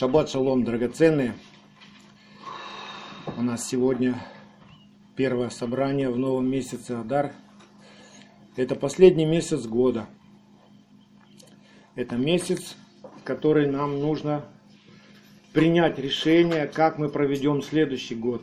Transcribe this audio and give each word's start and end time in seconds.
Шаббат 0.00 0.30
шалом, 0.30 0.64
драгоценные. 0.64 1.34
У 3.36 3.42
нас 3.42 3.68
сегодня 3.68 4.14
первое 5.14 5.50
собрание 5.50 6.08
в 6.08 6.18
новом 6.18 6.50
месяце 6.50 6.92
Адар. 6.92 7.34
Это 8.56 8.76
последний 8.76 9.26
месяц 9.26 9.66
года. 9.66 10.06
Это 11.96 12.16
месяц, 12.16 12.76
который 13.24 13.66
нам 13.66 14.00
нужно 14.00 14.46
принять 15.52 15.98
решение, 15.98 16.66
как 16.66 16.96
мы 16.96 17.10
проведем 17.10 17.60
следующий 17.60 18.14
год. 18.14 18.42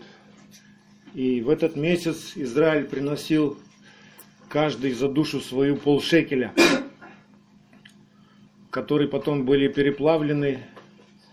И 1.15 1.41
в 1.41 1.49
этот 1.49 1.75
месяц 1.75 2.33
Израиль 2.35 2.85
приносил 2.85 3.57
каждый 4.47 4.93
за 4.93 5.09
душу 5.09 5.41
свою 5.41 5.75
полшекеля, 5.77 6.53
которые 8.69 9.09
потом 9.09 9.43
были 9.43 9.67
переплавлены 9.67 10.63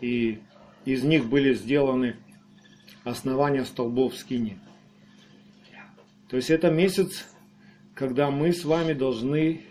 и 0.05 0.39
из 0.85 1.03
них 1.03 1.27
были 1.27 1.55
сделаны 1.55 2.17
основания 3.05 3.65
столбов 3.65 4.15
скини. 4.15 4.59
То 6.29 6.37
есть 6.37 6.51
это 6.51 6.71
месяц, 6.71 7.27
когда 7.95 8.31
мы 8.31 8.53
с 8.53 8.65
вами 8.65 8.93
должны 8.93 9.63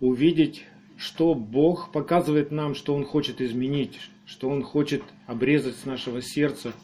увидеть, 0.00 0.64
что 0.98 1.34
Бог 1.34 1.92
показывает 1.92 2.50
нам, 2.50 2.74
что 2.74 2.94
Он 2.94 3.06
хочет 3.06 3.40
изменить, 3.40 4.00
что 4.26 4.50
Он 4.50 4.62
хочет 4.62 5.02
обрезать 5.26 5.76
с 5.76 5.86
нашего 5.86 6.20
сердца, 6.20 6.74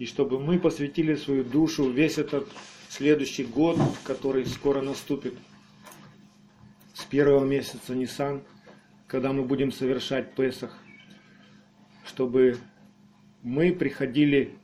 и 0.00 0.04
чтобы 0.04 0.40
мы 0.40 0.58
посвятили 0.58 1.14
свою 1.14 1.44
душу 1.44 1.88
весь 1.88 2.18
этот 2.18 2.48
следующий 2.88 3.44
год, 3.44 3.78
который 4.02 4.44
скоро 4.46 4.82
наступит, 4.82 5.34
с 6.94 7.04
первого 7.04 7.44
месяца 7.44 7.94
Нисан, 7.94 8.42
когда 9.06 9.32
мы 9.32 9.44
будем 9.44 9.70
совершать 9.70 10.34
Песах– 10.34 10.76
чтобы 12.08 12.56
мы 13.42 13.72
приходили 13.72 14.58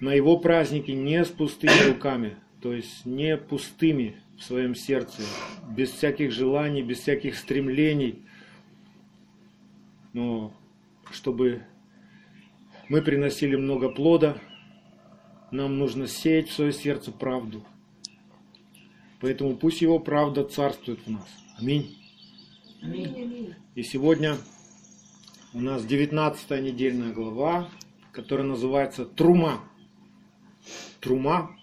на 0.00 0.14
его 0.14 0.38
праздники 0.38 0.92
не 0.92 1.24
с 1.24 1.28
пустыми 1.28 1.88
руками, 1.88 2.36
то 2.62 2.72
есть 2.72 3.04
не 3.04 3.36
пустыми 3.36 4.16
в 4.38 4.44
своем 4.44 4.74
сердце, 4.74 5.22
без 5.68 5.90
всяких 5.90 6.30
желаний, 6.30 6.82
без 6.82 7.00
всяких 7.00 7.36
стремлений, 7.36 8.22
но 10.12 10.54
чтобы 11.10 11.62
мы 12.88 13.02
приносили 13.02 13.56
много 13.56 13.88
плода, 13.90 14.38
нам 15.50 15.78
нужно 15.78 16.06
сеять 16.06 16.48
в 16.48 16.54
свое 16.54 16.72
сердце 16.72 17.10
правду. 17.10 17.64
Поэтому 19.20 19.56
пусть 19.56 19.82
его 19.82 19.98
правда 19.98 20.44
царствует 20.44 21.00
в 21.04 21.10
нас. 21.10 21.28
Аминь. 21.58 21.96
Аминь. 22.80 23.54
И 23.74 23.82
сегодня 23.82 24.36
у 25.58 25.60
нас 25.60 25.84
19 25.84 26.50
недельная 26.62 27.12
глава, 27.12 27.68
которая 28.12 28.46
называется 28.46 29.04
Трума. 29.04 29.68
Трума 31.00 31.58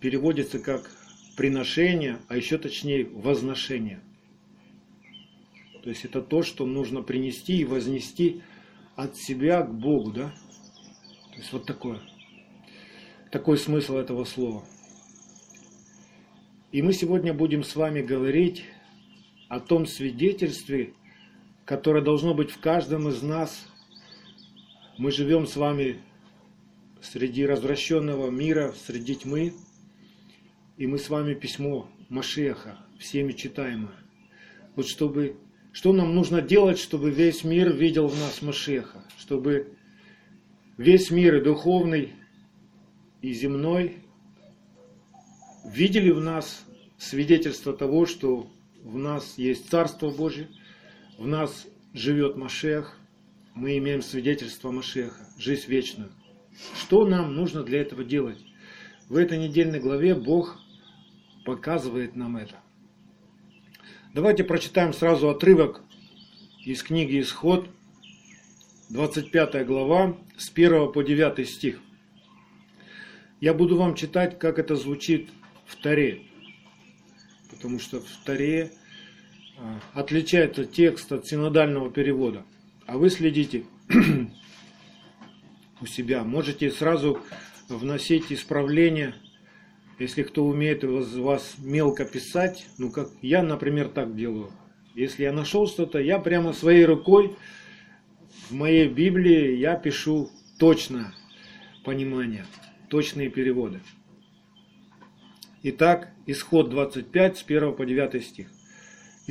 переводится 0.00 0.58
как 0.58 0.90
приношение, 1.34 2.18
а 2.28 2.36
еще 2.36 2.58
точнее 2.58 3.06
возношение. 3.06 4.00
То 5.82 5.88
есть 5.88 6.04
это 6.04 6.20
то, 6.20 6.42
что 6.42 6.66
нужно 6.66 7.00
принести 7.00 7.56
и 7.56 7.64
вознести 7.64 8.42
от 8.96 9.16
себя 9.16 9.62
к 9.62 9.72
Богу, 9.72 10.12
да? 10.12 10.34
То 11.30 11.38
есть 11.38 11.50
вот 11.54 11.64
такое. 11.64 12.00
Такой 13.30 13.56
смысл 13.56 13.96
этого 13.96 14.24
слова. 14.24 14.62
И 16.70 16.82
мы 16.82 16.92
сегодня 16.92 17.32
будем 17.32 17.64
с 17.64 17.74
вами 17.76 18.02
говорить 18.02 18.64
о 19.48 19.58
том 19.58 19.86
свидетельстве, 19.86 20.92
которое 21.64 22.02
должно 22.02 22.34
быть 22.34 22.50
в 22.50 22.60
каждом 22.60 23.08
из 23.08 23.22
нас. 23.22 23.66
Мы 24.98 25.10
живем 25.10 25.46
с 25.46 25.56
вами 25.56 26.00
среди 27.00 27.46
развращенного 27.46 28.30
мира, 28.30 28.74
среди 28.86 29.16
тьмы, 29.16 29.54
и 30.76 30.86
мы 30.86 30.98
с 30.98 31.08
вами 31.08 31.34
письмо 31.34 31.88
Машеха, 32.08 32.78
всеми 32.98 33.32
читаемое. 33.32 33.94
Вот 34.74 34.86
чтобы, 34.86 35.36
что 35.72 35.92
нам 35.92 36.14
нужно 36.14 36.40
делать, 36.40 36.78
чтобы 36.78 37.10
весь 37.10 37.44
мир 37.44 37.72
видел 37.72 38.08
в 38.08 38.18
нас 38.18 38.42
Машеха, 38.42 39.04
чтобы 39.18 39.76
весь 40.76 41.10
мир 41.10 41.36
и 41.36 41.44
духовный, 41.44 42.12
и 43.20 43.32
земной 43.32 43.98
видели 45.64 46.10
в 46.10 46.20
нас 46.20 46.64
свидетельство 46.98 47.72
того, 47.72 48.06
что 48.06 48.50
в 48.82 48.98
нас 48.98 49.38
есть 49.38 49.70
Царство 49.70 50.10
Божие– 50.10 50.48
в 51.18 51.26
нас 51.26 51.66
живет 51.94 52.36
Машех, 52.36 52.98
мы 53.54 53.76
имеем 53.78 54.02
свидетельство 54.02 54.70
Машеха, 54.70 55.26
жизнь 55.38 55.68
вечную. 55.68 56.10
Что 56.74 57.06
нам 57.06 57.34
нужно 57.34 57.62
для 57.62 57.80
этого 57.80 58.04
делать? 58.04 58.38
В 59.08 59.16
этой 59.16 59.38
недельной 59.38 59.80
главе 59.80 60.14
Бог 60.14 60.58
показывает 61.44 62.16
нам 62.16 62.36
это. 62.36 62.56
Давайте 64.14 64.44
прочитаем 64.44 64.92
сразу 64.92 65.28
отрывок 65.28 65.82
из 66.64 66.82
книги 66.82 67.20
Исход, 67.20 67.68
25 68.90 69.66
глава, 69.66 70.16
с 70.36 70.50
1 70.50 70.92
по 70.92 71.02
9 71.02 71.48
стих. 71.48 71.80
Я 73.40 73.54
буду 73.54 73.76
вам 73.76 73.94
читать, 73.94 74.38
как 74.38 74.58
это 74.58 74.76
звучит 74.76 75.30
в 75.66 75.76
Таре, 75.76 76.22
потому 77.50 77.78
что 77.78 78.00
в 78.00 78.24
Таре 78.24 78.70
а, 79.62 80.00
отличается 80.00 80.64
текст 80.64 81.12
от 81.12 81.26
синодального 81.26 81.88
перевода, 81.88 82.44
а 82.86 82.98
вы 82.98 83.10
следите 83.10 83.64
у 85.80 85.86
себя, 85.86 86.24
можете 86.24 86.68
сразу 86.72 87.20
вносить 87.68 88.32
исправления, 88.32 89.14
если 90.00 90.24
кто 90.24 90.44
умеет 90.44 90.82
из 90.82 91.16
вас 91.16 91.54
мелко 91.58 92.04
писать, 92.04 92.66
ну 92.76 92.90
как 92.90 93.10
я, 93.22 93.44
например, 93.44 93.88
так 93.88 94.16
делаю. 94.16 94.50
Если 94.96 95.22
я 95.22 95.32
нашел 95.32 95.68
что-то, 95.68 96.00
я 96.00 96.18
прямо 96.18 96.52
своей 96.52 96.84
рукой 96.84 97.36
в 98.50 98.52
моей 98.52 98.88
Библии 98.88 99.54
я 99.56 99.76
пишу 99.76 100.28
точно 100.58 101.14
понимание, 101.84 102.46
точные 102.88 103.30
переводы. 103.30 103.80
Итак, 105.62 106.10
исход 106.26 106.68
25 106.70 107.38
с 107.38 107.44
1 107.44 107.74
по 107.74 107.86
9 107.86 108.24
стих. 108.24 108.48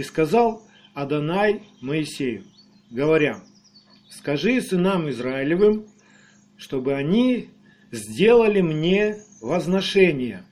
И 0.02 0.04
сказал 0.04 0.64
Адонай 0.96 1.62
Моисею, 1.80 2.44
говоря, 2.90 3.44
скажи 4.10 4.60
сынам 4.60 5.08
Израилевым, 5.12 5.86
чтобы 6.58 6.96
они 6.96 7.50
сделали 7.92 8.62
мне 8.62 9.18
возношение 9.42 10.44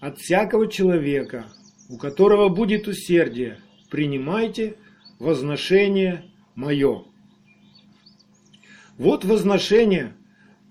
от 0.00 0.16
всякого 0.16 0.66
человека, 0.66 1.52
у 1.90 1.98
которого 1.98 2.48
будет 2.48 2.88
усердие, 2.88 3.58
принимайте 3.90 4.76
возношение 5.18 6.24
мое. 6.54 7.04
Вот 8.96 9.26
возношение, 9.26 10.14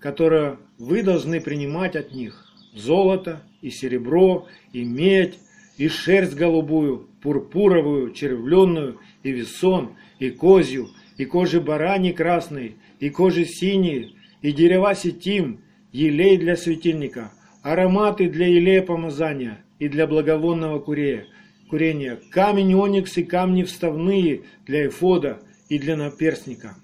которое 0.00 0.58
вы 0.78 1.04
должны 1.04 1.40
принимать 1.40 1.94
от 1.94 2.10
них. 2.10 2.44
Золото 2.74 3.40
и 3.62 3.70
серебро, 3.70 4.48
и 4.72 4.82
медь, 4.82 5.38
и 5.78 5.88
шерсть 5.88 6.34
голубую, 6.34 7.08
пурпуровую, 7.22 8.12
червленную, 8.12 8.98
и 9.22 9.30
весон, 9.30 9.96
и 10.18 10.30
козью, 10.30 10.90
и 11.16 11.24
кожи 11.24 11.60
барани 11.60 12.12
красной, 12.12 12.76
и 12.98 13.08
кожи 13.10 13.44
синие, 13.44 14.10
и 14.42 14.52
дерева 14.52 14.94
сетим, 14.94 15.60
елей 15.92 16.36
для 16.36 16.56
светильника, 16.56 17.32
ароматы 17.62 18.28
для 18.28 18.48
елея 18.48 18.82
помазания 18.82 19.64
и 19.78 19.88
для 19.88 20.06
благовонного 20.06 20.80
курея, 20.80 21.26
курения, 21.70 22.18
камень 22.30 22.74
оникс 22.74 23.16
и 23.16 23.22
камни 23.22 23.62
вставные 23.62 24.42
для 24.66 24.88
эфода 24.88 25.40
и 25.68 25.78
для 25.78 25.96
наперстника. 25.96 26.76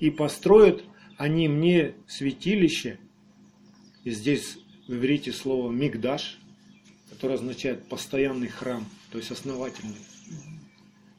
И 0.00 0.10
построят 0.10 0.82
они 1.16 1.48
мне 1.48 1.94
святилище, 2.06 2.98
и 4.02 4.10
здесь 4.10 4.58
в 4.86 4.94
иврите 4.94 5.32
слово 5.32 5.70
«мигдаш», 5.70 6.37
которое 7.10 7.34
означает 7.34 7.88
постоянный 7.88 8.48
храм– 8.48 8.84
то 9.10 9.18
есть 9.18 9.30
основательный. 9.30 9.96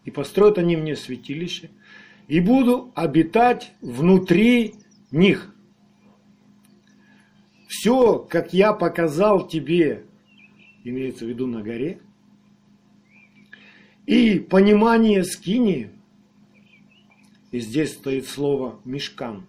И 0.05 0.11
построят 0.11 0.57
они 0.57 0.75
мне 0.75 0.95
святилище, 0.95 1.69
и 2.27 2.39
буду 2.39 2.91
обитать 2.95 3.73
внутри 3.81 4.75
них. 5.11 5.53
Все, 7.67 8.19
как 8.19 8.53
я 8.53 8.73
показал 8.73 9.47
тебе, 9.47 10.05
имеется 10.83 11.25
в 11.25 11.29
виду 11.29 11.47
на 11.47 11.61
горе, 11.61 11.99
и 14.05 14.39
понимание 14.39 15.23
скини, 15.23 15.91
и 17.51 17.59
здесь 17.59 17.93
стоит 17.93 18.27
слово 18.27 18.79
мешкан. 18.85 19.47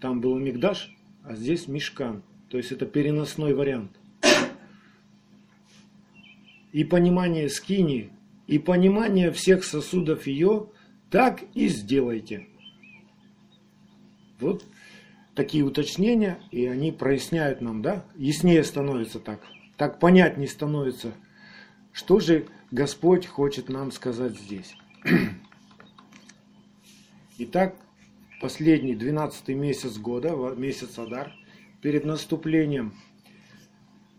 Там 0.00 0.20
был 0.20 0.38
мигдаш, 0.38 0.94
а 1.24 1.34
здесь 1.34 1.66
мешкан. 1.66 2.22
То 2.50 2.56
есть 2.56 2.72
это 2.72 2.86
переносной 2.86 3.52
вариант 3.52 3.97
и 6.72 6.84
понимание 6.84 7.48
скини, 7.48 8.10
и 8.46 8.58
понимание 8.58 9.30
всех 9.32 9.64
сосудов 9.64 10.26
ее, 10.26 10.70
так 11.10 11.42
и 11.54 11.68
сделайте. 11.68 12.46
Вот 14.40 14.64
такие 15.34 15.64
уточнения, 15.64 16.40
и 16.50 16.66
они 16.66 16.92
проясняют 16.92 17.60
нам, 17.60 17.82
да, 17.82 18.04
яснее 18.16 18.64
становится 18.64 19.20
так, 19.20 19.40
так 19.76 19.98
понятнее 19.98 20.48
становится, 20.48 21.12
что 21.92 22.20
же 22.20 22.46
Господь 22.70 23.26
хочет 23.26 23.68
нам 23.68 23.92
сказать 23.92 24.38
здесь. 24.38 24.74
Итак, 27.38 27.76
последний, 28.40 28.94
12 28.94 29.48
месяц 29.48 29.96
года, 29.96 30.34
месяц 30.56 30.98
Адар, 30.98 31.32
перед 31.82 32.04
наступлением 32.04 32.94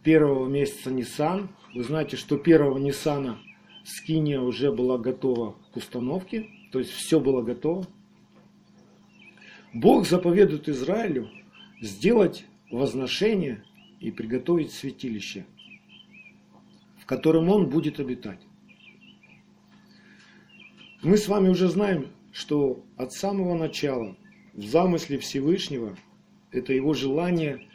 первого 0.10 0.48
месяца 0.48 0.90
Нисан, 0.90 1.50
вы 1.76 1.84
знаете, 1.84 2.18
что 2.18 2.36
первого 2.36 2.80
Нисана 2.80 3.38
Скиния 3.84 4.42
уже 4.42 4.72
была 4.72 4.98
готова 4.98 5.56
к 5.72 5.78
установке, 5.78 6.50
то 6.72 6.80
есть 6.80 6.90
все 6.90 7.20
было 7.20 7.44
готово. 7.44 7.86
Бог 9.72 10.08
заповедует 10.08 10.68
Израилю 10.68 11.30
сделать 11.80 12.46
возношение 12.72 13.64
и 14.00 14.10
приготовить 14.10 14.72
святилище, 14.72 15.46
в 16.98 17.06
котором 17.06 17.48
он 17.50 17.70
будет 17.70 18.00
обитать. 18.00 18.40
Мы 21.04 21.18
с 21.18 21.28
вами 21.28 21.50
уже 21.50 21.68
знаем, 21.68 22.08
что 22.32 22.84
от 22.98 23.14
самого 23.14 23.56
начала 23.56 24.18
в 24.56 24.64
замысле 24.64 25.20
Всевышнего 25.20 25.96
это 26.52 26.74
его 26.74 26.96
желание 26.96 27.68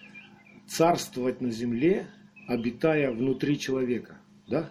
царствовать 0.67 1.41
на 1.41 1.53
земле, 1.53 2.09
обитая 2.47 3.11
внутри 3.11 3.59
человека. 3.59 4.19
Да? 4.47 4.71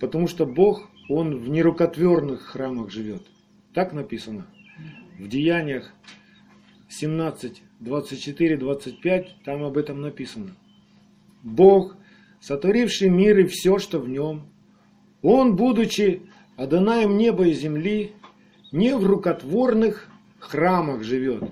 Потому 0.00 0.28
что 0.28 0.46
Бог, 0.46 0.90
Он 1.08 1.38
в 1.38 1.48
нерукотворных 1.48 2.42
храмах 2.42 2.90
живет. 2.90 3.22
Так 3.72 3.92
написано 3.92 4.46
в 5.18 5.28
Деяниях 5.28 5.92
17, 6.88 7.62
24, 7.80 8.56
25, 8.56 9.36
там 9.44 9.62
об 9.62 9.76
этом 9.76 10.00
написано. 10.00 10.54
Бог, 11.42 11.96
сотворивший 12.40 13.08
мир 13.08 13.38
и 13.38 13.46
все, 13.46 13.78
что 13.78 13.98
в 13.98 14.08
нем, 14.08 14.46
Он, 15.22 15.56
будучи 15.56 16.22
Адонаем 16.56 17.18
неба 17.18 17.48
и 17.48 17.52
земли, 17.52 18.12
не 18.72 18.96
в 18.96 19.04
рукотворных 19.06 20.08
храмах 20.38 21.02
живет 21.02 21.44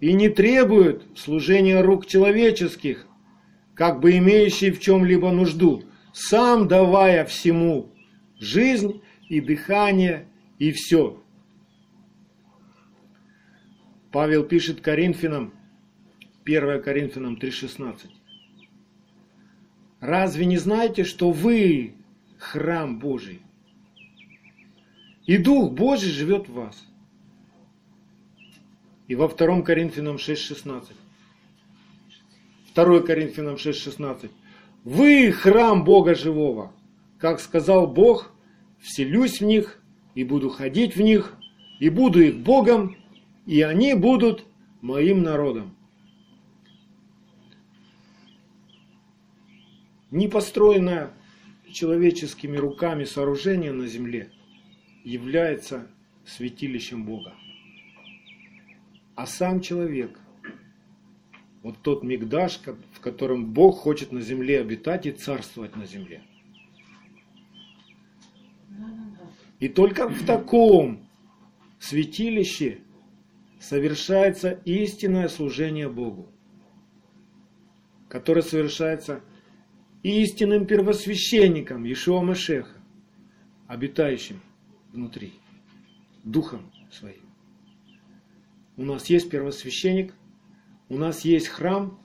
и 0.00 0.12
не 0.12 0.28
требует 0.28 1.04
служения 1.14 1.80
рук 1.80 2.06
человеческих, 2.06 3.06
как 3.76 4.00
бы 4.00 4.16
имеющий 4.16 4.70
в 4.70 4.80
чем-либо 4.80 5.30
нужду, 5.30 5.84
сам 6.12 6.66
давая 6.66 7.24
всему 7.26 7.92
жизнь 8.40 9.02
и 9.28 9.40
дыхание 9.40 10.26
и 10.58 10.72
все. 10.72 11.22
Павел 14.10 14.44
пишет 14.44 14.80
Коринфянам, 14.80 15.52
1 16.46 16.82
Коринфянам 16.82 17.36
3,16. 17.36 18.08
Разве 20.00 20.46
не 20.46 20.56
знаете, 20.56 21.04
что 21.04 21.30
вы 21.30 21.96
храм 22.38 22.98
Божий? 22.98 23.42
И 25.26 25.36
Дух 25.36 25.72
Божий 25.72 26.10
живет 26.10 26.48
в 26.48 26.54
вас. 26.54 26.86
И 29.06 29.14
во 29.14 29.28
2 29.28 29.62
Коринфянам 29.62 30.16
6,16. 30.16 30.92
2 32.76 33.00
Коринфянам 33.00 33.54
6,16. 33.54 34.30
Вы 34.84 35.32
храм 35.32 35.82
Бога 35.82 36.14
живого. 36.14 36.72
Как 37.18 37.40
сказал 37.40 37.86
Бог, 37.86 38.34
вселюсь 38.78 39.40
в 39.40 39.44
них 39.44 39.82
и 40.14 40.24
буду 40.24 40.50
ходить 40.50 40.94
в 40.94 41.00
них, 41.00 41.34
и 41.80 41.88
буду 41.88 42.20
их 42.20 42.36
Богом, 42.38 42.96
и 43.46 43.62
они 43.62 43.94
будут 43.94 44.44
моим 44.82 45.22
народом. 45.22 45.74
Не 50.10 50.28
построенное 50.28 51.12
человеческими 51.72 52.58
руками 52.58 53.04
сооружение 53.04 53.72
на 53.72 53.86
земле 53.86 54.30
является 55.02 55.86
святилищем 56.26 57.04
Бога. 57.04 57.34
А 59.14 59.26
сам 59.26 59.62
человек, 59.62 60.20
вот 61.66 61.82
тот 61.82 62.04
мигдаш, 62.04 62.60
в 62.92 63.00
котором 63.00 63.52
Бог 63.52 63.78
хочет 63.78 64.12
на 64.12 64.20
земле 64.20 64.60
обитать 64.60 65.04
и 65.04 65.10
царствовать 65.10 65.74
на 65.74 65.84
земле. 65.84 66.22
И 69.58 69.68
только 69.68 70.08
в 70.08 70.24
таком 70.24 71.04
святилище 71.80 72.82
совершается 73.58 74.60
истинное 74.64 75.26
служение 75.26 75.88
Богу, 75.88 76.30
которое 78.08 78.42
совершается 78.42 79.24
истинным 80.04 80.66
первосвященником 80.66 81.84
Ишуа 81.84 82.22
Машеха, 82.22 82.80
обитающим 83.66 84.40
внутри, 84.92 85.32
духом 86.22 86.70
своим. 86.92 87.26
У 88.76 88.84
нас 88.84 89.10
есть 89.10 89.28
первосвященник, 89.30 90.14
у 90.88 90.96
нас 90.96 91.24
есть 91.24 91.48
храм, 91.48 91.98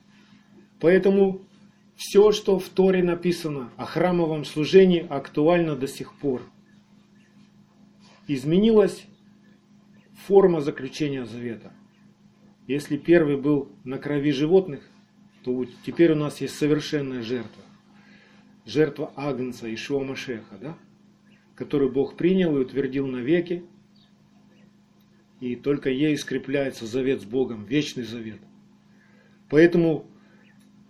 поэтому 0.80 1.42
все, 1.96 2.32
что 2.32 2.58
в 2.58 2.68
Торе 2.68 3.02
написано 3.02 3.70
о 3.76 3.84
храмовом 3.84 4.44
служении, 4.44 5.06
актуально 5.08 5.76
до 5.76 5.86
сих 5.86 6.14
пор. 6.14 6.42
Изменилось 8.26 9.04
форма 10.26 10.60
заключения 10.60 11.26
завета. 11.26 11.72
Если 12.66 12.96
первый 12.96 13.36
был 13.36 13.68
на 13.84 13.98
крови 13.98 14.32
животных, 14.32 14.88
то 15.44 15.64
теперь 15.84 16.12
у 16.12 16.16
нас 16.16 16.40
есть 16.40 16.56
совершенная 16.56 17.22
жертва. 17.22 17.62
Жертва 18.64 19.12
Агнца 19.16 19.72
Ишуа 19.72 20.04
Машеха, 20.04 20.56
да? 20.60 20.78
которую 21.54 21.92
Бог 21.92 22.16
принял 22.16 22.56
и 22.56 22.60
утвердил 22.60 23.06
навеки. 23.06 23.64
И 25.40 25.56
только 25.56 25.90
ей 25.90 26.16
скрепляется 26.16 26.86
завет 26.86 27.22
с 27.22 27.24
Богом, 27.24 27.64
вечный 27.64 28.04
завет. 28.04 28.40
Поэтому 29.52 30.06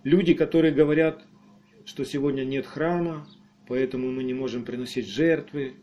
люди, 0.05 0.33
которые 0.33 0.73
говорят, 0.73 1.27
что 1.83 2.05
сегодня 2.05 2.45
нет 2.45 2.65
храма, 2.65 3.27
поэтому 3.67 4.09
мы 4.09 4.23
не 4.23 4.33
можем 4.33 4.63
приносить 4.63 5.05
жертвы, 5.05 5.73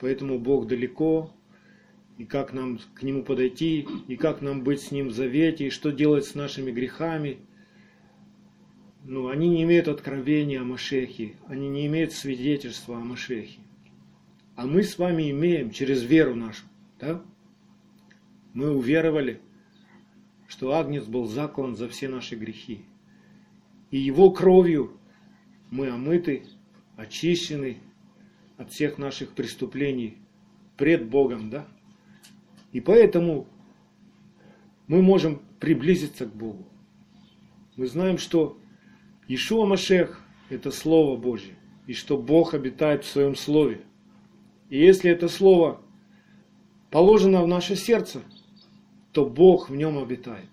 поэтому 0.00 0.38
Бог 0.38 0.66
далеко, 0.66 1.30
и 2.16 2.24
как 2.24 2.54
нам 2.54 2.80
к 2.94 3.02
Нему 3.02 3.22
подойти, 3.22 3.86
и 4.08 4.16
как 4.16 4.40
нам 4.40 4.64
быть 4.64 4.80
с 4.80 4.90
Ним 4.90 5.08
в 5.08 5.12
завете, 5.12 5.66
и 5.66 5.70
что 5.70 5.92
делать 5.92 6.24
с 6.24 6.34
нашими 6.34 6.70
грехами. 6.70 7.36
Ну, 9.04 9.28
они 9.28 9.50
не 9.50 9.64
имеют 9.64 9.88
откровения 9.88 10.62
о 10.62 10.64
Машехе, 10.64 11.34
они 11.48 11.68
не 11.68 11.86
имеют 11.86 12.14
свидетельства 12.14 12.96
о 12.96 13.04
Машехе. 13.04 13.60
А 14.56 14.66
мы 14.66 14.84
с 14.84 14.96
вами 14.96 15.30
имеем 15.30 15.70
через 15.70 16.02
веру 16.02 16.34
нашу, 16.34 16.64
да? 16.98 17.22
Мы 18.54 18.74
уверовали, 18.74 19.38
что 20.52 20.74
Агнец 20.74 21.04
был 21.04 21.24
заклан 21.24 21.76
за 21.76 21.88
все 21.88 22.10
наши 22.10 22.36
грехи. 22.36 22.82
И 23.90 23.98
его 23.98 24.30
кровью 24.30 24.98
мы 25.70 25.88
омыты, 25.88 26.44
очищены 26.94 27.78
от 28.58 28.70
всех 28.70 28.98
наших 28.98 29.30
преступлений 29.30 30.18
пред 30.76 31.08
Богом, 31.08 31.48
да? 31.48 31.66
И 32.70 32.82
поэтому 32.82 33.46
мы 34.88 35.00
можем 35.00 35.40
приблизиться 35.58 36.26
к 36.26 36.34
Богу. 36.34 36.68
Мы 37.76 37.86
знаем, 37.86 38.18
что 38.18 38.58
Ишуа 39.28 39.64
Машех– 39.64 40.22
это 40.50 40.70
Слово 40.70 41.16
Божье, 41.16 41.54
и 41.86 41.94
что 41.94 42.18
Бог 42.18 42.52
обитает 42.52 43.04
в 43.04 43.10
Своем 43.10 43.36
Слове. 43.36 43.80
И 44.68 44.78
если 44.78 45.10
это 45.10 45.28
Слово 45.28 45.80
положено 46.90 47.42
в 47.42 47.48
наше 47.48 47.74
сердце, 47.74 48.20
то 49.12 49.26
Бог 49.26 49.68
в 49.68 49.76
нем 49.76 49.98
обитает. 49.98 50.48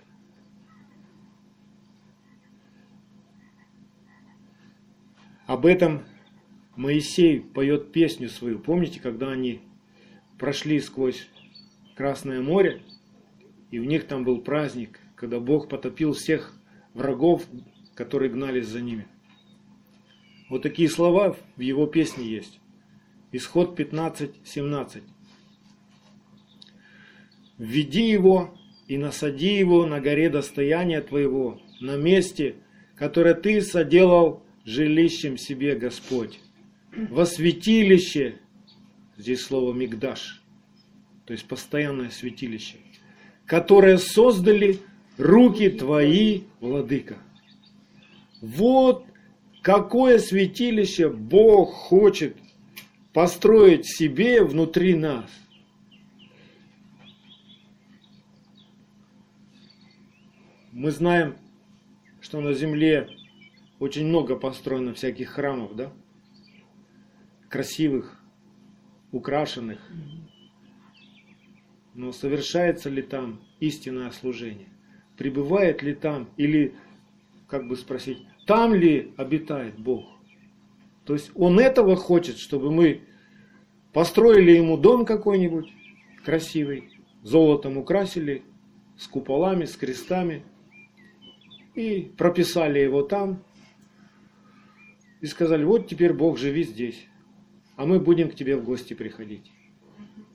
Об 5.46 5.66
этом 5.66 6.04
Моисей 6.76 7.42
поет 7.42 7.92
песню 7.92 8.30
свою. 8.30 8.60
Помните, 8.60 9.00
когда 9.00 9.32
они 9.32 9.62
прошли 10.38 10.80
сквозь 10.80 11.28
Красное 11.96 12.42
море, 12.42 12.82
и 13.72 13.80
у 13.80 13.84
них 13.84 14.08
там 14.08 14.24
был 14.24 14.42
праздник, 14.42 15.02
когда 15.16 15.40
Бог 15.40 15.68
потопил 15.68 16.14
всех 16.14 16.54
врагов, 16.94 17.46
которые 17.94 18.32
гнались 18.32 18.68
за 18.68 18.80
ними. 18.80 19.06
Вот 20.50 20.62
такие 20.62 20.90
слова 20.90 21.36
в 21.58 21.60
его 21.60 21.88
песне 21.88 22.26
есть. 22.26 22.60
Исход 23.34 23.78
15.17. 23.78 25.04
«Введи 27.60 28.10
его 28.10 28.58
и 28.88 28.98
насади 28.98 29.56
его 29.56 29.86
на 29.86 30.02
горе 30.02 30.30
достояния 30.30 31.02
твоего, 31.02 31.62
на 31.80 31.96
месте, 31.96 32.56
которое 32.96 33.36
ты 33.36 33.62
соделал 33.62 34.42
жилищем 34.66 35.38
себе, 35.38 35.76
Господь, 35.76 36.40
во 36.96 37.26
святилище, 37.26 38.40
здесь 39.18 39.42
слово 39.42 39.74
«мигдаш», 39.74 40.42
то 41.26 41.34
есть 41.34 41.46
постоянное 41.48 42.10
святилище, 42.10 42.78
которое 43.46 44.00
создали 44.00 44.80
руки 45.18 45.70
Твои, 45.70 46.42
Владыка. 46.60 47.18
Вот 48.42 49.06
какое 49.62 50.18
святилище 50.20 51.10
Бог 51.10 51.72
хочет 51.72 52.36
построить 53.14 53.86
себе 53.86 54.44
внутри 54.44 54.96
нас. 54.96 55.30
Мы 60.80 60.92
знаем, 60.92 61.36
что 62.22 62.40
на 62.40 62.54
земле 62.54 63.10
очень 63.80 64.08
много 64.08 64.38
построено 64.38 64.94
всяких 64.94 65.28
храмов, 65.28 65.76
да? 65.76 65.92
Красивых, 67.50 68.24
украшенных. 69.12 69.82
Но 71.94 72.14
совершается 72.14 72.90
ли 72.90 73.02
там 73.02 73.42
истинное 73.60 74.10
служение? 74.12 74.70
Пребывает 75.18 75.84
ли 75.84 75.94
там, 75.94 76.30
или, 76.38 76.74
как 77.50 77.68
бы 77.68 77.76
спросить, 77.76 78.26
там 78.46 78.74
ли 78.74 79.14
обитает 79.18 79.78
Бог? 79.78 80.06
То 81.04 81.12
есть 81.12 81.30
Он 81.36 81.60
этого 81.60 81.98
хочет, 81.98 82.38
чтобы 82.38 82.72
мы 82.72 83.02
построили 83.92 84.52
Ему 84.52 84.78
дом 84.78 85.06
какой-нибудь 85.06 85.74
красивый, 86.24 86.90
золотом 87.22 87.76
украсили, 87.76 88.44
с 88.98 89.08
куполами, 89.08 89.66
с 89.66 89.76
крестами, 89.76 90.46
и 91.76 92.12
прописали 92.18 92.80
его 92.80 93.04
там, 93.04 93.44
и 95.22 95.26
сказали, 95.26 95.64
вот 95.64 95.88
теперь 95.88 96.14
Бог 96.14 96.38
живи 96.38 96.64
здесь, 96.64 97.08
а 97.76 97.86
мы 97.86 98.00
будем 98.00 98.30
к 98.30 98.36
тебе 98.36 98.56
в 98.58 98.64
гости 98.64 98.94
приходить. 98.94 99.52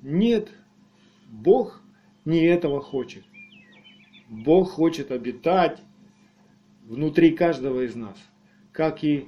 Нет, 0.03 0.51
Бог 1.31 1.83
не 2.25 2.45
этого 2.45 2.81
хочет. 2.81 3.25
Бог 4.29 4.71
хочет 4.71 5.11
обитать 5.11 5.81
внутри 6.85 7.33
каждого 7.33 7.83
из 7.83 7.95
нас, 7.95 8.17
как 8.73 9.05
и 9.05 9.27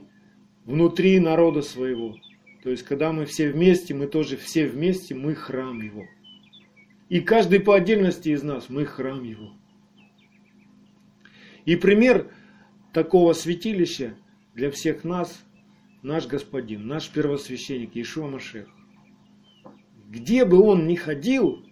внутри 0.65 1.21
народа 1.21 1.63
своего. 1.63 2.17
То 2.63 2.71
есть, 2.71 2.83
когда 2.83 3.13
мы 3.13 3.27
все 3.27 3.51
вместе, 3.51 3.95
мы 3.95 4.07
тоже 4.07 4.37
все 4.37 4.67
вместе, 4.67 5.15
мы 5.15 5.35
храм 5.35 5.81
Его. 5.81 6.05
И 7.09 7.21
каждый 7.21 7.61
по 7.61 7.77
отдельности 7.77 8.31
из 8.31 8.43
нас, 8.43 8.69
мы 8.69 8.85
храм 8.85 9.23
Его. 9.23 9.53
И 11.67 11.75
пример 11.75 12.31
такого 12.93 13.35
святилища 13.35 14.15
для 14.55 14.71
всех 14.71 15.05
нас 15.05 15.45
наш 16.03 16.27
Господин, 16.27 16.87
наш 16.87 17.11
первосвященник 17.11 17.97
Иешуа 17.97 18.29
Машех. 18.29 18.69
Где 20.09 20.45
бы 20.45 20.61
он 20.63 20.87
ни 20.87 20.95
ходил, 20.95 21.67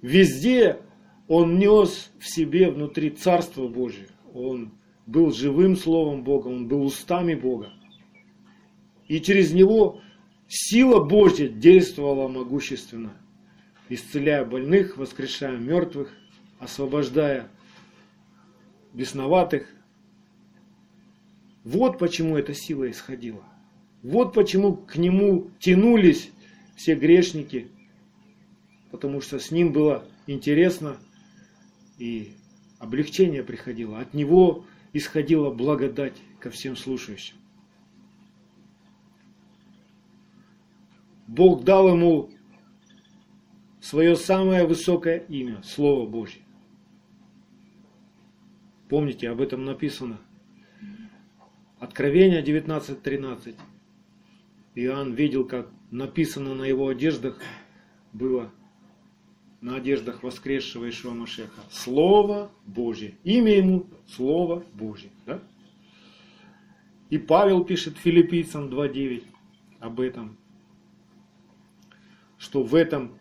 везде 0.00 0.80
он 1.28 1.58
нес 1.58 2.10
в 2.18 2.26
себе 2.26 2.70
внутри 2.70 3.10
Царство 3.10 3.68
Божие. 3.68 4.08
Он 4.32 4.72
был 5.06 5.32
живым 5.32 5.76
Словом 5.76 6.24
Бога, 6.24 6.48
он 6.48 6.66
был 6.66 6.82
устами 6.82 7.34
Бога. 7.34 7.70
И 9.06 9.20
через 9.20 9.52
него 9.52 10.00
сила 10.48 11.04
Божья 11.04 11.48
действовала 11.48 12.28
могущественно, 12.28 13.12
исцеляя 13.90 14.46
больных, 14.46 14.96
воскрешая 14.96 15.58
мертвых, 15.58 16.10
освобождая 16.58 17.50
бесноватых, 18.92 19.68
вот 21.64 21.98
почему 21.98 22.36
эта 22.36 22.54
сила 22.54 22.90
исходила. 22.90 23.44
Вот 24.02 24.32
почему 24.32 24.76
к 24.76 24.96
нему 24.96 25.50
тянулись 25.58 26.30
все 26.76 26.94
грешники, 26.94 27.68
потому 28.90 29.20
что 29.20 29.38
с 29.38 29.50
ним 29.50 29.72
было 29.72 30.04
интересно 30.26 30.96
и 31.98 32.32
облегчение 32.78 33.42
приходило. 33.42 33.98
От 33.98 34.14
него 34.14 34.64
исходила 34.92 35.50
благодать 35.50 36.14
ко 36.40 36.50
всем 36.50 36.76
слушающим. 36.76 37.36
Бог 41.26 41.64
дал 41.64 41.88
ему 41.88 42.30
свое 43.80 44.16
самое 44.16 44.66
высокое 44.66 45.18
имя, 45.18 45.62
Слово 45.62 46.08
Божье. 46.08 46.42
Помните, 48.88 49.28
об 49.28 49.40
этом 49.40 49.64
написано 49.64 50.18
Откровение 51.78 52.42
19.13. 52.42 53.54
Иоанн 54.74 55.14
видел, 55.14 55.46
как 55.46 55.70
написано 55.90 56.54
на 56.54 56.64
его 56.64 56.88
одеждах 56.88 57.40
было, 58.12 58.50
на 59.60 59.76
одеждах 59.76 60.22
воскресшего 60.24 60.88
Ишуа 60.88 61.12
Машеха, 61.12 61.60
Слово 61.70 62.50
Божье. 62.66 63.14
Имя 63.22 63.56
ему 63.56 63.86
Слово 64.08 64.64
Божье. 64.74 65.10
Да? 65.24 65.40
И 67.10 67.18
Павел 67.18 67.64
пишет 67.64 67.96
филиппийцам 67.96 68.68
2.9 68.68 69.22
об 69.78 70.00
этом, 70.00 70.36
что 72.38 72.64
в 72.64 72.74
этом 72.74 73.18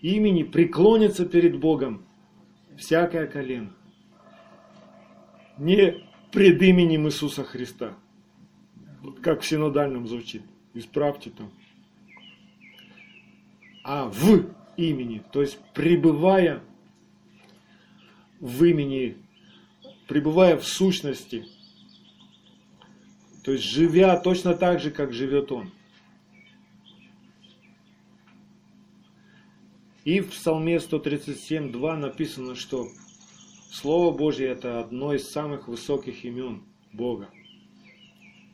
имени 0.00 0.42
преклонится 0.42 1.26
перед 1.26 1.60
Богом 1.60 2.04
всякое 2.76 3.28
колено. 3.28 3.72
Не 5.58 6.04
пред 6.30 6.62
именем 6.62 7.06
Иисуса 7.06 7.44
Христа. 7.44 7.94
Как 9.22 9.42
в 9.42 9.46
синодальном 9.46 10.06
звучит. 10.06 10.42
Исправьте 10.74 11.30
там. 11.30 11.50
А 13.84 14.06
в 14.06 14.46
имени, 14.76 15.22
то 15.32 15.42
есть 15.42 15.58
пребывая 15.74 16.62
в 18.40 18.64
имени, 18.64 19.16
пребывая 20.08 20.56
в 20.56 20.64
сущности, 20.64 21.44
то 23.44 23.52
есть 23.52 23.64
живя 23.64 24.16
точно 24.20 24.54
так 24.54 24.80
же, 24.80 24.90
как 24.90 25.12
живет 25.12 25.50
Он. 25.52 25.70
И 30.04 30.20
в 30.20 30.30
Псалме 30.30 30.76
137.2 30.76 31.96
написано, 31.96 32.54
что 32.54 32.88
Слово 33.72 34.14
Божье– 34.14 34.48
это 34.48 34.80
одно 34.80 35.14
из 35.14 35.30
самых 35.30 35.66
высоких 35.66 36.26
имен 36.26 36.62
Бога. 36.92 37.30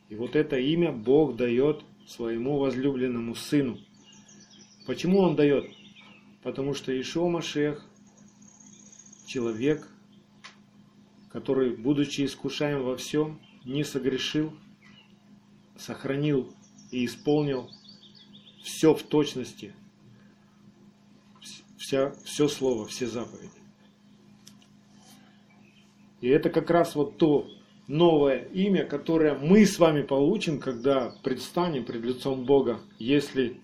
И 0.09 0.15
вот 0.15 0.37
это 0.37 0.57
имя 0.57 0.93
Бог 0.93 1.35
дает 1.35 1.83
своему 2.07 2.59
возлюбленному 2.59 3.35
Сыну. 3.35 3.81
Почему 4.87 5.19
Он 5.19 5.35
дает? 5.35 5.69
Потому 6.45 6.73
что 6.73 6.99
Ишуа 6.99 7.29
Машех– 7.29 7.85
человек, 9.27 9.89
который, 11.33 11.77
будучи 11.77 12.25
искушаем 12.25 12.85
во 12.85 12.97
всем, 12.97 13.41
не 13.65 13.83
согрешил, 13.83 14.57
сохранил 15.77 16.55
и 16.93 17.05
исполнил 17.05 17.69
все 18.63 18.95
в 18.95 19.03
точности, 19.03 19.75
вся, 21.77 22.13
все 22.25 22.47
слово, 22.47 22.87
все 22.87 23.09
заповеди. 23.09 23.58
И 26.21 26.29
это 26.29 26.51
как 26.51 26.71
раз 26.71 26.95
вот 26.95 27.17
то 27.17 27.49
новое 27.87 28.45
имя, 28.53 28.85
которое 28.85 29.35
мы 29.35 29.65
с 29.65 29.79
вами 29.79 30.03
получим, 30.03 30.61
когда 30.61 31.15
предстанем 31.23 31.85
пред 31.85 32.05
лицом 32.05 32.45
Бога, 32.45 32.81
если 32.99 33.61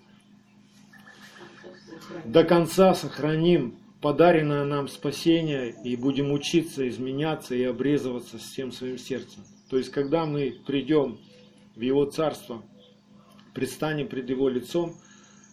до 2.24 2.44
конца 2.44 2.94
сохраним 2.94 3.76
подаренное 4.00 4.64
нам 4.64 4.88
спасение 4.88 5.74
и 5.82 5.96
будем 5.96 6.30
учиться 6.32 6.86
изменяться 6.88 7.54
и 7.54 7.62
обрезываться 7.62 8.38
всем 8.38 8.70
своим 8.70 8.98
сердцем. 8.98 9.42
То 9.70 9.78
есть, 9.78 9.90
когда 9.90 10.26
мы 10.26 10.58
придем 10.66 11.18
в 11.74 11.80
Его 11.80 12.04
Царство, 12.04 12.62
предстанем 13.54 14.08
пред 14.08 14.28
Его 14.28 14.48
лицом, 14.48 14.94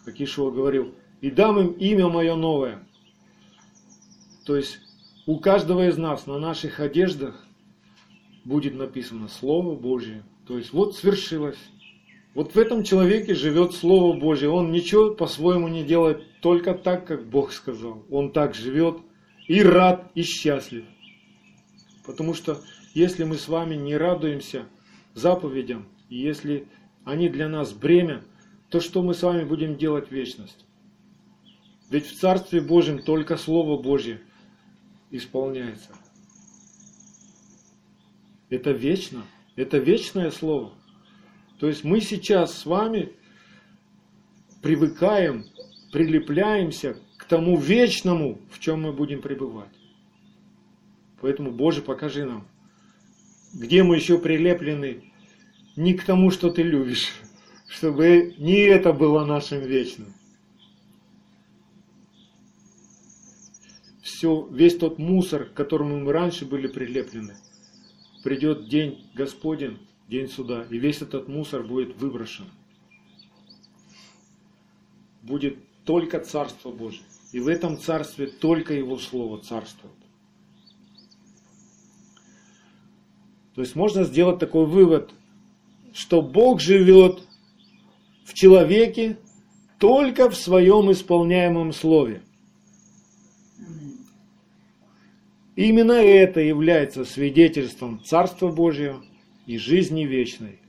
как 0.05 0.19
Ишуа 0.19 0.51
говорил, 0.51 0.93
и 1.21 1.31
дам 1.31 1.59
им 1.59 1.71
имя 1.73 2.07
мое 2.09 2.35
новое. 2.35 2.85
То 4.45 4.57
есть, 4.57 4.79
у 5.31 5.39
каждого 5.39 5.87
из 5.87 5.97
нас 5.97 6.27
на 6.27 6.37
наших 6.39 6.81
одеждах 6.81 7.41
будет 8.43 8.75
написано 8.75 9.29
Слово 9.29 9.77
Божье. 9.77 10.25
То 10.45 10.57
есть 10.57 10.73
вот 10.73 10.97
свершилось. 10.97 11.57
Вот 12.33 12.53
в 12.53 12.59
этом 12.59 12.83
человеке 12.83 13.33
живет 13.33 13.71
Слово 13.73 14.19
Божье. 14.19 14.49
Он 14.49 14.73
ничего 14.73 15.13
по-своему 15.13 15.69
не 15.69 15.85
делает, 15.85 16.21
только 16.41 16.73
так, 16.73 17.07
как 17.07 17.29
Бог 17.29 17.53
сказал. 17.53 18.03
Он 18.09 18.33
так 18.33 18.55
живет 18.55 18.97
и 19.47 19.63
рад, 19.63 20.11
и 20.15 20.23
счастлив. 20.23 20.83
Потому 22.05 22.33
что 22.33 22.59
если 22.93 23.23
мы 23.23 23.37
с 23.37 23.47
вами 23.47 23.75
не 23.75 23.95
радуемся 23.95 24.65
заповедям, 25.13 25.87
и 26.09 26.17
если 26.17 26.67
они 27.05 27.29
для 27.29 27.47
нас 27.47 27.71
бремя, 27.71 28.21
то 28.69 28.81
что 28.81 29.01
мы 29.01 29.13
с 29.13 29.23
вами 29.23 29.45
будем 29.45 29.77
делать 29.77 30.09
в 30.09 30.11
вечность? 30.11 30.65
Ведь 31.89 32.05
в 32.05 32.19
Царстве 32.19 32.59
Божьем 32.59 33.01
только 33.01 33.37
Слово 33.37 33.81
Божье– 33.81 34.19
исполняется. 35.11 35.91
Это 38.49 38.71
вечно, 38.71 39.23
это 39.55 39.77
вечное 39.77 40.31
слово. 40.31 40.73
То 41.59 41.67
есть 41.67 41.83
мы 41.83 42.01
сейчас 42.01 42.57
с 42.57 42.65
вами 42.65 43.13
привыкаем, 44.61 45.45
прилепляемся 45.91 46.97
к 47.17 47.25
тому 47.25 47.57
вечному, 47.57 48.39
в 48.49 48.59
чем 48.59 48.81
мы 48.81 48.93
будем 48.93 49.21
пребывать. 49.21 49.69
Поэтому, 51.21 51.51
Боже, 51.51 51.81
покажи 51.81 52.25
нам, 52.25 52.47
где 53.53 53.83
мы 53.83 53.95
еще 53.95 54.17
прилеплены 54.17 55.11
не 55.75 55.93
к 55.93 56.03
тому, 56.03 56.31
что 56.31 56.49
Ты 56.49 56.63
любишь, 56.63 57.13
чтобы 57.67 58.33
не 58.37 58.61
это 58.61 58.91
было 58.91 59.23
нашим 59.23 59.61
вечным. 59.61 60.13
Все, 64.01 64.47
весь 64.51 64.77
тот 64.77 64.97
мусор, 64.97 65.45
к 65.45 65.53
которому 65.53 65.99
мы 65.99 66.11
раньше 66.11 66.45
были 66.45 66.67
прилеплены, 66.67 67.37
придет 68.23 68.67
день 68.67 69.05
Господень, 69.13 69.77
день 70.07 70.27
суда, 70.27 70.65
и 70.69 70.77
весь 70.77 71.01
этот 71.01 71.27
мусор 71.27 71.63
будет 71.63 71.95
выброшен. 71.97 72.45
Будет 75.21 75.57
только 75.85 76.19
Царство 76.19 76.71
Божие. 76.71 77.03
И 77.31 77.39
в 77.39 77.47
этом 77.47 77.77
Царстве 77.77 78.27
только 78.27 78.73
Его 78.73 78.97
Слово 78.97 79.39
царствует. 79.39 79.93
То 83.55 83.61
есть 83.61 83.75
можно 83.75 84.03
сделать 84.03 84.39
такой 84.39 84.65
вывод, 84.65 85.11
что 85.93 86.21
Бог 86.21 86.59
живет 86.59 87.21
в 88.23 88.33
человеке 88.33 89.17
только 89.77 90.29
в 90.29 90.35
своем 90.35 90.91
исполняемом 90.91 91.73
слове. 91.73 92.21
Именно 95.61 95.91
это 95.91 96.39
является 96.39 97.05
свидетельством 97.05 98.03
Царства 98.03 98.51
Божьего 98.51 99.05
и 99.45 99.59
жизни 99.59 100.05
вечной. 100.05 100.59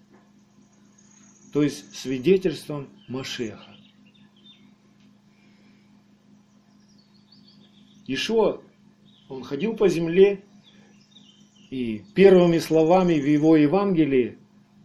То 1.55 1.63
есть 1.63 1.97
свидетельством 1.97 2.91
Машеха. 3.09 3.75
Ишуа, 8.07 8.61
он 9.31 9.45
ходил 9.45 9.75
по 9.77 9.89
земле, 9.89 10.45
и 11.71 12.05
первыми 12.15 12.59
словами 12.59 13.15
в 13.15 13.27
его 13.27 13.57
Евангелии 13.57 14.37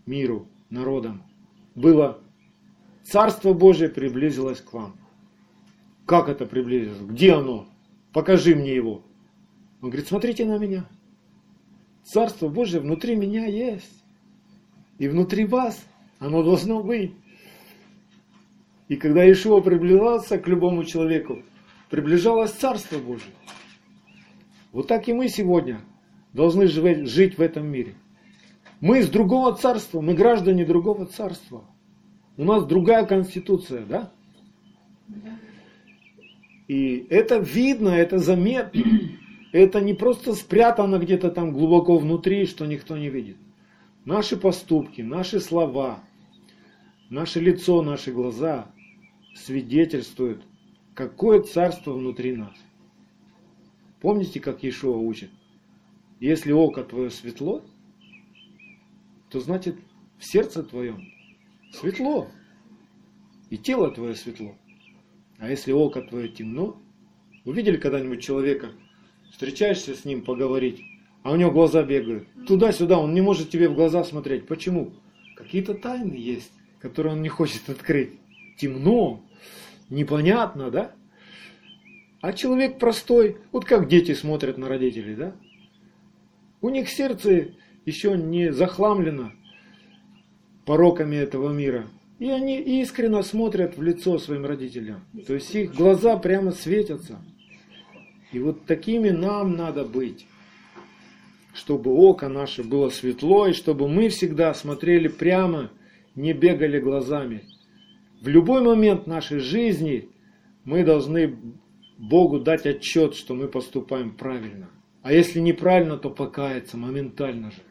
миру, 0.06 0.48
народам, 0.70 1.22
было 1.76 2.24
«Царство 3.04 3.52
Божие 3.52 3.90
приблизилось 3.90 4.62
к 4.62 4.72
вам». 4.72 4.96
Как 6.06 6.30
это 6.30 6.46
приблизилось? 6.46 7.02
Где 7.02 7.34
оно? 7.34 7.68
Покажи 8.14 8.56
мне 8.56 8.74
его. 8.74 9.04
Он 9.82 9.90
говорит, 9.90 10.08
смотрите 10.08 10.46
на 10.46 10.58
меня. 10.58 10.86
Царство 12.04 12.48
Божие 12.48 12.82
внутри 12.82 13.16
меня 13.16 13.46
есть. 13.46 14.04
И 14.98 15.08
внутри 15.08 15.46
вас 15.46 15.86
оно 16.20 16.44
должно 16.44 16.82
быть. 16.82 17.14
И 18.88 18.96
когда 18.96 19.30
Ишуа 19.30 19.62
приближался 19.62 20.38
к 20.40 20.48
любому 20.48 20.84
человеку, 20.84 21.44
приближалось 21.90 22.52
Царство 22.52 22.98
Божие. 22.98 23.34
Вот 24.72 24.88
так 24.88 25.08
и 25.08 25.14
мы 25.14 25.28
сегодня 25.28 25.82
должны 26.34 26.68
жить 26.68 27.38
в 27.38 27.42
этом 27.42 27.68
мире. 27.68 27.96
Мы 28.80 29.00
из 29.00 29.10
другого 29.10 29.56
царства, 29.56 30.02
мы 30.02 30.14
граждане 30.14 30.66
другого 30.66 31.06
царства. 31.08 31.64
У 32.38 32.44
нас 32.44 32.66
другая 32.66 33.06
конституция, 33.06 33.84
да? 33.86 34.12
И 36.68 37.08
это 37.10 37.38
видно, 37.38 37.90
это 37.90 38.20
заметно. 38.20 38.84
Это 39.58 39.82
не 39.82 39.96
просто 39.96 40.36
спрятано 40.36 41.00
где-то 41.00 41.32
там 41.32 41.52
глубоко 41.52 41.98
внутри, 41.98 42.46
что 42.46 42.68
никто 42.68 42.96
не 42.96 43.10
видит. 43.10 43.38
Наши 44.06 44.38
поступки, 44.38 45.02
наши 45.02 45.40
слова, 45.40 46.04
наше 47.10 47.40
лицо, 47.40 47.82
наши 47.82 48.12
глаза 48.12 48.72
свидетельствуют, 49.34 50.44
какое 50.94 51.42
царство 51.42 51.94
внутри 51.94 52.36
нас. 52.36 52.56
Помните, 54.00 54.40
как 54.40 54.62
Иешуа 54.62 54.96
учит? 54.96 55.32
Если 56.20 56.52
око 56.52 56.84
твое 56.84 57.10
светло, 57.10 57.66
то 59.32 59.40
значит 59.40 59.76
в 60.20 60.24
сердце 60.32 60.62
твоем 60.62 61.02
светло. 61.74 62.28
И 63.50 63.58
тело 63.58 63.90
твое 63.90 64.14
светло. 64.14 64.54
А 65.40 65.50
если 65.50 65.72
око 65.72 66.04
твое 66.04 66.30
темно, 66.30 66.80
увидели 67.44 67.78
когда-нибудь 67.78 68.22
человека, 68.22 68.70
встречаешься 69.32 69.96
с 69.96 70.06
ним 70.06 70.22
поговорить, 70.22 70.82
а 71.24 71.32
у 71.32 71.36
него 71.36 71.52
глаза 71.52 71.84
бегают. 71.84 72.28
Туда-сюда, 72.48 73.00
он 73.00 73.14
не 73.14 73.22
может 73.22 73.50
тебе 73.50 73.70
в 73.70 73.76
глаза 73.76 74.04
смотреть. 74.04 74.48
Почему? 74.48 74.94
Какие-то 75.36 75.74
тайны 75.74 76.14
есть, 76.14 76.52
которые 76.80 77.14
он 77.14 77.22
не 77.22 77.30
хочет 77.30 77.70
открыть. 77.70 78.12
Темно, 78.58 79.24
непонятно, 79.90 80.72
да? 80.72 80.92
А 82.22 82.34
человек 82.34 82.80
простой, 82.80 83.38
вот 83.52 83.66
как 83.66 83.88
дети 83.88 84.14
смотрят 84.14 84.58
на 84.58 84.68
родителей, 84.68 85.16
да? 85.16 85.36
У 86.62 86.70
них 86.70 86.90
сердце 86.90 87.50
еще 87.86 88.18
не 88.18 88.52
захламлено 88.52 89.32
пороками 90.66 91.16
этого 91.16 91.54
мира. 91.54 91.88
И 92.20 92.30
они 92.30 92.60
искренне 92.82 93.22
смотрят 93.22 93.78
в 93.78 93.82
лицо 93.82 94.18
своим 94.18 94.46
родителям. 94.46 95.02
То 95.28 95.36
есть 95.36 95.54
их 95.54 95.74
глаза 95.74 96.18
прямо 96.18 96.52
светятся. 96.52 97.22
И 98.32 98.40
вот 98.40 98.66
такими 98.66 99.10
нам 99.10 99.56
надо 99.56 99.84
быть. 99.86 100.28
Чтобы 101.54 101.92
око 101.92 102.30
наше 102.30 102.64
было 102.64 102.90
светло, 102.90 103.48
и 103.48 103.54
чтобы 103.54 103.88
мы 103.88 104.10
всегда 104.10 104.54
смотрели 104.54 105.08
прямо, 105.08 105.72
не 106.16 106.34
бегали 106.34 106.80
глазами. 106.80 107.44
В 108.22 108.28
любой 108.28 108.62
момент 108.62 109.08
нашей 109.08 109.40
жизни 109.40 110.10
мы 110.64 110.84
должны 110.84 111.38
Богу 111.98 112.40
дать 112.40 112.66
отчет, 112.66 113.16
что 113.16 113.34
мы 113.34 113.48
поступаем 113.48 114.12
правильно. 114.12 114.70
А 115.02 115.14
если 115.14 115.40
неправильно, 115.40 115.98
то 115.98 116.10
покаяться 116.10 116.78
моментально 116.78 117.52
же. 117.52 117.62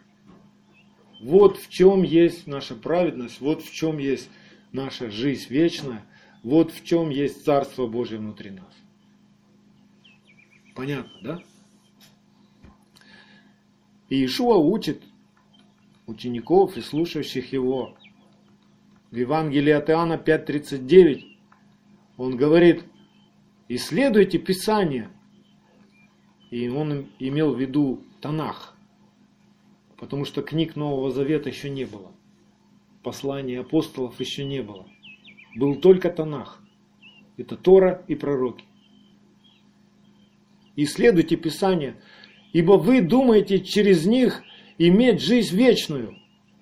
Вот 1.20 1.58
в 1.58 1.68
чем 1.68 2.02
есть 2.02 2.46
наша 2.46 2.74
праведность, 2.74 3.40
вот 3.40 3.62
в 3.62 3.72
чем 3.72 3.98
есть 3.98 4.28
наша 4.72 5.10
жизнь 5.10 5.46
вечная, 5.48 6.04
вот 6.42 6.72
в 6.72 6.84
чем 6.84 7.10
есть 7.10 7.44
Царство 7.44 7.86
Божие 7.86 8.18
внутри 8.18 8.50
нас. 8.50 8.72
Понятно, 10.76 11.18
да? 11.22 11.42
И 14.08 14.16
Иешуа 14.16 14.56
учит 14.56 15.02
учеников 16.06 16.76
и 16.76 16.80
слушающих 16.82 17.52
его. 17.52 17.96
В 19.10 19.16
Евангелии 19.16 19.72
от 19.72 19.90
Иоанна 19.90 20.14
5.39 20.14 21.24
он 22.18 22.36
говорит, 22.36 22.84
исследуйте 23.68 24.38
Писание. 24.38 25.10
И 26.50 26.68
он 26.68 27.08
имел 27.18 27.54
в 27.54 27.60
виду 27.60 28.04
Танах 28.20 28.76
потому 29.96 30.24
что 30.24 30.42
книг 30.42 30.76
Нового 30.76 31.10
Завета 31.10 31.48
еще 31.48 31.70
не 31.70 31.84
было. 31.84 32.12
Посланий 33.02 33.58
апостолов 33.58 34.18
еще 34.20 34.44
не 34.44 34.62
было. 34.62 34.86
Был 35.56 35.76
только 35.76 36.10
Танах. 36.10 36.62
Это 37.36 37.56
Тора 37.56 38.04
и 38.08 38.14
пророки. 38.14 38.65
Исследуйте 40.76 41.36
Писание, 41.36 41.96
ибо 42.52 42.72
вы 42.72 43.00
думаете 43.00 43.60
через 43.60 44.06
них 44.06 44.42
иметь 44.78 45.20
жизнь 45.20 45.56
вечную, 45.56 46.16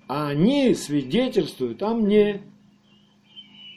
а 0.07 0.29
они 0.29 0.73
свидетельствуют 0.73 1.83
о 1.83 1.93
мне. 1.93 2.41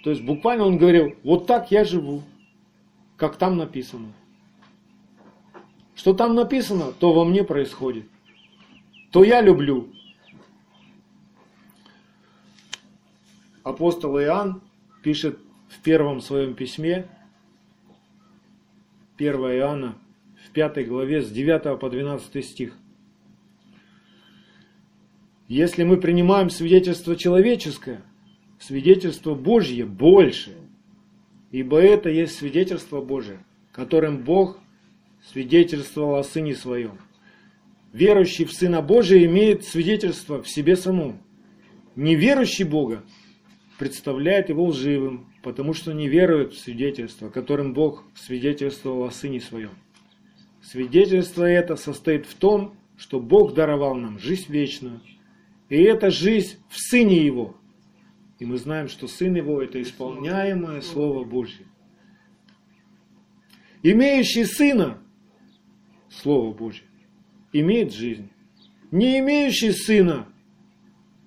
То 0.04 0.10
есть 0.10 0.22
буквально 0.22 0.64
он 0.64 0.78
говорил, 0.78 1.14
вот 1.24 1.46
так 1.46 1.70
я 1.70 1.84
живу, 1.84 2.22
как 3.16 3.36
там 3.36 3.56
написано. 3.56 4.12
Что 5.94 6.14
там 6.14 6.34
написано, 6.34 6.92
то 6.92 7.12
во 7.12 7.24
мне 7.24 7.42
происходит 7.42 8.04
то 9.10 9.24
я 9.24 9.40
люблю. 9.40 9.92
Апостол 13.62 14.18
Иоанн 14.18 14.62
пишет 15.02 15.38
в 15.68 15.80
первом 15.80 16.20
своем 16.20 16.54
письме, 16.54 17.06
1 19.16 19.34
Иоанна, 19.34 19.98
в 20.48 20.52
5 20.52 20.88
главе, 20.88 21.22
с 21.22 21.30
9 21.30 21.78
по 21.78 21.90
12 21.90 22.44
стих. 22.44 22.76
Если 25.46 25.84
мы 25.84 25.96
принимаем 25.96 26.50
свидетельство 26.50 27.16
человеческое, 27.16 28.02
свидетельство 28.58 29.34
Божье 29.34 29.86
больше, 29.86 30.56
ибо 31.50 31.80
это 31.80 32.10
есть 32.10 32.36
свидетельство 32.36 33.00
Божие, 33.00 33.44
которым 33.72 34.24
Бог 34.24 34.58
свидетельствовал 35.22 36.16
о 36.16 36.24
Сыне 36.24 36.54
Своем 36.54 36.98
верующий 37.92 38.44
в 38.44 38.52
Сына 38.52 38.82
Божия 38.82 39.24
имеет 39.24 39.64
свидетельство 39.64 40.42
в 40.42 40.48
себе 40.48 40.76
самом. 40.76 41.20
Неверующий 41.96 42.64
Бога 42.64 43.02
представляет 43.78 44.48
его 44.48 44.66
лживым, 44.66 45.32
потому 45.42 45.72
что 45.72 45.92
не 45.92 46.08
верует 46.08 46.52
в 46.52 46.58
свидетельство, 46.58 47.28
которым 47.28 47.74
Бог 47.74 48.04
свидетельствовал 48.14 49.04
о 49.04 49.10
Сыне 49.10 49.40
Своем. 49.40 49.70
Свидетельство 50.62 51.44
это 51.44 51.76
состоит 51.76 52.26
в 52.26 52.34
том, 52.34 52.76
что 52.96 53.20
Бог 53.20 53.54
даровал 53.54 53.94
нам 53.94 54.18
жизнь 54.18 54.50
вечную, 54.52 55.00
и 55.68 55.76
эта 55.76 56.10
жизнь 56.10 56.56
в 56.68 56.76
Сыне 56.78 57.24
Его. 57.24 57.56
И 58.38 58.44
мы 58.44 58.58
знаем, 58.58 58.88
что 58.88 59.06
Сын 59.08 59.34
Его– 59.34 59.62
это 59.62 59.80
исполняемое 59.80 60.80
Слово 60.80 61.24
Божье. 61.24 61.66
Имеющий 63.82 64.44
сына, 64.44 64.98
Слово 66.08 66.52
Божье, 66.52 66.84
имеет 67.52 67.92
жизнь. 67.92 68.28
Не 68.90 69.20
имеющий 69.20 69.72
сына, 69.72 70.26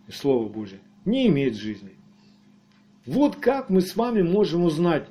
Слово 0.09 0.49
Божье, 0.49 0.79
не 1.05 1.27
имеет 1.27 1.55
жизни. 1.55 1.91
Вот 3.05 3.37
как 3.37 3.69
мы 3.69 3.81
с 3.81 3.95
вами 3.95 4.21
можем 4.21 4.63
узнать, 4.63 5.07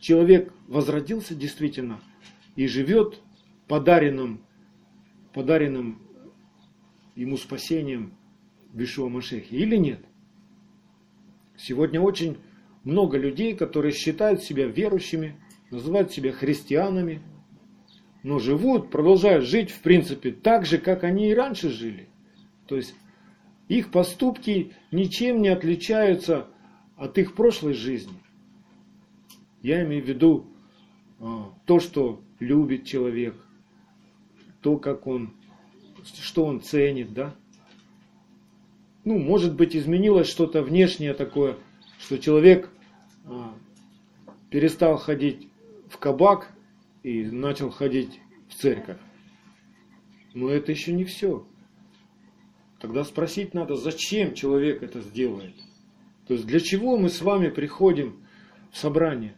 человек 0.00 0.52
возродился 0.68 1.34
действительно 1.34 2.00
и 2.56 2.66
живет 2.66 3.20
подаренным, 3.68 4.44
подаренным 5.32 6.02
ему 7.14 7.36
спасением 7.36 8.14
в 8.72 8.82
Ишуа 8.82 9.08
или 9.50 9.76
нет. 9.76 10.04
Сегодня 11.56 12.00
очень 12.00 12.38
много 12.84 13.18
людей, 13.18 13.54
которые 13.54 13.92
считают 13.92 14.42
себя 14.42 14.66
верующими, 14.66 15.40
называют 15.70 16.12
себя 16.12 16.32
христианами, 16.32 17.22
но 18.22 18.38
живут, 18.38 18.90
продолжают 18.90 19.44
жить, 19.44 19.70
в 19.70 19.80
принципе, 19.80 20.32
так 20.32 20.66
же, 20.66 20.78
как 20.78 21.04
они 21.04 21.30
и 21.30 21.34
раньше 21.34 21.70
жили. 21.70 22.08
То 22.66 22.76
есть 22.76 22.94
их 23.68 23.90
поступки 23.90 24.72
ничем 24.90 25.42
не 25.42 25.48
отличаются 25.48 26.48
от 26.96 27.18
их 27.18 27.34
прошлой 27.34 27.74
жизни. 27.74 28.20
Я 29.62 29.84
имею 29.84 30.04
в 30.04 30.08
виду 30.08 30.46
а, 31.18 31.52
то, 31.66 31.80
что 31.80 32.22
любит 32.38 32.84
человек, 32.84 33.34
то, 34.60 34.78
как 34.78 35.06
он, 35.06 35.34
что 36.20 36.44
он 36.44 36.60
ценит, 36.60 37.12
да. 37.12 37.34
Ну, 39.04 39.18
может 39.18 39.54
быть, 39.54 39.76
изменилось 39.76 40.28
что-то 40.28 40.62
внешнее 40.62 41.14
такое, 41.14 41.56
что 41.98 42.18
человек 42.18 42.68
а, 43.24 43.54
перестал 44.50 44.96
ходить 44.96 45.48
в 45.88 45.98
кабак 45.98 46.52
и 47.02 47.24
начал 47.24 47.70
ходить 47.70 48.20
в 48.48 48.54
церковь. 48.54 48.98
Но 50.34 50.50
это 50.50 50.72
еще 50.72 50.92
не 50.92 51.04
все. 51.04 51.46
Тогда 52.80 53.04
спросить 53.04 53.54
надо, 53.54 53.76
зачем 53.76 54.34
человек 54.34 54.82
это 54.82 55.00
сделает. 55.00 55.54
То 56.26 56.34
есть 56.34 56.46
для 56.46 56.60
чего 56.60 56.96
мы 56.96 57.08
с 57.08 57.22
вами 57.22 57.48
приходим 57.48 58.26
в 58.72 58.76
собрание? 58.76 59.36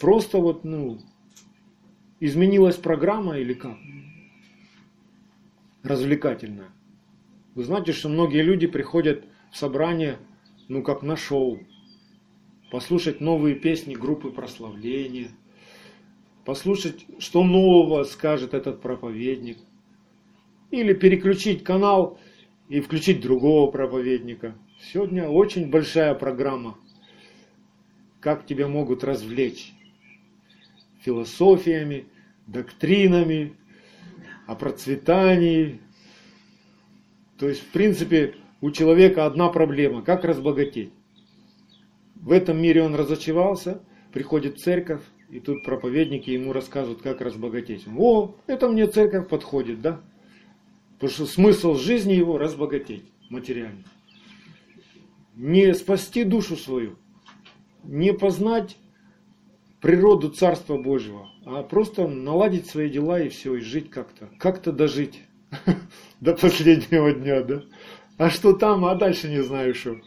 Просто 0.00 0.38
вот, 0.38 0.64
ну, 0.64 0.98
изменилась 2.20 2.76
программа 2.76 3.38
или 3.38 3.54
как? 3.54 3.76
Развлекательная. 5.82 6.70
Вы 7.54 7.64
знаете, 7.64 7.92
что 7.92 8.08
многие 8.08 8.42
люди 8.42 8.66
приходят 8.66 9.24
в 9.50 9.56
собрание, 9.56 10.18
ну, 10.68 10.82
как 10.82 11.02
на 11.02 11.16
шоу. 11.16 11.60
Послушать 12.70 13.20
новые 13.20 13.54
песни 13.54 13.94
группы 13.94 14.30
прославления. 14.30 15.30
Послушать, 16.44 17.06
что 17.18 17.44
нового 17.44 18.02
скажет 18.04 18.54
этот 18.54 18.82
проповедник. 18.82 19.58
Или 20.70 20.92
переключить 20.92 21.62
канал 21.62 22.18
и 22.68 22.80
включить 22.80 23.20
другого 23.20 23.70
проповедника. 23.70 24.56
Сегодня 24.92 25.28
очень 25.28 25.70
большая 25.70 26.14
программа. 26.14 26.76
Как 28.20 28.44
тебя 28.46 28.66
могут 28.66 29.04
развлечь 29.04 29.75
философиями, 31.06 32.06
доктринами, 32.48 33.56
о 34.46 34.56
процветании. 34.56 35.80
То 37.38 37.48
есть, 37.48 37.60
в 37.60 37.70
принципе, 37.70 38.34
у 38.60 38.70
человека 38.72 39.24
одна 39.24 39.48
проблема– 39.48 40.02
как 40.04 40.24
разбогатеть. 40.24 40.92
В 42.16 42.32
этом 42.32 42.60
мире 42.60 42.82
он 42.82 42.96
разочаровался, 42.96 43.82
приходит 44.12 44.58
в 44.58 44.62
церковь, 44.62 45.02
и 45.30 45.38
тут 45.38 45.62
проповедники 45.64 46.30
ему 46.30 46.52
рассказывают, 46.52 47.02
как 47.02 47.20
разбогатеть. 47.20 47.86
О, 47.96 48.34
это 48.48 48.68
мне 48.68 48.86
церковь 48.86 49.28
подходит, 49.28 49.80
да? 49.80 50.00
Потому 50.94 51.12
что 51.12 51.26
смысл 51.26 51.74
жизни 51.74 52.14
его– 52.14 52.36
разбогатеть 52.38 53.04
материально. 53.30 53.84
Не 55.36 55.72
спасти 55.74 56.24
душу 56.24 56.56
свою, 56.56 56.96
не 57.84 58.12
познать 58.12 58.76
природу 59.80 60.30
Царства 60.30 60.76
Божьего, 60.76 61.28
а 61.44 61.62
просто 61.62 62.06
наладить 62.08 62.66
свои 62.66 62.88
дела 62.90 63.20
и 63.20 63.28
все, 63.28 63.56
и 63.56 63.60
жить 63.60 63.90
как-то. 63.90 64.28
Как-то 64.38 64.72
дожить 64.72 65.22
до 66.20 66.34
последнего 66.34 67.12
дня, 67.12 67.42
да? 67.42 67.62
А 68.18 68.30
что 68.30 68.52
там, 68.54 68.84
а 68.84 68.94
дальше 68.94 69.28
не 69.28 69.42
знаю 69.42 69.74
что. 69.74 70.00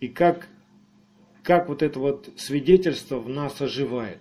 И 0.00 0.08
как, 0.08 0.48
как 1.42 1.68
вот 1.68 1.82
это 1.82 1.98
вот 1.98 2.30
свидетельство 2.36 3.18
в 3.18 3.28
нас 3.28 3.60
оживает. 3.60 4.18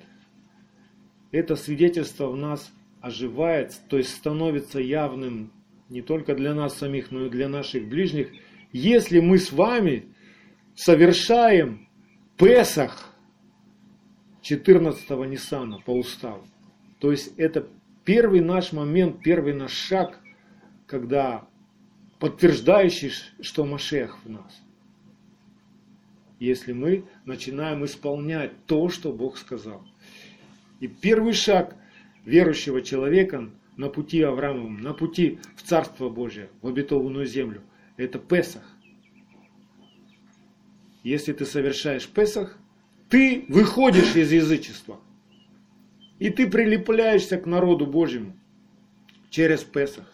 Это 1.31 1.55
свидетельство 1.55 2.27
в 2.27 2.37
нас 2.37 2.71
оживает, 3.01 3.79
то 3.89 3.97
есть 3.97 4.09
становится 4.09 4.79
явным 4.79 5.51
не 5.89 6.01
только 6.01 6.35
для 6.35 6.53
нас 6.53 6.77
самих, 6.77 7.11
но 7.11 7.25
и 7.25 7.29
для 7.29 7.47
наших 7.47 7.87
ближних, 7.87 8.31
если 8.71 9.19
мы 9.19 9.37
с 9.37 9.51
вами 9.51 10.05
совершаем 10.77 11.89
Песах 12.37 13.11
14-го 14.43 15.25
Ниссана 15.25 15.79
по 15.79 15.91
уставу. 15.91 16.47
То 16.99 17.11
есть 17.11 17.33
это 17.37 17.67
первый 18.05 18.41
наш 18.41 18.71
момент, 18.71 19.21
первый 19.23 19.53
наш 19.53 19.71
шаг, 19.71 20.19
когда 20.85 21.47
подтверждающий, 22.19 23.11
что 23.41 23.65
Машех 23.65 24.19
в 24.23 24.29
нас. 24.29 24.61
Если 26.39 26.73
мы 26.73 27.05
начинаем 27.25 27.83
исполнять 27.83 28.51
то, 28.67 28.89
что 28.89 29.11
Бог 29.11 29.37
сказал. 29.37 29.83
И 30.79 30.87
первый 30.87 31.33
шаг 31.33 31.75
верующего 32.23 32.83
человека 32.83 33.49
на 33.77 33.89
пути 33.89 34.21
Авраамовым, 34.21 34.79
на 34.79 34.93
пути 34.93 35.39
в 35.55 35.63
Царство 35.63 36.09
Божие, 36.09 36.49
в 36.61 36.67
обетованную 36.67 37.25
землю, 37.25 37.63
это 37.97 38.19
Песах 38.19 38.76
если 41.07 41.33
ты 41.33 41.45
совершаешь 41.45 42.07
Песах, 42.07 42.57
ты 43.09 43.45
выходишь 43.47 44.15
из 44.15 44.31
язычества. 44.31 44.99
И 46.19 46.29
ты 46.29 46.49
прилепляешься 46.49 47.37
к 47.37 47.45
народу 47.45 47.85
Божьему 47.85 48.35
через 49.29 49.63
Песах. 49.63 50.11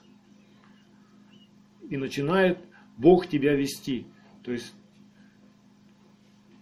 И 1.89 1.97
начинает 1.97 2.59
Бог 2.97 3.27
тебя 3.27 3.55
вести. 3.55 4.05
То 4.43 4.51
есть 4.51 4.73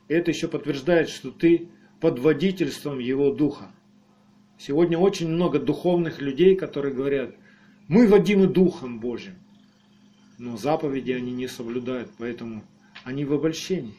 это 0.08 0.32
еще 0.32 0.48
подтверждает, 0.48 1.10
что 1.10 1.32
ты 1.32 1.70
под 2.00 2.20
водительством 2.20 3.00
Его 3.00 3.32
Духа. 3.32 3.72
Сегодня 4.58 4.98
очень 4.98 5.28
много 5.28 5.60
духовных 5.60 6.22
людей, 6.22 6.56
которые 6.56 6.94
говорят, 6.94 7.36
мы 7.88 8.08
водимы 8.08 8.48
Духом 8.48 9.00
Божьим. 9.00 9.36
Но 10.38 10.56
заповеди 10.56 11.12
они 11.12 11.32
не 11.32 11.48
соблюдают, 11.48 12.12
поэтому 12.17 12.63
они 13.04 13.26
в 13.26 13.34
обольщении. 13.34 13.96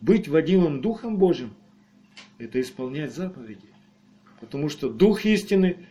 Быть 0.00 0.28
водимым 0.28 0.80
Духом 0.80 1.16
Божьим– 1.16 1.54
это 2.38 2.60
исполнять 2.60 3.14
заповеди. 3.14 3.68
Потому 4.40 4.68
что 4.68 4.90
Дух 4.90 5.24
истины 5.24 5.86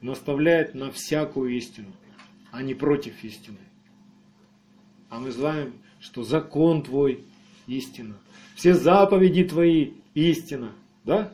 наставляет 0.00 0.74
на 0.74 0.90
всякую 0.90 1.56
истину, 1.56 1.92
а 2.50 2.62
не 2.62 2.74
против 2.74 3.22
истины. 3.24 3.58
А 5.10 5.18
мы 5.18 5.30
знаем, 5.30 5.74
что 6.00 6.22
закон 6.22 6.82
твой– 6.82 7.24
истина. 7.66 8.16
Все 8.54 8.74
заповеди 8.74 9.44
твои– 9.44 9.92
истина. 10.14 10.72
Да? 11.04 11.32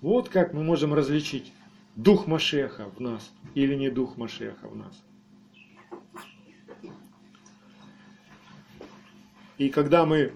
Вот 0.00 0.28
как 0.28 0.52
мы 0.52 0.62
можем 0.62 0.94
различить 0.94 1.52
Дух 1.96 2.26
Машеха 2.26 2.90
в 2.96 3.00
нас 3.00 3.32
или 3.54 3.74
не 3.74 3.90
Дух 3.90 4.16
Машеха 4.16 4.68
в 4.68 4.76
нас. 4.76 5.02
И 9.58 9.68
когда 9.68 10.04
мы 10.06 10.32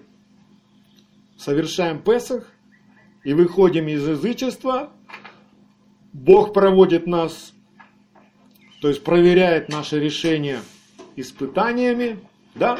совершаем 1.47 1.99
Песах 1.99 2.51
и 3.23 3.33
выходим 3.33 3.87
из 3.87 4.05
язычества, 4.05 4.91
Бог 6.11 6.51
проводит 6.53 7.07
нас, 7.07 7.53
то 8.81 8.89
есть 8.89 9.01
проверяет 9.01 9.69
наше 9.69 9.97
решение 9.97 10.59
испытаниями, 11.15 12.19
да? 12.53 12.77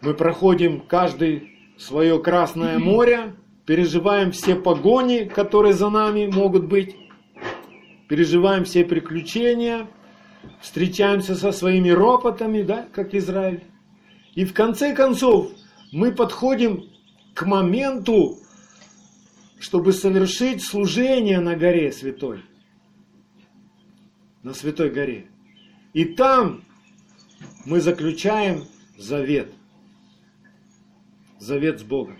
Мы 0.00 0.14
проходим 0.14 0.80
каждый 0.80 1.54
свое 1.76 2.18
Красное 2.18 2.78
море, 2.78 3.34
переживаем 3.66 4.32
все 4.32 4.54
погони, 4.54 5.24
которые 5.24 5.74
за 5.74 5.90
нами 5.90 6.30
могут 6.32 6.64
быть, 6.64 6.96
переживаем 8.08 8.64
все 8.64 8.86
приключения, 8.86 9.86
встречаемся 10.62 11.34
со 11.34 11.52
своими 11.52 11.90
ропотами, 11.90 12.62
да, 12.62 12.88
как 12.94 13.12
Израиль. 13.12 13.64
И 14.34 14.46
в 14.46 14.54
конце 14.54 14.94
концов 14.94 15.52
мы 15.92 16.12
подходим 16.12 16.90
к 17.34 17.44
моменту, 17.46 18.38
чтобы 19.58 19.92
совершить 19.92 20.62
служение 20.64 21.40
на 21.40 21.56
горе 21.56 21.92
святой. 21.92 22.42
На 24.42 24.54
святой 24.54 24.90
горе. 24.90 25.26
И 25.92 26.04
там 26.04 26.62
мы 27.64 27.80
заключаем 27.80 28.64
завет. 28.96 29.52
завет 31.38 31.80
с 31.80 31.82
Богом. 31.82 32.18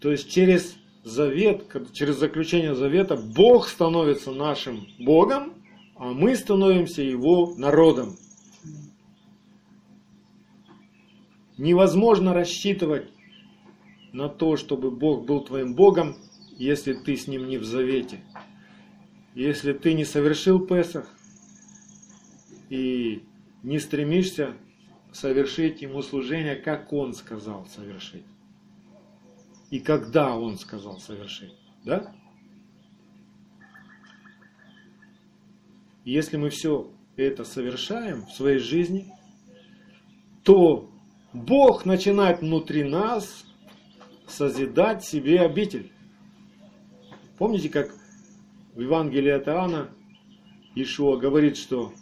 То 0.00 0.10
есть 0.10 0.30
через 0.30 0.76
завет, 1.04 1.66
через 1.92 2.16
заключение 2.16 2.74
завета 2.74 3.16
Бог 3.16 3.68
становится 3.68 4.32
нашим 4.32 4.86
Богом, 4.98 5.54
а 5.96 6.12
мы 6.12 6.36
становимся 6.36 7.02
Его 7.02 7.54
народом. 7.56 8.16
Невозможно 11.58 12.34
рассчитывать 12.34 13.08
на 14.12 14.28
то, 14.28 14.56
чтобы 14.56 14.90
Бог 14.90 15.24
был 15.26 15.42
твоим 15.42 15.74
Богом, 15.74 16.16
если 16.56 16.92
ты 16.92 17.16
с 17.16 17.26
Ним 17.26 17.48
не 17.48 17.58
в 17.58 17.64
завете. 17.64 18.20
Если 19.34 19.72
ты 19.72 19.94
не 19.94 20.04
совершил 20.04 20.66
Песах 20.66 21.08
и 22.68 23.22
не 23.62 23.78
стремишься 23.78 24.56
совершить 25.12 25.82
Ему 25.82 26.02
служение, 26.02 26.56
как 26.56 26.92
Он 26.92 27.14
сказал 27.14 27.66
совершить. 27.66 28.24
И 29.70 29.80
когда 29.80 30.36
Он 30.36 30.58
сказал 30.58 30.98
совершить. 31.00 31.54
Да? 31.84 32.14
Если 36.04 36.36
мы 36.36 36.50
все 36.50 36.90
это 37.16 37.44
совершаем 37.44 38.26
в 38.26 38.32
своей 38.32 38.58
жизни, 38.58 39.12
то 40.44 40.90
Бог 41.36 41.84
начинает 41.84 42.40
внутри 42.40 42.82
нас 42.82 43.44
созидать 44.26 45.04
себе 45.04 45.40
обитель. 45.40 45.92
Помните, 47.36 47.68
как 47.68 47.94
в 48.74 48.80
Евангелии 48.80 49.32
от 49.32 49.46
Иоанна 49.46 49.90
Ишуа 50.74 51.18
говорит, 51.18 51.58
что 51.58 51.92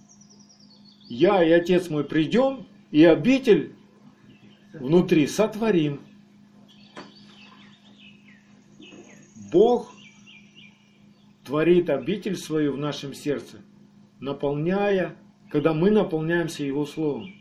«Я 1.09 1.43
и 1.43 1.51
Отец 1.51 1.91
мой 1.91 2.05
придем, 2.05 2.69
и 2.93 3.03
обитель 3.03 3.75
внутри 4.73 5.27
сотворим». 5.27 6.01
Бог 9.51 9.93
творит 11.45 11.91
обитель 11.91 12.37
свою 12.37 12.75
в 12.75 12.79
нашем 12.79 13.15
сердце, 13.15 13.63
наполняя, 14.21 15.17
когда 15.51 15.75
мы 15.75 15.91
наполняемся 15.91 16.63
Его 16.63 16.87
Словом. 16.87 17.35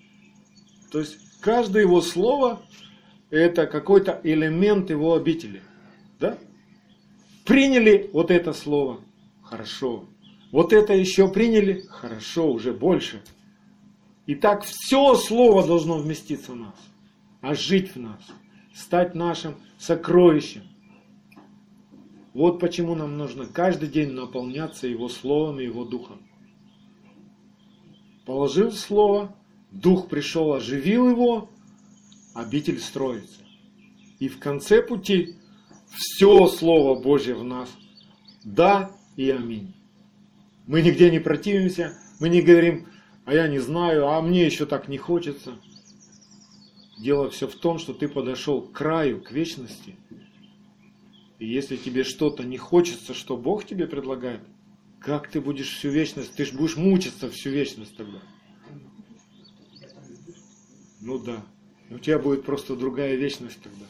То 0.92 1.00
есть 1.00 1.23
Каждое 1.44 1.82
его 1.82 2.00
слово– 2.00 2.62
это 3.30 3.68
какой-то 3.68 4.22
элемент 4.24 4.90
его 4.90 5.14
обители. 5.14 5.62
Да? 6.18 6.38
Приняли 7.44 8.10
вот 8.14 8.32
это 8.32 8.54
слово– 8.54 9.02
хорошо. 9.44 10.06
Вот 10.54 10.72
это 10.72 10.94
еще 10.94 11.28
приняли– 11.28 11.82
хорошо, 11.90 12.50
уже 12.50 12.72
больше. 12.72 13.22
И 14.26 14.36
так 14.36 14.64
все 14.64 15.16
слово 15.16 15.68
должно 15.68 15.98
вместиться 15.98 16.54
в 16.54 16.56
нас, 16.56 16.76
а 17.42 17.56
жить 17.56 17.94
в 17.94 18.00
нас, 18.00 18.22
стать 18.74 19.14
нашим 19.14 19.56
сокровищем. 19.78 20.64
Вот 22.34 22.58
почему 22.62 22.96
нам 22.96 23.18
нужно 23.18 23.48
каждый 23.48 23.90
день 23.90 24.12
наполняться 24.12 24.88
Его 24.88 25.10
Словом 25.10 25.60
и 25.60 25.66
Его 25.66 25.84
Духом. 25.84 26.26
Положил 28.26 28.72
Слово, 28.72 29.36
Дух 29.74 30.08
пришел, 30.08 30.54
оживил 30.54 31.10
его, 31.10 31.50
обитель 32.36 32.80
строится. 32.80 33.40
И 34.20 34.28
в 34.30 34.38
конце 34.38 34.84
пути 34.84 35.36
все 35.92 36.48
Слово 36.48 37.02
Божье 37.02 37.34
в 37.34 37.44
нас. 37.44 37.70
Да 38.44 38.92
и 39.16 39.32
аминь. 39.32 39.74
Мы 40.68 40.84
нигде 40.84 41.10
не 41.10 41.20
противимся, 41.20 41.98
мы 42.20 42.30
не 42.30 42.42
говорим, 42.42 42.88
а 43.26 43.34
я 43.34 43.48
не 43.48 43.60
знаю, 43.60 44.08
а 44.08 44.22
мне 44.22 44.46
еще 44.46 44.68
так 44.68 44.88
не 44.88 44.98
хочется. 44.98 45.56
Дело 47.00 47.32
все 47.32 47.48
в 47.48 47.56
том, 47.56 47.80
что 47.80 47.94
ты 47.94 48.08
подошел 48.08 48.62
к 48.62 48.72
краю, 48.72 49.22
к 49.22 49.32
вечности. 49.32 49.96
И 51.40 51.48
если 51.48 51.78
тебе 51.78 52.04
что-то 52.04 52.44
не 52.44 52.58
хочется, 52.58 53.16
что 53.16 53.36
Бог 53.38 53.66
тебе 53.66 53.88
предлагает, 53.88 54.42
как 55.00 55.30
ты 55.30 55.42
будешь 55.42 55.70
всю 55.70 55.90
вечность, 55.90 56.36
ты 56.36 56.46
же 56.46 56.54
будешь 56.54 56.78
мучиться 56.78 57.30
всю 57.30 57.50
вечность 57.50 57.98
тогда. 57.98 58.20
Ну 61.06 61.20
да. 61.20 61.44
У 61.90 62.00
тебя 62.00 62.18
будет 62.18 62.46
просто 62.46 62.78
другая 62.78 63.16
вечность 63.16 63.62
тогда. 63.62 63.86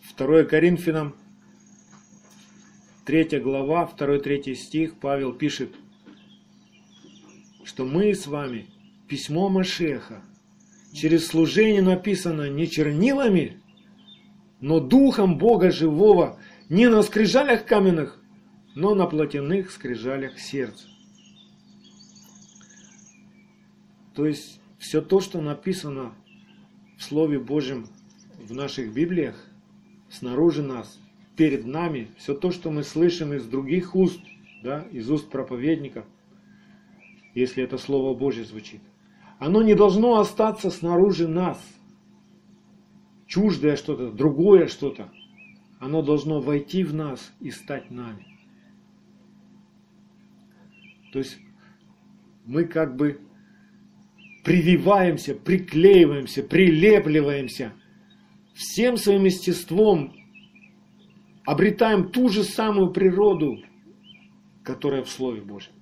Второе 0.00 0.44
Коринфянам, 0.44 1.16
третья 3.04 3.40
глава, 3.40 3.86
второй 3.86 4.20
третий 4.20 4.54
стих, 4.54 4.94
Павел 5.00 5.32
пишет, 5.32 5.74
что 7.64 7.84
мы 7.84 8.14
с 8.14 8.28
вами 8.28 8.66
письмо 9.08 9.48
Машеха, 9.48 10.22
через 10.92 11.26
служение 11.26 11.82
написано 11.82 12.48
не 12.48 12.68
чернилами, 12.68 13.60
но 14.60 14.78
духом 14.78 15.36
Бога 15.36 15.72
живого, 15.72 16.38
не 16.68 16.88
на 16.88 17.02
скрижалях 17.02 17.64
каменных, 17.64 18.22
но 18.76 18.94
на 18.94 19.06
плотяных 19.06 19.72
скрижалях 19.72 20.38
сердца. 20.38 20.88
То 24.18 24.26
есть 24.26 24.60
все 24.78 25.00
то, 25.00 25.20
что 25.20 25.40
написано 25.40 26.12
в 26.96 27.04
Слове 27.04 27.38
Божьем 27.38 27.86
в 28.36 28.52
наших 28.52 28.92
Библиях, 28.92 29.36
снаружи 30.10 30.60
нас, 30.60 31.00
перед 31.36 31.64
нами, 31.66 32.08
все 32.16 32.34
то, 32.34 32.50
что 32.50 32.72
мы 32.72 32.82
слышим 32.82 33.32
из 33.32 33.44
других 33.44 33.94
уст, 33.94 34.18
да, 34.64 34.80
из 34.90 35.08
уст 35.08 35.30
проповедников, 35.30 36.04
если 37.32 37.62
это 37.62 37.78
Слово 37.78 38.18
Божье 38.18 38.42
звучит, 38.42 38.80
оно 39.38 39.62
не 39.62 39.76
должно 39.76 40.18
остаться 40.18 40.70
снаружи 40.70 41.28
нас. 41.28 41.64
Чуждое 43.28 43.76
что-то, 43.76 44.10
другое 44.10 44.66
что-то. 44.66 45.12
Оно 45.78 46.02
должно 46.02 46.40
войти 46.40 46.82
в 46.82 46.92
нас 46.92 47.32
и 47.38 47.52
стать 47.52 47.92
нами. 47.92 48.26
То 51.12 51.20
есть 51.20 51.38
мы 52.44 52.64
как 52.64 52.96
бы 52.96 53.20
прививаемся, 54.44 55.34
приклеиваемся, 55.34 56.42
прилепливаемся, 56.42 57.72
всем 58.54 58.96
своим 58.96 59.24
естеством 59.24 60.14
обретаем 61.44 62.10
ту 62.10 62.28
же 62.28 62.44
самую 62.44 62.90
природу, 62.90 63.58
которая 64.62 65.02
в 65.02 65.08
Слове 65.08 65.40
Божьем. 65.40 65.72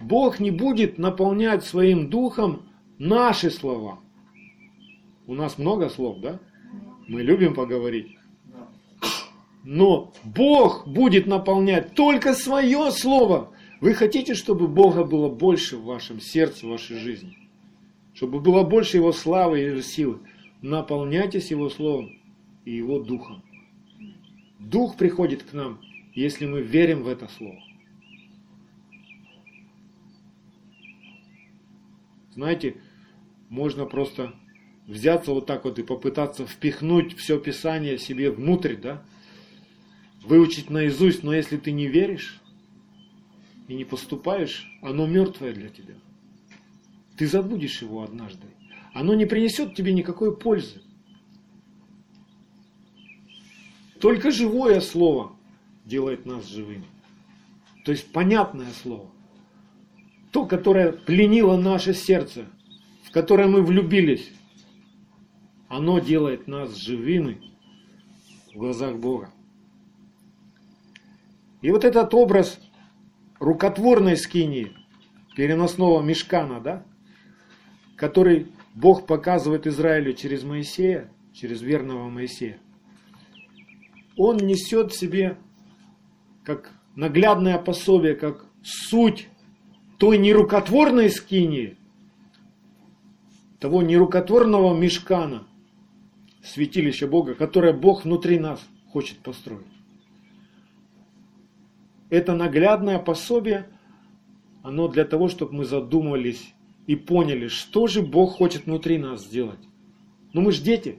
Бог 0.00 0.38
не 0.38 0.50
будет 0.50 0.98
наполнять 0.98 1.64
своим 1.64 2.10
духом 2.10 2.62
наши 2.98 3.50
слова. 3.50 3.98
У 5.26 5.34
нас 5.34 5.58
много 5.58 5.88
слов, 5.88 6.20
да? 6.20 6.38
Мы 7.08 7.22
любим 7.22 7.54
поговорить. 7.54 8.18
Но 9.64 10.12
Бог 10.22 10.86
будет 10.86 11.26
наполнять 11.26 11.94
только 11.94 12.34
свое 12.34 12.90
слово. 12.92 13.53
Вы 13.80 13.94
хотите, 13.94 14.34
чтобы 14.34 14.68
Бога 14.68 15.04
было 15.04 15.28
больше 15.28 15.76
в 15.76 15.84
вашем 15.84 16.20
сердце, 16.20 16.66
в 16.66 16.70
вашей 16.70 16.98
жизни? 16.98 17.36
Чтобы 18.14 18.40
было 18.40 18.62
больше 18.62 18.96
Его 18.96 19.12
славы 19.12 19.60
и 19.60 19.82
силы? 19.82 20.20
Наполняйтесь 20.62 21.50
Его 21.50 21.68
Словом 21.68 22.18
и 22.64 22.72
Его 22.76 23.00
Духом. 23.00 23.42
Дух 24.58 24.96
приходит 24.96 25.42
к 25.42 25.52
нам, 25.52 25.80
если 26.14 26.46
мы 26.46 26.62
верим 26.62 27.02
в 27.02 27.08
это 27.08 27.28
Слово. 27.28 27.60
Знаете, 32.34 32.76
можно 33.48 33.84
просто 33.84 34.34
взяться 34.86 35.32
вот 35.32 35.46
так 35.46 35.64
вот 35.64 35.78
и 35.78 35.82
попытаться 35.82 36.46
впихнуть 36.46 37.16
все 37.16 37.38
Писание 37.38 37.98
себе 37.98 38.30
внутрь, 38.30 38.76
да? 38.76 39.02
Выучить 40.22 40.70
наизусть, 40.70 41.22
но 41.22 41.34
если 41.34 41.58
ты 41.58 41.70
не 41.70 41.86
веришь, 41.86 42.40
и 43.68 43.74
не 43.74 43.84
поступаешь, 43.84 44.66
оно 44.82 45.06
мертвое 45.06 45.52
для 45.52 45.68
тебя. 45.68 45.94
Ты 47.16 47.26
забудешь 47.26 47.82
его 47.82 48.02
однажды. 48.02 48.46
Оно 48.92 49.14
не 49.14 49.26
принесет 49.26 49.74
тебе 49.74 49.92
никакой 49.92 50.36
пользы. 50.36 50.82
Только 54.00 54.30
живое 54.30 54.80
слово 54.80 55.34
делает 55.84 56.26
нас 56.26 56.46
живыми. 56.46 56.86
То 57.84 57.92
есть 57.92 58.12
понятное 58.12 58.70
слово. 58.82 59.10
То, 60.30 60.46
которое 60.46 60.92
пленило 60.92 61.56
наше 61.56 61.94
сердце, 61.94 62.46
в 63.04 63.12
которое 63.12 63.46
мы 63.46 63.62
влюбились, 63.62 64.30
оно 65.68 65.98
делает 66.00 66.48
нас 66.48 66.76
живыми 66.76 67.40
в 68.52 68.58
глазах 68.58 68.96
Бога. 68.96 69.30
И 71.62 71.70
вот 71.70 71.84
этот 71.84 72.12
образ 72.14 72.60
рукотворной 73.44 74.16
скинии, 74.16 74.72
переносного 75.36 76.02
мешкана, 76.02 76.60
да, 76.60 76.84
который 77.96 78.48
Бог 78.74 79.06
показывает 79.06 79.66
Израилю 79.66 80.14
через 80.14 80.42
Моисея, 80.42 81.10
через 81.32 81.62
верного 81.62 82.08
Моисея, 82.08 82.58
он 84.16 84.36
несет 84.38 84.92
в 84.92 84.98
себе 84.98 85.36
как 86.44 86.72
наглядное 86.94 87.58
пособие, 87.58 88.14
как 88.14 88.46
суть 88.62 89.28
той 89.98 90.18
нерукотворной 90.18 91.10
скинии, 91.10 91.76
того 93.58 93.82
нерукотворного 93.82 94.76
мешкана, 94.76 95.46
святилища 96.44 97.06
Бога, 97.06 97.34
которое 97.34 97.72
Бог 97.72 98.04
внутри 98.04 98.38
нас 98.38 98.60
хочет 98.92 99.18
построить. 99.18 99.73
Это 102.10 102.34
наглядное 102.34 102.98
пособие, 102.98 103.68
оно 104.62 104.88
для 104.88 105.04
того, 105.04 105.28
чтобы 105.28 105.54
мы 105.54 105.64
задумались 105.64 106.54
и 106.86 106.96
поняли, 106.96 107.48
что 107.48 107.86
же 107.86 108.02
Бог 108.02 108.32
хочет 108.32 108.66
внутри 108.66 108.98
нас 108.98 109.24
сделать. 109.24 109.60
Ну 110.32 110.40
мы 110.40 110.52
же 110.52 110.62
дети. 110.62 110.98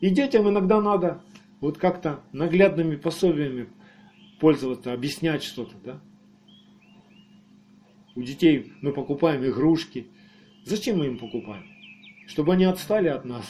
И 0.00 0.10
детям 0.10 0.48
иногда 0.48 0.80
надо 0.80 1.22
вот 1.60 1.78
как-то 1.78 2.20
наглядными 2.32 2.96
пособиями 2.96 3.68
пользоваться, 4.38 4.92
объяснять 4.92 5.42
что-то, 5.42 5.74
да? 5.82 6.00
У 8.14 8.22
детей 8.22 8.72
мы 8.80 8.92
покупаем 8.92 9.44
игрушки. 9.44 10.06
Зачем 10.64 10.98
мы 10.98 11.06
им 11.06 11.18
покупаем? 11.18 11.64
Чтобы 12.26 12.52
они 12.52 12.64
отстали 12.64 13.08
от 13.08 13.24
нас. 13.24 13.44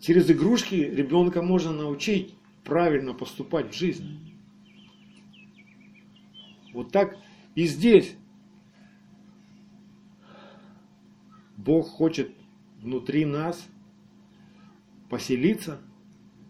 Через 0.00 0.30
игрушки 0.30 0.74
ребенка 0.74 1.40
можно 1.40 1.72
научить 1.72 2.34
правильно 2.64 3.14
поступать 3.14 3.72
в 3.72 3.78
жизни. 3.78 4.25
Вот 6.76 6.92
так 6.92 7.16
и 7.54 7.66
здесь. 7.66 8.16
Бог 11.56 11.88
хочет 11.88 12.30
внутри 12.80 13.24
нас 13.24 13.66
поселиться 15.10 15.80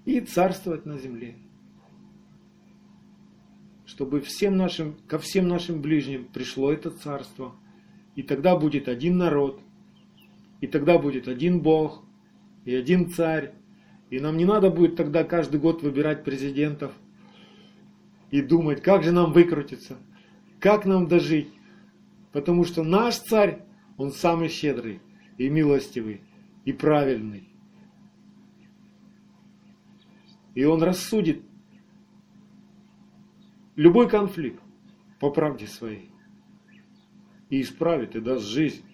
и 0.05 0.21
царствовать 0.21 0.85
на 0.85 0.99
земле 0.99 1.37
чтобы 3.87 4.21
всем 4.21 4.57
нашим, 4.57 4.97
ко 5.09 5.19
всем 5.19 5.49
нашим 5.49 5.81
ближним 5.81 6.27
пришло 6.27 6.71
это 6.71 6.91
царство. 6.91 7.55
И 8.15 8.23
тогда 8.23 8.57
будет 8.57 8.89
один 8.89 9.17
народ, 9.17 9.61
и 10.61 10.67
тогда 10.67 10.99
будет 10.99 11.29
один 11.29 11.61
Бог, 11.61 12.05
и 12.65 12.75
один 12.75 13.09
царь. 13.09 13.55
И 14.11 14.21
нам 14.21 14.37
не 14.37 14.45
надо 14.45 14.71
будет 14.71 14.97
тогда 14.97 15.25
каждый 15.25 15.61
год 15.61 15.83
выбирать 15.83 16.25
президентов 16.25 16.93
и 18.31 18.43
думать, 18.43 18.83
как 18.83 19.03
же 19.03 19.13
нам 19.13 19.33
выкрутиться, 19.33 19.97
как 20.61 20.87
нам 20.87 21.07
дожить. 21.07 21.53
Потому 22.33 22.65
что 22.65 22.83
наш 22.83 23.19
царь, 23.19 23.63
он 23.97 24.11
самый 24.11 24.49
щедрый 24.49 25.01
и 25.39 25.49
милостивый 25.49 26.21
и 26.65 26.73
правильный. 26.73 27.49
И 30.55 30.65
он 30.65 30.83
рассудит 30.83 31.43
любой 33.75 34.09
конфликт 34.09 34.63
по 35.21 35.31
правде 35.31 35.67
своей 35.67 36.11
и 37.51 37.61
исправит 37.61 38.17
и 38.17 38.21
даст 38.21 38.47
жизнь. 38.47 38.85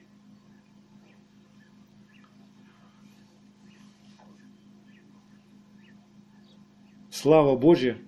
Слава 7.11 7.57
Божья 7.57 7.99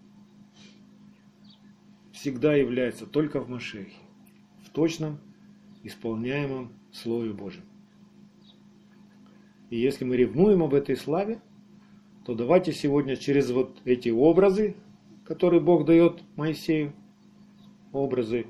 всегда 2.25 2.55
является 2.55 3.05
только 3.05 3.39
в 3.39 3.51
Машехе, 3.51 3.93
в 4.65 4.71
точном 4.71 5.19
исполняемом 5.83 6.73
Слове 6.91 7.35
Божьем. 7.35 7.65
И 9.69 9.79
если 9.79 10.07
мы 10.07 10.17
ревнуем 10.17 10.63
об 10.63 10.73
этой 10.73 10.97
славе, 10.97 11.43
то 12.25 12.35
давайте 12.35 12.73
сегодня 12.73 13.17
через 13.17 13.51
вот 13.51 13.79
эти 13.85 14.09
образы 14.09 14.75
который 15.25 15.61
Бог 15.61 15.85
дает 15.85 16.23
Моисею, 16.37 16.93
образы 17.93 18.47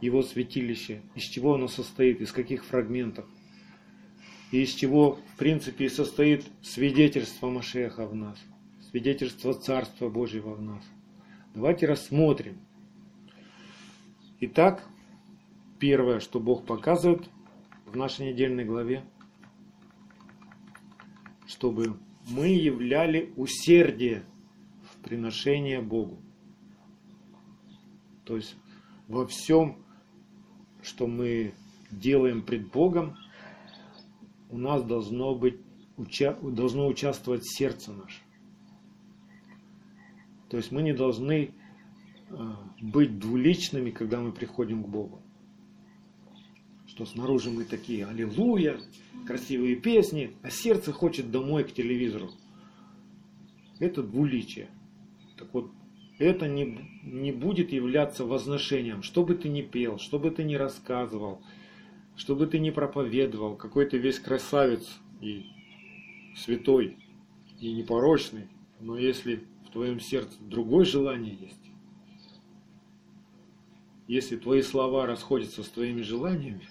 его 0.00 0.22
святилища, 0.22 1.00
из 1.14 1.24
чего 1.24 1.54
оно 1.54 1.68
состоит, 1.68 2.20
из 2.20 2.32
каких 2.32 2.64
фрагментов, 2.64 3.26
и 4.50 4.62
из 4.62 4.70
чего, 4.70 5.18
в 5.34 5.38
принципе, 5.38 5.88
состоит 5.88 6.44
свидетельство 6.62 7.48
Машеха 7.48 8.06
в 8.06 8.14
нас, 8.14 8.38
свидетельство 8.90 9.54
Царства 9.54 10.08
Божьего 10.08 10.54
в 10.54 10.62
нас. 10.62 10.84
Давайте 11.54 11.86
рассмотрим. 11.86 12.58
Итак, 14.42 14.82
первое, 15.78 16.18
что 16.18 16.40
Бог 16.40 16.64
показывает 16.64 17.28
в 17.84 17.94
нашей 17.94 18.32
недельной 18.32 18.64
главе, 18.64 19.04
чтобы 21.46 21.98
мы 22.26 22.48
являли 22.48 23.34
усердие 23.36 24.24
приношение 25.02 25.82
Богу. 25.82 26.22
То 28.24 28.36
есть 28.36 28.56
во 29.08 29.26
всем, 29.26 29.84
что 30.80 31.06
мы 31.06 31.52
делаем 31.90 32.42
пред 32.42 32.70
Богом, 32.70 33.18
у 34.48 34.56
нас 34.56 34.82
должно 34.82 35.34
быть 35.34 35.60
должно 36.40 36.86
участвовать 36.86 37.44
сердце 37.44 37.92
наше. 37.92 38.22
То 40.48 40.56
есть 40.56 40.72
мы 40.72 40.80
не 40.82 40.94
должны 40.94 41.52
быть 42.80 43.18
двуличными, 43.18 43.90
когда 43.90 44.20
мы 44.20 44.32
приходим 44.32 44.82
к 44.82 44.88
Богу. 44.88 45.22
Что 46.86 47.06
снаружи 47.06 47.50
мы 47.50 47.64
такие, 47.64 48.06
аллилуйя, 48.06 48.78
красивые 49.26 49.76
песни, 49.76 50.36
а 50.42 50.50
сердце 50.50 50.92
хочет 50.92 51.30
домой 51.30 51.64
к 51.64 51.72
телевизору. 51.72 52.30
Это 53.78 54.02
двуличие. 54.02 54.68
Так 55.36 55.52
вот, 55.54 55.70
это 56.18 56.48
не, 56.48 56.78
не 57.02 57.32
будет 57.32 57.72
являться 57.72 58.24
возношением. 58.24 59.02
Что 59.02 59.24
бы 59.24 59.34
ты 59.34 59.48
ни 59.48 59.62
пел, 59.62 59.98
что 59.98 60.18
бы 60.18 60.30
ты 60.30 60.44
ни 60.44 60.54
рассказывал, 60.54 61.42
что 62.16 62.36
бы 62.36 62.46
ты 62.46 62.58
ни 62.58 62.70
проповедовал, 62.70 63.56
какой 63.56 63.86
ты 63.86 63.96
весь 63.96 64.18
красавец 64.18 64.86
и 65.20 65.46
святой, 66.36 66.98
и 67.58 67.72
непорочный, 67.72 68.48
но 68.80 68.98
если 68.98 69.44
в 69.66 69.72
твоем 69.72 70.00
сердце 70.00 70.36
другое 70.40 70.84
желание 70.84 71.34
есть, 71.34 71.69
если 74.10 74.36
твои 74.36 74.60
слова 74.60 75.06
расходятся 75.06 75.62
с 75.62 75.68
твоими 75.68 76.02
желаниями, 76.02 76.68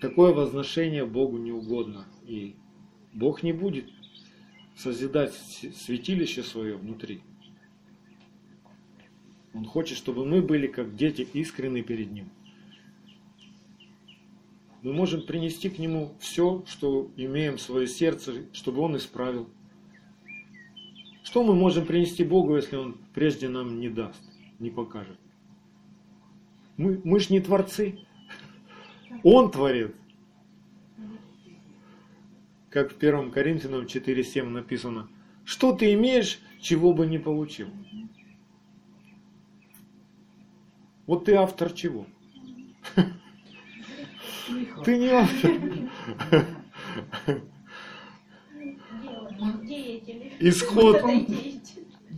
такое 0.00 0.32
возношение 0.32 1.04
Богу 1.04 1.36
не 1.36 1.52
угодно. 1.52 2.06
И 2.26 2.56
Бог 3.12 3.42
не 3.42 3.52
будет 3.52 3.90
созидать 4.74 5.34
святилище 5.34 6.42
свое 6.42 6.78
внутри. 6.78 7.20
Он 9.52 9.66
хочет, 9.66 9.98
чтобы 9.98 10.24
мы 10.24 10.40
были 10.40 10.66
как 10.66 10.96
дети 10.96 11.28
искренны 11.34 11.82
перед 11.82 12.10
Ним. 12.10 12.30
Мы 14.80 14.94
можем 14.94 15.26
принести 15.26 15.68
к 15.68 15.78
Нему 15.78 16.14
все, 16.20 16.64
что 16.66 17.10
имеем 17.18 17.58
в 17.58 17.60
свое 17.60 17.86
сердце, 17.86 18.46
чтобы 18.54 18.80
Он 18.80 18.96
исправил. 18.96 19.50
Что 21.22 21.44
мы 21.44 21.54
можем 21.54 21.84
принести 21.84 22.24
Богу, 22.24 22.56
если 22.56 22.76
Он 22.76 22.96
прежде 23.12 23.50
нам 23.50 23.78
не 23.78 23.90
даст, 23.90 24.22
не 24.58 24.70
покажет? 24.70 25.18
Мы, 26.78 27.00
мы 27.04 27.20
ж 27.20 27.30
не 27.30 27.40
творцы. 27.40 27.98
Он 29.24 29.50
творит. 29.50 29.94
Как 32.70 32.92
в 32.92 32.96
1 32.96 33.32
Коринфянам 33.32 33.84
4.7 33.84 34.48
написано. 34.48 35.08
Что 35.44 35.72
ты 35.72 35.92
имеешь, 35.94 36.40
чего 36.60 36.92
бы 36.92 37.06
не 37.06 37.18
получил? 37.18 37.68
Вот 41.06 41.24
ты 41.24 41.34
автор 41.34 41.72
чего? 41.72 42.06
Ты 44.84 44.98
не 44.98 45.08
автор. 45.08 45.50
Исход, 50.40 51.02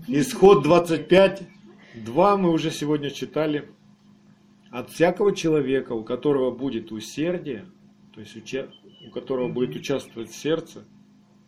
исход 0.07 0.62
25, 0.62 1.43
2 1.95 2.37
мы 2.37 2.51
уже 2.51 2.70
сегодня 2.70 3.11
читали. 3.11 3.70
От 4.71 4.91
всякого 4.91 5.35
человека, 5.35 5.93
у 5.93 6.05
которого 6.05 6.51
будет 6.51 6.93
усердие, 6.93 7.66
то 8.14 8.21
есть 8.21 8.37
у 9.07 9.11
которого 9.11 9.49
будет 9.49 9.77
участвовать 9.77 10.31
сердце, 10.33 10.85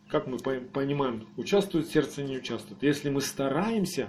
как 0.09 0.27
мы 0.27 0.39
понимаем, 0.39 1.27
участвует 1.37 1.89
сердце, 1.89 2.23
не 2.23 2.39
участвует. 2.39 2.83
Если 2.83 3.11
мы 3.11 3.20
стараемся 3.20 4.09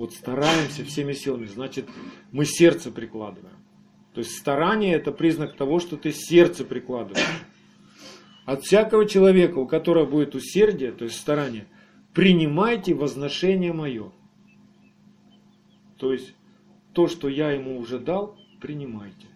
вот 0.00 0.14
стараемся 0.14 0.82
всеми 0.82 1.12
силами, 1.12 1.44
значит, 1.44 1.86
мы 2.32 2.46
сердце 2.46 2.90
прикладываем. 2.90 3.58
То 4.14 4.20
есть 4.20 4.34
старание 4.34 4.94
это 4.94 5.12
признак 5.12 5.56
того, 5.56 5.78
что 5.78 5.98
ты 5.98 6.10
сердце 6.10 6.64
прикладываешь. 6.64 7.22
От 8.46 8.62
всякого 8.62 9.04
человека, 9.04 9.58
у 9.58 9.66
которого 9.66 10.06
будет 10.06 10.34
усердие, 10.34 10.92
то 10.92 11.04
есть 11.04 11.18
старание, 11.20 11.66
принимайте 12.14 12.94
возношение 12.94 13.74
мое. 13.74 14.10
То 15.98 16.14
есть 16.14 16.34
то, 16.92 17.08
что 17.08 17.28
я 17.28 17.50
ему 17.52 17.78
уже 17.78 17.98
дал, 17.98 18.38
принимайте. 18.60 19.26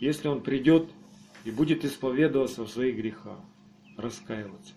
Если 0.00 0.28
он 0.28 0.42
придет 0.42 0.88
и 1.44 1.50
будет 1.50 1.84
исповедоваться 1.84 2.64
в 2.64 2.70
своих 2.70 2.96
грехах, 2.96 3.40
раскаиваться. 3.96 4.74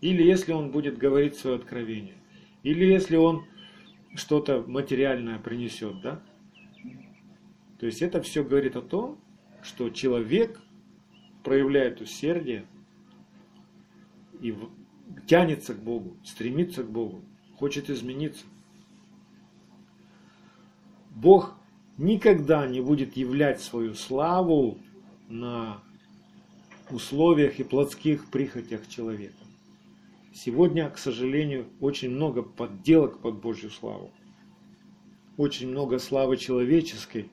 Или 0.00 0.22
если 0.22 0.52
он 0.52 0.70
будет 0.70 0.98
говорить 0.98 1.36
свое 1.36 1.56
откровение. 1.56 2.16
Или 2.62 2.84
если 2.84 3.16
он 3.16 3.44
что-то 4.14 4.64
материальное 4.66 5.38
принесет, 5.38 6.00
да? 6.02 6.22
То 7.78 7.86
есть 7.86 8.02
это 8.02 8.22
все 8.22 8.42
говорит 8.42 8.76
о 8.76 8.82
том, 8.82 9.20
что 9.62 9.90
человек 9.90 10.60
проявляет 11.42 12.00
усердие 12.00 12.66
и 14.40 14.54
тянется 15.26 15.74
к 15.74 15.82
Богу, 15.82 16.16
стремится 16.24 16.82
к 16.82 16.90
Богу, 16.90 17.22
хочет 17.56 17.90
измениться. 17.90 18.46
Бог 21.14 21.54
никогда 21.96 22.66
не 22.66 22.80
будет 22.80 23.16
являть 23.16 23.60
свою 23.60 23.94
славу 23.94 24.78
на 25.28 25.80
условиях 26.90 27.60
и 27.60 27.64
плотских 27.64 28.30
прихотях 28.30 28.88
человека. 28.88 29.34
Сегодня, 30.34 30.90
к 30.90 30.98
сожалению, 30.98 31.66
очень 31.80 32.10
много 32.10 32.42
подделок 32.42 33.20
под 33.20 33.40
Божью 33.40 33.70
славу. 33.70 34.10
Очень 35.36 35.68
много 35.68 35.98
славы 35.98 36.36
человеческой 36.36 37.30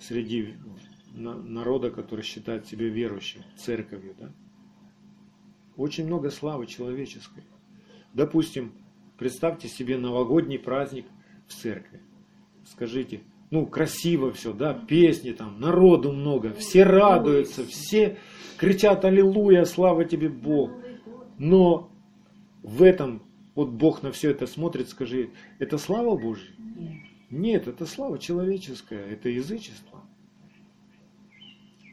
среди 0.00 0.54
народа, 1.14 1.90
который 1.90 2.24
считает 2.24 2.66
себя 2.66 2.88
верующим, 2.88 3.42
церковью. 3.56 4.16
Да? 4.18 4.32
Очень 5.76 6.06
много 6.06 6.30
славы 6.30 6.66
человеческой. 6.66 7.44
Допустим, 8.12 8.72
представьте 9.16 9.68
себе 9.68 9.96
новогодний 9.96 10.58
праздник 10.58 11.06
в 11.46 11.54
церкви. 11.54 12.00
Скажите, 12.66 13.22
ну, 13.50 13.66
красиво 13.66 14.32
все, 14.32 14.52
да, 14.52 14.74
песни 14.74 15.32
там, 15.32 15.60
народу 15.60 16.12
много, 16.12 16.52
все 16.54 16.84
радуются, 16.84 17.64
все 17.66 18.18
кричат 18.58 19.04
«Аллилуйя, 19.04 19.64
слава 19.64 20.04
тебе, 20.04 20.28
Бог!» 20.28 20.70
Но 21.38 21.90
в 22.62 22.82
этом 22.82 23.22
вот 23.54 23.68
Бог 23.68 24.02
на 24.02 24.12
все 24.12 24.30
это 24.30 24.46
смотрит, 24.46 24.88
скажи, 24.88 25.30
это 25.58 25.78
слава 25.78 26.16
Божья? 26.16 26.52
Нет, 27.30 27.68
это 27.68 27.86
слава 27.86 28.18
человеческая, 28.18 29.04
это 29.06 29.28
язычество. 29.28 30.02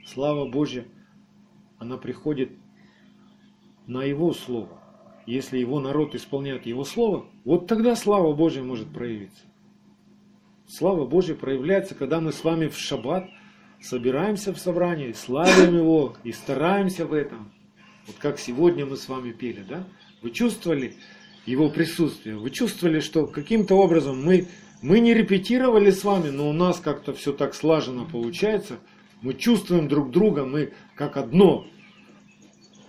Слава 0.05 0.49
Божья, 0.49 0.86
она 1.78 1.97
приходит 1.97 2.51
на 3.88 4.03
Его 4.03 4.34
Слово. 4.34 4.82
Если 5.26 5.57
Его 5.57 5.80
народ 5.80 6.15
исполняет 6.15 6.65
Его 6.65 6.84
Слово, 6.84 7.26
вот 7.45 7.67
тогда 7.67 7.95
слава 7.95 8.34
Божья 8.34 8.63
может 8.63 8.91
проявиться. 8.91 9.43
Слава 10.72 11.05
Божья 11.05 11.36
проявляется, 11.36 11.95
когда 11.95 12.22
мы 12.22 12.32
с 12.32 12.45
вами 12.45 12.69
в 12.69 12.78
шаббат 12.78 13.30
собираемся 13.82 14.53
в 14.53 14.57
собрании, 14.57 15.11
славим 15.11 15.76
Его 15.76 16.15
и 16.24 16.32
стараемся 16.32 17.05
в 17.05 17.11
этом. 17.11 17.51
Вот 18.07 18.15
как 18.19 18.39
сегодня 18.39 18.86
мы 18.86 18.95
с 18.95 19.09
вами 19.09 19.34
пели, 19.34 19.65
да? 19.67 19.86
Вы 20.22 20.32
чувствовали 20.32 20.95
его 21.45 21.69
присутствие? 21.69 22.38
Вы 22.38 22.51
чувствовали, 22.51 23.01
что 23.01 23.28
каким-то 23.28 23.76
образом 23.76 24.24
мы, 24.24 24.47
мы 24.82 25.01
не 25.01 25.13
репетировали 25.13 25.91
с 25.91 26.05
вами, 26.05 26.30
но 26.30 26.49
у 26.49 26.53
нас 26.53 26.80
как-то 26.80 27.13
все 27.13 27.34
так 27.34 27.53
слаженно 27.53 28.05
получается. 28.05 28.80
Мы 29.22 29.34
чувствуем 29.34 29.89
друг 29.89 30.09
друга, 30.09 30.45
мы 30.45 30.72
как 30.95 31.17
одно. 31.17 31.67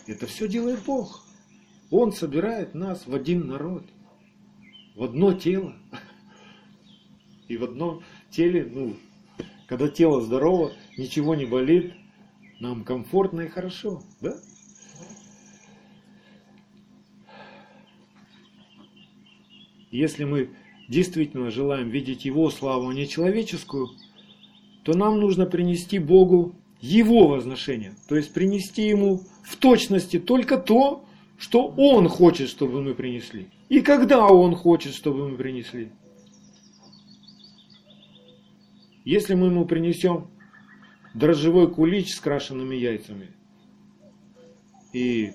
Это 0.07 0.29
все 0.29 0.47
делает 0.47 0.85
Бог. 0.87 1.27
Он 1.91 2.13
собирает 2.13 2.77
нас 2.77 3.09
в 3.09 3.13
один 3.13 3.49
народ, 3.49 3.83
в 4.95 5.03
одно 5.03 5.33
тело. 5.33 5.75
И 7.53 7.57
в 7.59 7.65
одном 7.65 8.03
теле, 8.31 8.65
ну, 8.65 8.97
когда 9.67 9.87
тело 9.87 10.23
здорово, 10.23 10.73
ничего 10.97 11.35
не 11.35 11.45
болит, 11.45 11.93
нам 12.61 12.83
комфортно 12.83 13.43
и 13.43 13.49
хорошо, 13.49 14.03
да? 14.23 14.41
Если 19.91 20.25
мы 20.25 20.49
действительно 20.89 21.51
желаем 21.51 21.91
видеть 21.91 22.25
Его 22.25 22.49
славу, 22.49 22.89
а 22.89 22.95
не 22.95 23.07
человеческую, 23.07 23.91
то 24.83 24.97
нам 24.97 25.21
нужно 25.21 25.45
принести 25.45 25.99
Богу 25.99 26.55
Его 26.81 27.29
возношение. 27.29 27.95
То 28.09 28.17
есть 28.17 28.33
принести 28.33 28.89
Ему 28.89 29.21
в 29.45 29.57
точности 29.57 30.19
только 30.19 30.57
то, 30.57 31.05
что 31.37 31.67
Он 31.77 32.09
хочет, 32.09 32.49
чтобы 32.49 32.81
мы 32.81 32.95
принесли. 32.95 33.49
И 33.69 33.83
когда 33.83 34.27
Он 34.27 34.55
хочет, 34.55 34.95
чтобы 34.95 35.29
мы 35.29 35.37
принесли. 35.37 35.91
Если 39.05 39.35
мы 39.35 39.47
Ему 39.47 39.67
принесем 39.67 40.29
дрожжевой 41.15 41.73
кулич 41.73 42.15
с 42.15 42.21
крашенными 42.21 42.77
яйцами 42.77 43.31
и 44.93 45.33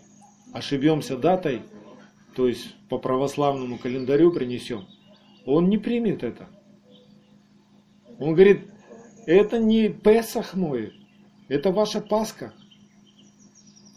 ошибемся 0.53 1.17
датой, 1.17 1.61
то 2.35 2.47
есть 2.47 2.75
по 2.89 2.97
православному 2.97 3.77
календарю 3.77 4.31
принесем, 4.31 4.87
он 5.45 5.69
не 5.69 5.77
примет 5.77 6.23
это. 6.23 6.47
Он 8.19 8.33
говорит, 8.33 8.61
это 9.25 9.59
не 9.59 9.89
Песах 9.89 10.55
мой, 10.55 10.93
это 11.49 11.71
ваша 11.71 11.99
Пасха. 12.01 12.53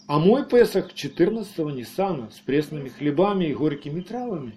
А 0.06 0.18
мой 0.18 0.44
Песах 0.44 0.92
14-го 0.92 1.70
Ниссана 1.70 2.30
с 2.30 2.40
пресными 2.40 2.88
хлебами 2.88 3.44
и 3.46 3.54
горькими 3.54 4.00
травами. 4.00 4.56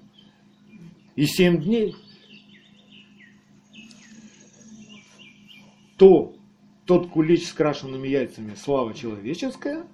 И 1.16 1.28
семь 1.28 1.61
дней. 1.61 1.95
То, 6.04 6.36
тот 6.84 7.08
кулич 7.08 7.47
с 7.47 7.54
крашенными 7.54 8.10
яйцами, 8.10 8.56
слава 8.56 8.93
человеческая. 8.93 9.88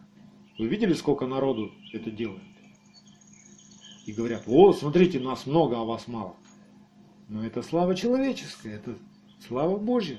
Вы 0.57 0.65
видели, 0.65 0.93
сколько 0.93 1.27
народу 1.27 1.71
это 1.93 2.09
делает? 2.09 2.41
и 4.07 4.11
говорят, 4.11 4.45
о, 4.47 4.73
смотрите, 4.73 5.19
нас 5.19 5.45
много, 5.45 5.77
а 5.77 5.83
вас 5.83 6.07
мало. 6.07 6.35
Но 7.27 7.45
это 7.45 7.61
слава 7.61 7.93
человеческая, 7.93 8.77
это 8.77 8.95
слава 9.47 9.77
Божья. 9.77 10.17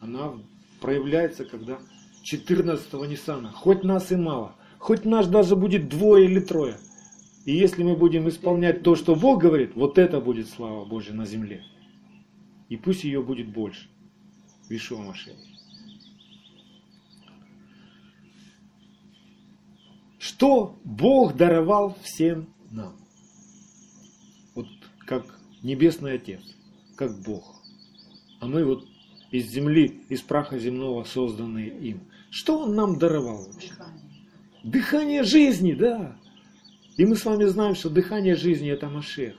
Она 0.00 0.32
проявляется, 0.80 1.44
когда 1.44 1.78
14-го 2.24 3.04
Ниссана, 3.04 3.52
хоть 3.52 3.84
нас 3.84 4.10
и 4.10 4.16
мало, 4.16 4.56
хоть 4.78 5.04
нас 5.04 5.28
даже 5.28 5.54
будет 5.54 5.88
двое 5.88 6.24
или 6.24 6.40
трое. 6.40 6.78
И 7.44 7.52
если 7.52 7.84
мы 7.84 7.94
будем 7.94 8.28
исполнять 8.28 8.82
то, 8.82 8.96
что 8.96 9.14
Бог 9.14 9.40
говорит, 9.40 9.76
вот 9.76 9.98
это 9.98 10.20
будет 10.20 10.48
слава 10.48 10.84
Божья 10.84 11.12
на 11.12 11.26
земле. 11.26 11.62
И 12.68 12.76
пусть 12.76 13.04
ее 13.04 13.22
будет 13.22 13.52
больше. 13.52 13.88
Вишуа 14.70 15.02
Машея. 15.02 15.36
Что 20.18 20.78
Бог 20.84 21.36
даровал 21.36 21.98
всем 22.02 22.48
нам. 22.70 22.96
Вот 24.54 24.66
как 25.00 25.24
Небесный 25.62 26.14
Отец, 26.14 26.40
как 26.96 27.20
Бог. 27.22 27.60
А 28.40 28.46
мы 28.46 28.64
вот 28.64 28.86
из 29.32 29.50
земли, 29.50 30.04
из 30.08 30.22
праха 30.22 30.58
земного 30.58 31.02
созданные 31.02 31.68
им. 31.68 32.00
Что 32.30 32.60
Он 32.60 32.74
нам 32.76 32.96
даровал 32.96 33.46
вообще? 33.46 33.72
Дыхание 34.62 35.24
жизни, 35.24 35.72
да. 35.72 36.16
И 36.96 37.04
мы 37.04 37.16
с 37.16 37.24
вами 37.24 37.44
знаем, 37.44 37.74
что 37.74 37.90
дыхание 37.90 38.36
жизни 38.36 38.70
это 38.70 38.88
Машех. 38.88 39.36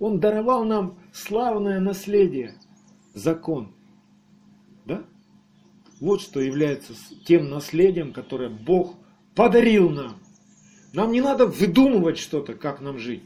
Он 0.00 0.18
даровал 0.18 0.64
нам 0.64 0.98
славное 1.12 1.78
наследие, 1.78 2.56
закон. 3.14 3.74
Да? 4.84 5.04
Вот 6.00 6.20
что 6.20 6.40
является 6.40 6.94
тем 7.24 7.50
наследием, 7.50 8.12
которое 8.12 8.48
Бог 8.48 8.96
подарил 9.34 9.90
нам. 9.90 10.18
Нам 10.92 11.12
не 11.12 11.20
надо 11.20 11.46
выдумывать 11.46 12.18
что-то, 12.18 12.54
как 12.54 12.80
нам 12.80 12.98
жить. 12.98 13.22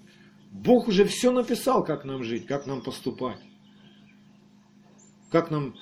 Бог 0.50 0.88
уже 0.88 1.04
все 1.04 1.32
написал, 1.32 1.84
как 1.84 2.04
нам 2.04 2.22
жить, 2.22 2.46
как 2.46 2.66
нам 2.66 2.82
поступать. 2.82 3.40
Как 5.30 5.50
нам 5.50 5.74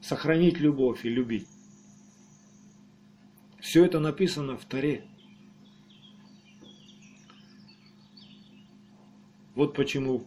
сохранить 0.00 0.58
любовь 0.58 1.04
и 1.04 1.08
любить. 1.08 1.46
Все 3.60 3.84
это 3.84 4.00
написано 4.00 4.56
в 4.56 4.64
Таре. 4.64 5.06
Вот 9.54 9.74
почему 9.74 10.24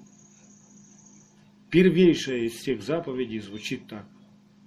первейшая 1.71 2.41
из 2.41 2.53
всех 2.53 2.83
заповедей 2.83 3.39
звучит 3.39 3.87
так. 3.87 4.05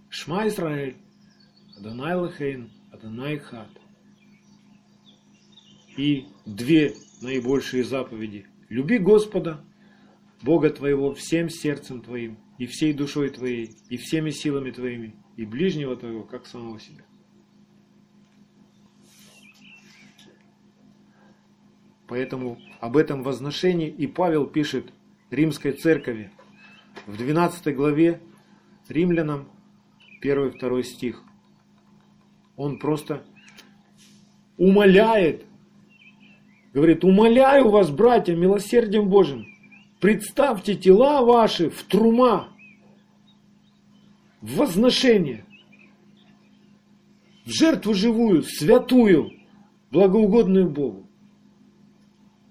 Шма 0.09 0.49
Исраэль, 0.49 0.97
Адонай 1.77 2.15
Лахейн, 2.15 2.71
Адонай 2.91 3.39
Хат 3.39 3.69
и 5.97 6.27
две 6.47 6.95
наибольшие 7.21 7.85
заповеди. 7.85 8.47
Люби 8.69 8.99
Господа, 8.99 9.63
Бога 10.43 10.71
твоего, 10.71 11.15
всем 11.15 11.49
сердцем 11.49 12.01
твоим, 12.01 12.39
и 12.59 12.67
всей 12.67 12.93
душой 12.93 13.31
твоей, 13.31 13.77
и 13.89 13.97
всеми 13.97 14.31
силами 14.31 14.71
твоими, 14.71 15.15
и 15.37 15.45
ближнего 15.45 15.97
твоего, 15.97 16.23
как 16.23 16.47
самого 16.47 16.81
себя. 16.81 17.05
Поэтому 22.07 22.59
об 22.81 22.97
этом 22.97 23.23
возношении 23.23 23.89
и 23.89 24.07
Павел 24.07 24.47
пишет 24.47 24.93
римской 25.31 25.73
церкви 25.73 26.31
в 27.07 27.17
12 27.17 27.75
главе 27.75 28.21
римлянам 28.89 29.49
1-2 30.23 30.83
стих. 30.83 31.23
Он 32.57 32.79
просто 32.79 33.25
умоляет 34.57 35.45
Говорит, 36.73 37.05
умоляю 37.05 37.69
вас, 37.71 37.89
братья, 37.89 38.35
милосердием 38.35 39.09
Божьим, 39.09 39.47
Представьте 40.05 40.75
тела 40.75 41.23
ваши 41.25 41.71
в 41.71 41.83
трума, 41.85 42.51
в 44.43 44.57
возношение, 44.57 45.47
в 47.47 47.51
жертву 47.51 47.95
живую, 47.95 48.43
святую, 48.43 49.31
благоугодную 49.91 50.69
Богу. 50.69 51.07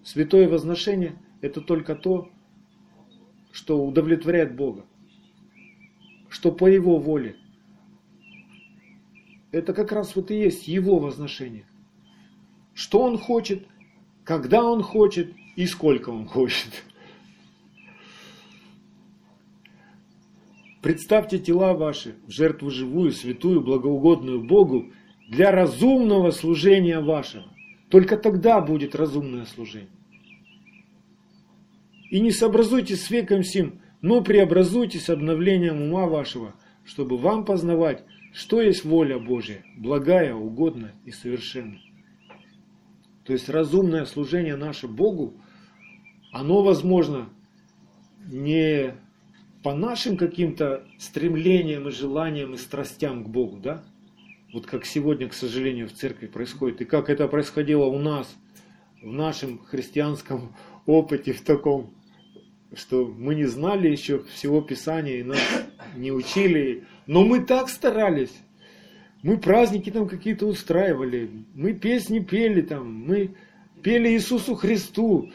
Святое 0.03 0.49
возношение– 0.49 1.21
это 1.41 1.61
только 1.61 1.93
то, 1.93 2.31
что 3.53 3.85
удовлетворяет 3.85 4.55
Бога, 4.55 4.83
что 6.27 6.51
по 6.51 6.65
Его 6.65 6.97
воле. 6.97 7.37
Это 9.51 9.73
как 9.73 9.91
раз 9.91 10.15
вот 10.15 10.31
и 10.31 10.35
есть 10.35 10.67
Его 10.67 10.97
возношение. 10.97 11.67
Что 12.73 13.03
Он 13.03 13.19
хочет, 13.19 13.67
когда 14.23 14.63
Он 14.65 14.81
хочет 14.81 15.31
и 15.55 15.67
сколько 15.67 16.09
Он 16.09 16.25
хочет. 16.25 16.83
Представьте 20.81 21.37
тела 21.37 21.75
ваши 21.75 22.15
в 22.25 22.31
жертву 22.31 22.71
живую, 22.71 23.11
святую, 23.11 23.61
благоугодную 23.61 24.43
Богу 24.43 24.91
для 25.29 25.51
разумного 25.51 26.31
служения 26.31 26.99
вашего. 26.99 27.45
Только 27.89 28.17
тогда 28.17 28.59
будет 28.59 28.95
разумное 28.95 29.45
служение. 29.45 29.91
И 32.13 32.19
не 32.19 32.29
сообразуйтесь 32.29 33.03
с 33.03 33.09
веком 33.09 33.41
сим, 33.41 33.81
но 34.03 34.21
преобразуйтесь 34.21 35.09
обновлением 35.09 35.81
ума 35.81 36.05
вашего, 36.05 36.53
чтобы 36.85 37.17
вам 37.17 37.43
познавать, 37.43 38.03
что 38.31 38.61
есть 38.61 38.85
воля 38.85 39.17
Божья, 39.17 39.65
благая, 39.75 40.35
угодная 40.35 40.93
и 41.05 41.11
совершенная. 41.11 41.81
То 43.23 43.33
есть 43.33 43.49
разумное 43.49 44.05
служение 44.05 44.55
наше 44.55 44.87
Богу, 44.87 45.41
оно 46.31 46.61
возможно 46.61 47.29
не 48.27 48.93
по 49.63 49.73
нашим 49.73 50.15
каким-то 50.15 50.85
стремлениям 50.99 51.87
и 51.87 51.91
желаниям 51.91 52.53
и 52.53 52.57
страстям 52.57 53.23
к 53.23 53.27
Богу, 53.27 53.57
да? 53.57 53.83
Вот 54.53 54.67
как 54.67 54.85
сегодня, 54.85 55.29
к 55.29 55.33
сожалению, 55.33 55.87
в 55.87 55.93
церкви 55.93 56.27
происходит, 56.27 56.79
и 56.81 56.85
как 56.85 57.09
это 57.09 57.27
происходило 57.27 57.85
у 57.85 57.97
нас, 57.97 58.31
в 59.01 59.11
нашем 59.11 59.57
христианском 59.65 60.55
опыте, 60.85 61.33
в 61.33 61.41
таком, 61.41 61.91
что 62.75 63.05
мы 63.05 63.35
не 63.35 63.45
знали 63.45 63.87
еще 63.87 64.23
всего 64.23 64.61
Писания, 64.61 65.19
и 65.19 65.23
нас 65.23 65.39
не 65.95 66.11
учили, 66.11 66.83
но 67.07 67.23
мы 67.23 67.41
так 67.41 67.69
старались. 67.69 68.33
Мы 69.21 69.37
праздники 69.37 69.89
там 69.89 70.07
какие-то 70.07 70.47
устраивали, 70.47 71.29
мы 71.53 71.73
песни 71.73 72.19
пели 72.19 72.61
там, 72.61 72.93
мы 73.07 73.35
пели 73.81 74.09
Иисусу 74.09 74.55
Христу. 74.55 75.31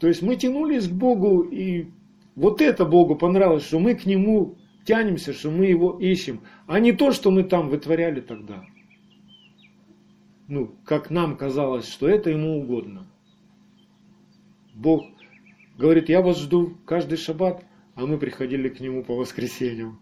То 0.00 0.08
есть 0.08 0.22
мы 0.22 0.36
тянулись 0.36 0.88
к 0.88 0.92
Богу 0.92 1.42
и 1.42 1.86
вот 2.34 2.60
это 2.60 2.84
Богу 2.84 3.16
понравилось, 3.16 3.66
что 3.66 3.78
мы 3.78 3.94
к 3.94 4.06
Нему 4.06 4.56
тянемся, 4.84 5.32
что 5.32 5.50
мы 5.50 5.66
Его 5.66 5.98
ищем, 5.98 6.40
а 6.66 6.78
не 6.80 6.92
то, 6.92 7.12
что 7.12 7.30
мы 7.30 7.42
там 7.42 7.68
вытворяли 7.68 8.20
тогда. 8.20 8.64
Ну, 10.46 10.74
как 10.84 11.10
нам 11.10 11.36
казалось, 11.36 11.88
что 11.88 12.08
это 12.08 12.30
Ему 12.30 12.60
угодно. 12.60 13.06
Бог 14.74 15.04
говорит, 15.78 16.08
я 16.08 16.20
вас 16.20 16.38
жду 16.38 16.76
каждый 16.84 17.16
шаббат, 17.16 17.64
а 17.94 18.04
мы 18.04 18.18
приходили 18.18 18.68
к 18.68 18.80
Нему 18.80 19.02
по 19.02 19.14
воскресеньям. 19.14 19.98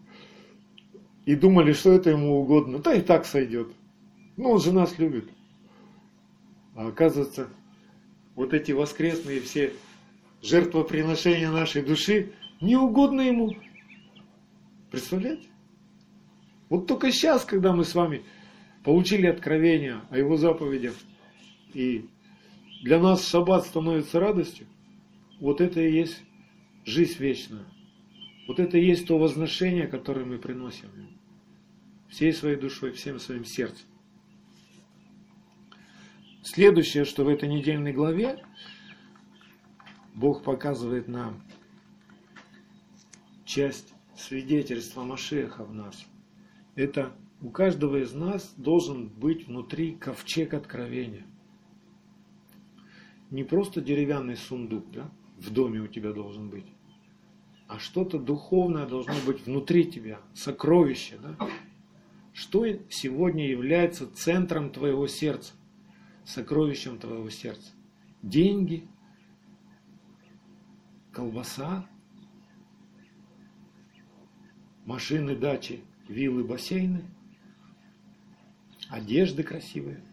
И 1.25 1.35
думали, 1.35 1.71
что 1.71 1.91
это 1.91 2.09
Ему 2.09 2.41
угодно. 2.41 2.79
Да 2.79 2.93
и 2.93 3.01
так 3.01 3.25
сойдет. 3.25 3.71
Ну, 4.35 4.51
Он 4.51 4.59
же 4.59 4.73
нас 4.73 4.97
любит. 4.97 5.29
А 6.75 6.87
оказывается, 6.87 7.49
вот 8.35 8.53
эти 8.53 8.71
воскресные 8.71 9.39
все 9.39 9.73
жертвоприношения 10.41 11.49
нашей 11.49 11.81
души 11.81 12.33
не 12.61 12.75
угодно 12.75 13.21
ему. 13.21 13.55
Представляете? 14.91 15.47
Вот 16.69 16.87
только 16.87 17.11
сейчас, 17.11 17.45
когда 17.45 17.73
мы 17.73 17.83
с 17.83 17.95
вами 17.95 18.23
получили 18.83 19.25
откровение 19.25 20.01
о 20.09 20.17
его 20.17 20.37
заповедях, 20.37 20.93
и 21.73 22.05
для 22.83 22.99
нас 22.99 23.27
шаббат 23.27 23.65
становится 23.65 24.19
радостью, 24.19 24.67
вот 25.39 25.61
это 25.61 25.81
и 25.81 25.91
есть 25.91 26.23
жизнь 26.85 27.17
вечная. 27.19 27.65
Вот 28.47 28.59
это 28.59 28.77
и 28.77 28.85
есть 28.85 29.07
то 29.07 29.17
возношение, 29.17 29.87
которое 29.87 30.25
мы 30.25 30.37
приносим 30.37 30.89
всей 32.07 32.33
своей 32.33 32.55
душой, 32.55 32.91
всем 32.91 33.19
своим 33.19 33.45
сердцем. 33.45 33.85
Следующее, 36.43 37.03
что 37.03 37.25
в 37.25 37.27
этой 37.27 37.49
недельной 37.49 37.91
главе, 37.91 38.41
Бог 40.13 40.43
показывает 40.43 41.09
нам 41.09 41.43
часть 43.43 43.93
свидетельства 44.15 45.03
Машеха 45.03 45.65
в 45.65 45.73
нас. 45.73 46.05
Это 46.75 47.13
у 47.41 47.49
каждого 47.49 47.97
из 47.97 48.13
нас 48.13 48.53
должен 48.55 49.09
быть 49.09 49.47
внутри 49.47 49.95
ковчег 49.95 50.53
откровения. 50.53 51.25
Не 53.29 53.43
просто 53.43 53.81
деревянный 53.81 54.37
сундук, 54.37 54.89
да, 54.91 55.11
в 55.37 55.51
доме 55.51 55.79
у 55.81 55.87
тебя 55.87 56.11
должен 56.13 56.49
быть, 56.49 56.65
а 57.67 57.79
что-то 57.79 58.19
духовное 58.19 58.85
должно 58.85 59.15
быть 59.25 59.45
внутри 59.45 59.89
тебя, 59.89 60.19
сокровище, 60.33 61.17
да. 61.21 61.37
Что 62.33 62.65
сегодня 62.89 63.49
является 63.49 64.11
центром 64.13 64.69
твоего 64.71 65.07
сердца, 65.07 65.53
сокровищем 66.23 66.99
твоего 66.99 67.29
сердца? 67.29 67.71
Деньги, 68.21 68.87
колбаса, 71.11 71.87
машины, 74.85 75.35
дачи, 75.35 75.81
виллы, 76.07 76.43
бассейны, 76.43 77.05
одежды 78.89 79.43
красивые 79.43 80.03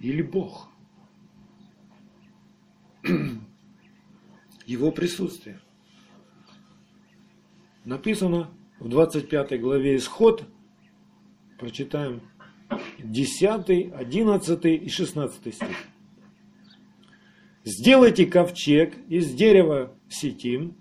или 0.00 0.22
Бог. 0.22 0.68
Его 4.66 4.90
присутствие. 4.90 5.60
Написано 7.84 8.50
в 8.80 8.88
25 8.88 9.60
главе 9.60 9.96
Исход, 9.96 10.44
прочитаем 11.58 12.22
10, 12.98 13.92
11 13.94 14.64
и 14.64 14.88
16 14.88 15.54
стих. 15.54 15.68
Сделайте 17.64 18.26
ковчег 18.26 18.94
из 19.08 19.32
дерева 19.32 19.92
сетим, 20.08 20.76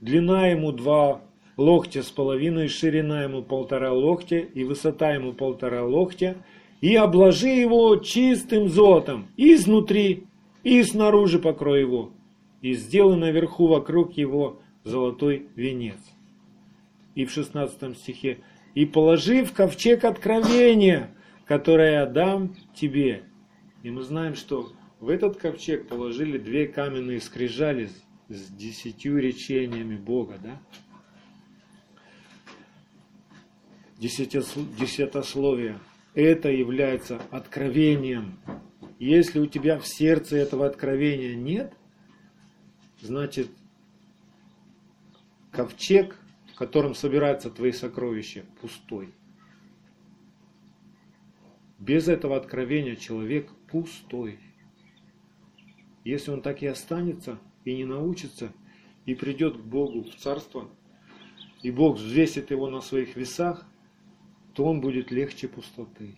длина 0.00 0.48
ему 0.48 0.72
два 0.72 1.22
локтя 1.56 2.02
с 2.02 2.10
половиной, 2.10 2.68
ширина 2.68 3.22
ему 3.22 3.42
полтора 3.42 3.92
локтя 3.92 4.38
и 4.38 4.64
высота 4.64 5.12
ему 5.12 5.32
полтора 5.32 5.84
локтя, 5.84 6.36
и 6.80 6.96
обложи 6.96 7.48
его 7.48 7.96
чистым 7.96 8.68
золотом 8.68 9.28
изнутри 9.36 10.24
и 10.64 10.82
снаружи 10.82 11.38
покрой 11.38 11.80
его, 11.80 12.12
и 12.62 12.74
сделай 12.74 13.16
наверху 13.16 13.66
вокруг 13.66 14.16
его 14.16 14.60
золотой 14.84 15.48
венец. 15.56 15.98
И 17.14 17.24
в 17.24 17.30
16 17.30 17.96
стихе, 17.98 18.38
и 18.74 18.86
положи 18.86 19.44
в 19.44 19.52
ковчег 19.52 20.04
откровения, 20.04 21.14
которое 21.44 22.00
я 22.00 22.06
дам 22.06 22.54
тебе. 22.74 23.24
И 23.82 23.90
мы 23.90 24.02
знаем, 24.02 24.34
что 24.34 24.72
в 25.00 25.08
этот 25.08 25.36
ковчег 25.36 25.88
положили 25.88 26.38
две 26.38 26.68
каменные 26.68 27.20
скрижали 27.20 27.90
с 28.28 28.48
десятью 28.50 29.18
речениями 29.18 29.96
Бога, 29.96 30.38
да? 30.42 30.60
Десятословие. 33.98 35.78
Это 36.14 36.50
является 36.50 37.20
откровением. 37.30 38.38
Если 38.98 39.40
у 39.40 39.46
тебя 39.46 39.78
в 39.78 39.86
сердце 39.86 40.36
этого 40.36 40.66
откровения 40.66 41.34
нет, 41.34 41.74
значит, 43.00 43.50
ковчег, 45.50 46.16
в 46.52 46.56
котором 46.56 46.94
собираются 46.94 47.50
твои 47.50 47.72
сокровища, 47.72 48.44
пустой. 48.60 49.12
Без 51.78 52.08
этого 52.08 52.36
откровения 52.36 52.96
человек 52.96 53.50
пустой. 53.70 54.38
Если 56.04 56.30
он 56.30 56.42
так 56.42 56.62
и 56.62 56.66
останется, 56.66 57.38
и 57.64 57.74
не 57.74 57.84
научится, 57.84 58.52
и 59.06 59.14
придет 59.14 59.56
к 59.56 59.60
Богу 59.60 60.02
в 60.02 60.14
царство, 60.16 60.68
и 61.62 61.70
Бог 61.70 61.96
взвесит 61.96 62.50
его 62.50 62.68
на 62.68 62.80
своих 62.80 63.16
весах, 63.16 63.66
то 64.54 64.64
он 64.64 64.80
будет 64.80 65.10
легче 65.10 65.48
пустоты. 65.48 66.16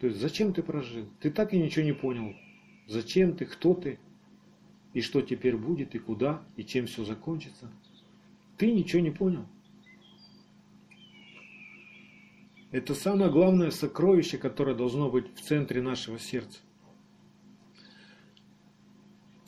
То 0.00 0.06
есть 0.06 0.20
зачем 0.20 0.52
ты 0.52 0.62
прожил? 0.62 1.06
Ты 1.20 1.30
так 1.30 1.54
и 1.54 1.58
ничего 1.58 1.84
не 1.84 1.92
понял. 1.92 2.34
Зачем 2.86 3.36
ты, 3.36 3.46
кто 3.46 3.74
ты, 3.74 3.98
и 4.96 5.02
что 5.02 5.20
теперь 5.20 5.58
будет, 5.58 5.94
и 5.94 5.98
куда, 5.98 6.42
и 6.56 6.64
чем 6.64 6.86
все 6.86 7.04
закончится. 7.04 7.70
Ты 8.56 8.72
ничего 8.72 9.02
не 9.02 9.10
понял. 9.10 9.44
Это 12.70 12.94
самое 12.94 13.30
главное 13.30 13.70
сокровище, 13.70 14.38
которое 14.38 14.74
должно 14.74 15.10
быть 15.10 15.26
в 15.34 15.42
центре 15.42 15.82
нашего 15.82 16.18
сердца. 16.18 16.60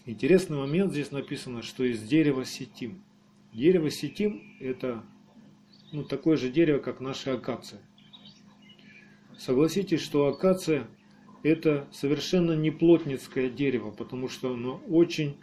Интересный 0.04 0.58
момент 0.58 0.92
здесь 0.92 1.12
написано, 1.12 1.62
что 1.62 1.82
из 1.82 2.02
дерева 2.02 2.44
сетим. 2.44 3.02
Дерево 3.54 3.88
сетим 3.88 4.42
это 4.60 5.02
ну, 5.92 6.04
такое 6.04 6.36
же 6.36 6.50
дерево, 6.50 6.78
как 6.78 7.00
наша 7.00 7.32
акация. 7.32 7.80
Согласитесь, 9.38 10.02
что 10.02 10.26
акация 10.26 10.86
это 11.42 11.86
совершенно 11.92 12.52
не 12.52 12.70
плотницкое 12.70 13.48
дерево, 13.48 13.90
потому 13.90 14.28
что 14.28 14.54
оно 14.54 14.80
очень 14.88 15.36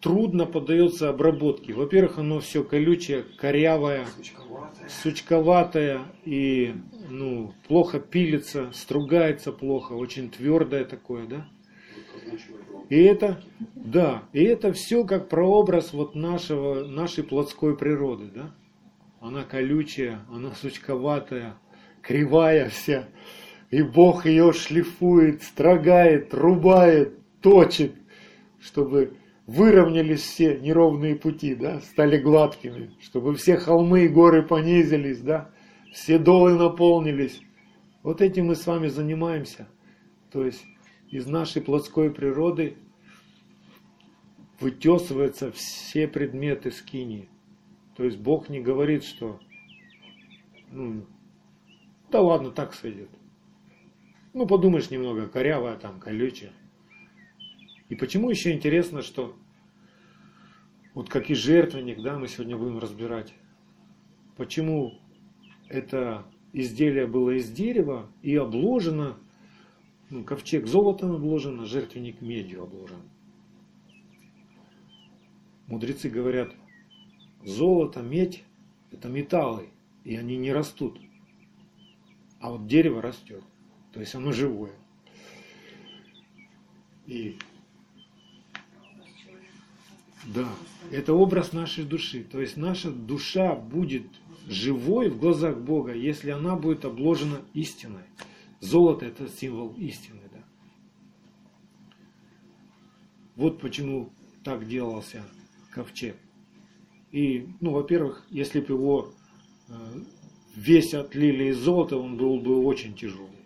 трудно 0.00 0.46
поддается 0.46 1.08
обработке. 1.08 1.72
Во-первых, 1.72 2.18
оно 2.18 2.40
все 2.40 2.64
колючее, 2.64 3.24
корявое, 3.36 4.04
сучковатое, 4.16 4.88
сучковатое 4.88 6.00
и 6.24 6.74
ну, 7.08 7.54
плохо 7.68 8.00
пилится, 8.00 8.70
стругается 8.74 9.52
плохо, 9.52 9.92
очень 9.92 10.28
твердое 10.28 10.84
такое, 10.84 11.26
да? 11.26 11.48
И 12.90 13.00
это, 13.00 13.40
да, 13.74 14.24
и 14.32 14.42
это 14.42 14.72
все 14.72 15.04
как 15.04 15.28
прообраз 15.28 15.92
вот 15.92 16.14
нашего, 16.14 16.84
нашей 16.84 17.24
плотской 17.24 17.76
природы, 17.76 18.26
да? 18.34 18.54
Она 19.20 19.44
колючая, 19.44 20.26
она 20.30 20.52
сучковатая, 20.52 21.54
кривая 22.02 22.68
вся. 22.68 23.08
И 23.72 23.82
Бог 23.82 24.26
ее 24.26 24.52
шлифует, 24.52 25.42
строгает, 25.42 26.34
рубает, 26.34 27.18
точит, 27.40 27.94
чтобы 28.60 29.16
выровнялись 29.46 30.20
все 30.20 30.58
неровные 30.60 31.16
пути, 31.16 31.54
да, 31.54 31.80
стали 31.80 32.18
гладкими, 32.18 32.90
чтобы 33.00 33.34
все 33.34 33.56
холмы 33.56 34.04
и 34.04 34.08
горы 34.08 34.42
понизились, 34.42 35.20
да, 35.20 35.50
все 35.90 36.18
долы 36.18 36.54
наполнились. 36.54 37.40
Вот 38.02 38.20
этим 38.20 38.48
мы 38.48 38.56
с 38.56 38.66
вами 38.66 38.88
занимаемся. 38.88 39.66
То 40.30 40.44
есть 40.44 40.62
из 41.10 41.26
нашей 41.26 41.62
плотской 41.62 42.10
природы 42.10 42.76
вытесываются 44.60 45.50
все 45.50 46.06
предметы 46.06 46.70
скини. 46.72 47.30
То 47.96 48.04
есть 48.04 48.18
Бог 48.18 48.50
не 48.50 48.60
говорит, 48.60 49.02
что 49.02 49.40
ну, 50.70 51.06
да 52.10 52.20
ладно, 52.20 52.50
так 52.50 52.74
сойдет. 52.74 53.08
Ну, 54.34 54.46
подумаешь 54.46 54.90
немного, 54.90 55.28
корявая 55.28 55.76
там, 55.76 56.00
колючая. 56.00 56.52
И 57.88 57.94
почему 57.94 58.30
еще 58.30 58.52
интересно, 58.52 59.02
что 59.02 59.36
вот 60.94 61.10
как 61.10 61.28
и 61.28 61.34
жертвенник, 61.34 62.02
да, 62.02 62.18
мы 62.18 62.28
сегодня 62.28 62.56
будем 62.56 62.78
разбирать, 62.78 63.34
почему 64.36 64.98
это 65.68 66.24
изделие 66.52 67.06
было 67.06 67.30
из 67.30 67.50
дерева 67.50 68.10
и 68.22 68.34
обложено, 68.36 69.18
ну, 70.08 70.24
ковчег 70.24 70.66
золотом 70.66 71.12
обложен, 71.12 71.60
а 71.60 71.66
жертвенник 71.66 72.20
медью 72.22 72.62
обложен. 72.62 73.02
Мудрецы 75.66 76.08
говорят, 76.08 76.54
золото, 77.44 78.00
медь– 78.02 78.44
это 78.90 79.08
металлы, 79.08 79.70
и 80.04 80.16
они 80.16 80.36
не 80.36 80.52
растут. 80.52 81.00
А 82.40 82.50
вот 82.50 82.66
дерево 82.66 83.00
растет, 83.00 83.42
то 83.92 84.00
есть 84.00 84.14
оно 84.14 84.32
живое. 84.32 84.72
И 87.06 87.38
да, 90.26 90.48
это 90.90 91.14
образ 91.14 91.52
нашей 91.52 91.84
души. 91.84 92.24
То 92.24 92.40
есть 92.40 92.56
наша 92.56 92.90
душа 92.90 93.54
будет 93.54 94.06
живой 94.46 95.08
в 95.08 95.18
глазах 95.18 95.58
Бога, 95.58 95.94
если 95.94 96.30
она 96.30 96.56
будет 96.56 96.84
обложена 96.84 97.42
истиной. 97.54 98.04
Золото 98.60 99.06
это 99.06 99.28
символ 99.28 99.74
истины, 99.76 100.20
да. 100.32 100.44
Вот 103.34 103.60
почему 103.60 104.12
так 104.44 104.68
делался 104.68 105.24
ковчег. 105.72 106.16
И, 107.10 107.48
ну, 107.60 107.72
во-первых, 107.72 108.24
если 108.30 108.60
бы 108.60 108.74
его 108.74 109.12
э, 109.68 109.74
весь 110.54 110.94
отлили 110.94 111.50
из 111.50 111.58
золота, 111.58 111.96
он 111.96 112.16
был 112.16 112.38
бы 112.40 112.64
очень 112.64 112.94
тяжелый. 112.94 113.41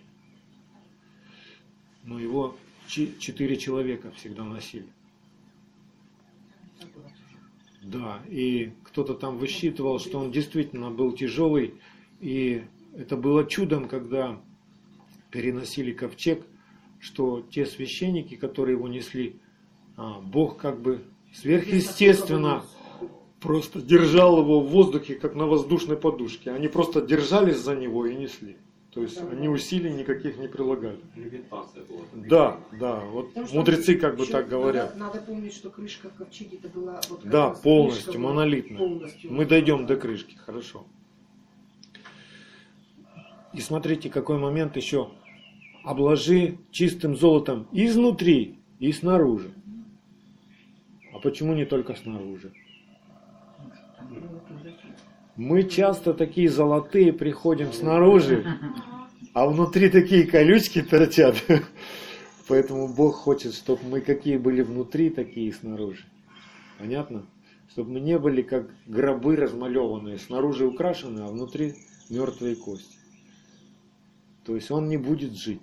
Но 2.07 2.19
его 2.19 2.57
четыре 2.89 3.57
человека 3.57 4.11
всегда 4.13 4.45
носили. 4.45 4.87
Да, 7.83 8.21
и 8.29 8.73
кто-то 8.85 9.15
там 9.15 9.39
высчитывал, 9.39 10.01
что 10.01 10.19
он 10.19 10.33
действительно 10.33 10.91
был 10.91 11.13
тяжелый, 11.13 11.75
и 12.21 12.65
это 12.97 13.17
было 13.17 13.45
чудом, 13.45 13.87
когда 13.89 14.41
переносили 15.31 15.93
ковчег, 15.93 16.45
что 16.99 17.47
те 17.51 17.67
священники, 17.67 18.35
которые 18.35 18.77
его 18.77 18.89
несли, 18.89 19.37
а, 19.97 20.21
Бог 20.21 20.59
как 20.59 20.81
бы 20.81 21.05
сверхъестественно 21.33 22.65
просто 23.41 23.81
держал 23.81 24.41
его 24.41 24.61
в 24.61 24.69
воздухе, 24.69 25.15
как 25.15 25.35
на 25.35 25.47
воздушной 25.47 25.97
подушке. 25.97 26.51
Они 26.51 26.69
просто 26.69 27.01
держались 27.03 27.59
за 27.59 27.77
него 27.77 28.07
и 28.07 28.17
несли. 28.17 28.57
То 28.97 29.03
есть 29.03 29.21
да, 29.21 29.29
они 29.29 29.47
усилий 29.47 29.93
никаких 29.93 30.39
не 30.39 30.49
прилагали. 30.49 30.99
Левитация 31.17 31.85
была. 31.85 32.01
Да, 32.15 32.61
да. 32.81 33.01
Вот 33.01 33.35
Потому 33.35 33.55
мудрецы 33.55 33.97
как 33.97 34.17
бы 34.17 34.25
так 34.25 34.49
говорят. 34.49 34.97
Надо, 34.97 35.17
надо 35.17 35.27
помнить, 35.27 35.53
что 35.53 35.69
крышка 35.69 36.09
в 36.09 36.15
ковчеге 36.15 36.57
это 36.57 36.71
была 36.71 36.99
вот 37.11 37.21
Да, 37.29 37.51
полностью, 37.51 38.19
монолитная. 38.19 38.79
Полностью. 38.79 39.31
Мы 39.31 39.45
дойдем 39.45 39.85
до 39.85 39.97
крышки, 39.97 40.35
хорошо. 40.37 40.87
И 43.53 43.61
смотрите, 43.61 44.09
какой 44.09 44.39
момент 44.39 44.77
еще. 44.77 45.11
Обложи 45.85 46.57
чистым 46.71 47.19
золотом 47.19 47.69
изнутри 47.73 48.59
и 48.79 48.93
снаружи. 48.93 49.51
А 51.13 51.19
почему 51.19 51.53
не 51.53 51.67
только 51.67 51.95
снаружи? 51.97 52.51
Мы 55.37 55.65
часто 55.65 56.15
такие 56.15 56.49
золотые 56.49 57.13
приходим 57.13 57.73
снаружи, 57.73 58.59
а 59.35 59.47
внутри 59.47 59.91
такие 59.91 60.27
колючки 60.27 60.83
торчат. 60.83 61.37
Поэтому 62.49 62.89
Бог 62.89 63.17
хочет, 63.17 63.55
чтобы 63.55 63.81
мы 63.85 64.01
какие 64.01 64.39
были 64.39 64.63
внутри, 64.63 65.11
такие 65.11 65.49
и 65.49 65.53
снаружи. 65.53 66.05
Понятно? 66.79 67.27
Чтобы 67.69 67.93
мы 67.93 68.01
не 68.01 68.19
были 68.19 68.41
как 68.41 68.71
гробы 68.87 69.37
размалеванные, 69.37 70.19
снаружи 70.19 70.67
украшенные, 70.67 71.27
а 71.27 71.29
внутри 71.29 71.75
мертвые 72.09 72.57
кости. 72.57 72.97
То 74.45 74.55
есть 74.55 74.71
он 74.71 74.89
не 74.89 74.97
будет 74.97 75.37
жить 75.37 75.61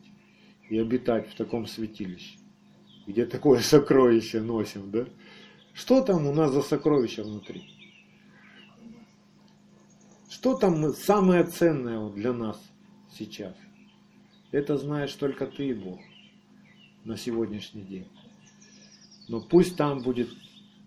и 0.70 0.78
обитать 0.78 1.28
в 1.30 1.36
таком 1.36 1.66
святилище, 1.66 2.38
где 3.08 3.26
такое 3.26 3.60
сокровище 3.62 4.40
носим, 4.42 4.92
да? 4.92 5.06
Что 5.74 6.02
там 6.02 6.28
у 6.28 6.34
нас 6.34 6.52
за 6.52 6.62
сокровище 6.62 7.24
внутри? 7.24 7.64
Что 10.34 10.56
там 10.56 10.92
самое 10.96 11.44
ценное 11.44 12.10
для 12.10 12.34
нас 12.34 12.60
сейчас? 13.16 13.54
Это 14.52 14.78
знаешь 14.78 15.14
только 15.14 15.46
ты 15.46 15.68
и 15.68 15.74
Бог 15.76 16.00
на 17.04 17.18
сегодняшний 17.18 17.84
день. 17.84 18.08
Но 19.28 19.42
пусть 19.42 19.78
там 19.78 20.02
будет 20.02 20.30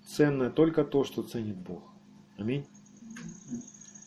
ценное 0.05 0.51
только 0.51 0.82
то, 0.84 1.05
что 1.05 1.22
ценит 1.22 1.57
Бог. 1.59 1.84
Аминь. 2.36 2.66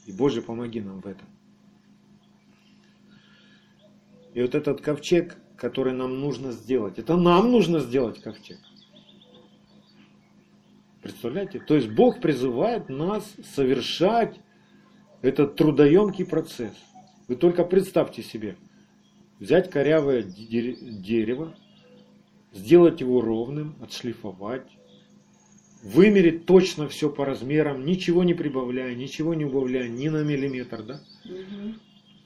И 0.05 0.11
Боже, 0.11 0.41
помоги 0.41 0.81
нам 0.81 0.99
в 0.99 1.07
этом. 1.07 1.27
И 4.33 4.41
вот 4.41 4.55
этот 4.55 4.81
ковчег, 4.81 5.37
который 5.55 5.93
нам 5.93 6.19
нужно 6.19 6.51
сделать, 6.51 6.99
это 6.99 7.15
нам 7.15 7.49
нужно 7.49 7.79
сделать 7.79 8.21
ковчег. 8.21 8.59
Представляете? 11.01 11.59
То 11.59 11.75
есть 11.75 11.89
Бог 11.89 12.19
призывает 12.19 12.89
нас 12.89 13.23
совершать 13.55 14.37
это 15.21 15.47
трудоемкий 15.47 16.25
процесс. 16.25 16.73
Вы 17.27 17.35
только 17.35 17.63
представьте 17.63 18.23
себе, 18.23 18.55
взять 19.39 19.69
корявое 19.69 20.23
дерево, 20.23 21.55
сделать 22.53 23.01
его 23.01 23.21
ровным, 23.21 23.75
отшлифовать, 23.81 24.67
вымерить 25.83 26.45
точно 26.45 26.87
все 26.89 27.09
по 27.09 27.25
размерам, 27.25 27.85
ничего 27.85 28.23
не 28.23 28.33
прибавляя, 28.33 28.95
ничего 28.95 29.33
не 29.33 29.45
убавляя, 29.45 29.87
ни 29.87 30.09
на 30.09 30.23
миллиметр, 30.23 30.83
да? 30.83 31.01
Угу. 31.25 31.75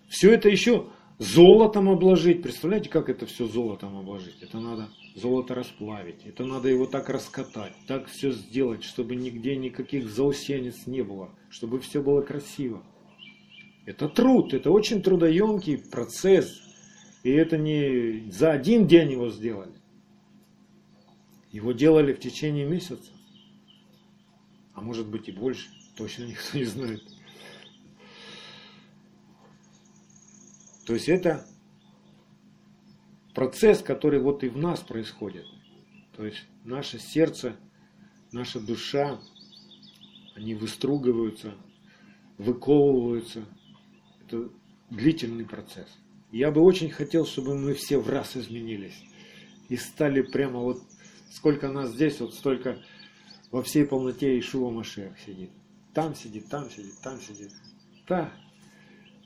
Все 0.10 0.34
это 0.34 0.50
еще 0.50 0.88
золотом 1.20 1.90
обложить. 1.90 2.42
Представляете, 2.42 2.90
как 2.90 3.10
это 3.10 3.26
все 3.26 3.48
золотом 3.48 3.98
обложить? 3.98 4.42
Это 4.42 4.60
надо 4.60 4.90
золото 5.16 5.54
расплавить, 5.56 6.26
это 6.26 6.46
надо 6.46 6.70
его 6.70 6.86
так 6.86 7.10
раскатать, 7.10 7.74
так 7.88 8.08
все 8.08 8.32
сделать, 8.32 8.84
чтобы 8.84 9.16
нигде 9.16 9.56
никаких 9.56 10.10
заусенец 10.10 10.88
не 10.88 11.04
было, 11.04 11.30
чтобы 11.50 11.80
все 11.80 12.02
было 12.02 12.22
красиво. 12.22 12.84
Это 13.86 14.08
труд, 14.08 14.54
это 14.54 14.72
очень 14.72 15.02
трудоемкий 15.02 15.78
процесс. 15.78 16.62
И 17.24 17.30
это 17.30 17.58
не 17.58 18.30
за 18.32 18.52
один 18.52 18.88
день 18.88 19.12
его 19.12 19.30
сделали. 19.30 19.74
Его 21.52 21.72
делали 21.72 22.14
в 22.14 22.20
течение 22.20 22.66
месяца. 22.66 23.12
А 24.74 24.82
может 24.82 25.08
быть 25.08 25.30
и 25.30 25.32
больше. 25.32 25.70
Точно 25.96 26.24
никто 26.24 26.58
не 26.58 26.66
знает. 26.66 27.04
То 30.86 30.94
есть 30.94 31.08
это 31.08 31.46
процесс, 33.34 33.82
который 33.82 34.20
вот 34.20 34.44
и 34.44 34.50
в 34.50 34.58
нас 34.58 34.82
происходит. 34.82 35.46
То 36.16 36.26
есть 36.26 36.44
наше 36.64 37.00
сердце, 37.00 37.56
наша 38.32 38.60
душа, 38.60 39.20
они 40.36 40.56
выстругиваются, 40.56 41.56
выковываются. 42.38 43.46
Это 44.26 44.50
длительный 44.90 45.46
процесс. 45.46 45.88
Я 46.32 46.52
бы 46.52 46.62
очень 46.62 46.90
хотел, 46.90 47.26
чтобы 47.26 47.58
мы 47.58 47.74
все 47.74 48.00
в 48.00 48.10
раз 48.10 48.36
изменились 48.36 49.04
и 49.70 49.78
стали 49.78 50.22
прямо 50.22 50.60
вот 50.60 50.82
сколько 51.32 51.70
нас 51.70 51.92
здесь, 51.92 52.20
вот 52.20 52.34
столько 52.34 52.80
во 53.52 53.62
всей 53.62 53.86
полноте 53.86 54.38
Ишуа 54.40 54.72
Машех 54.72 55.20
сидит. 55.20 55.52
Там 55.94 56.16
сидит, 56.16 56.50
там 56.50 56.70
сидит, 56.70 57.00
там 57.04 57.20
сидит. 57.20 57.52
Да, 58.08 58.32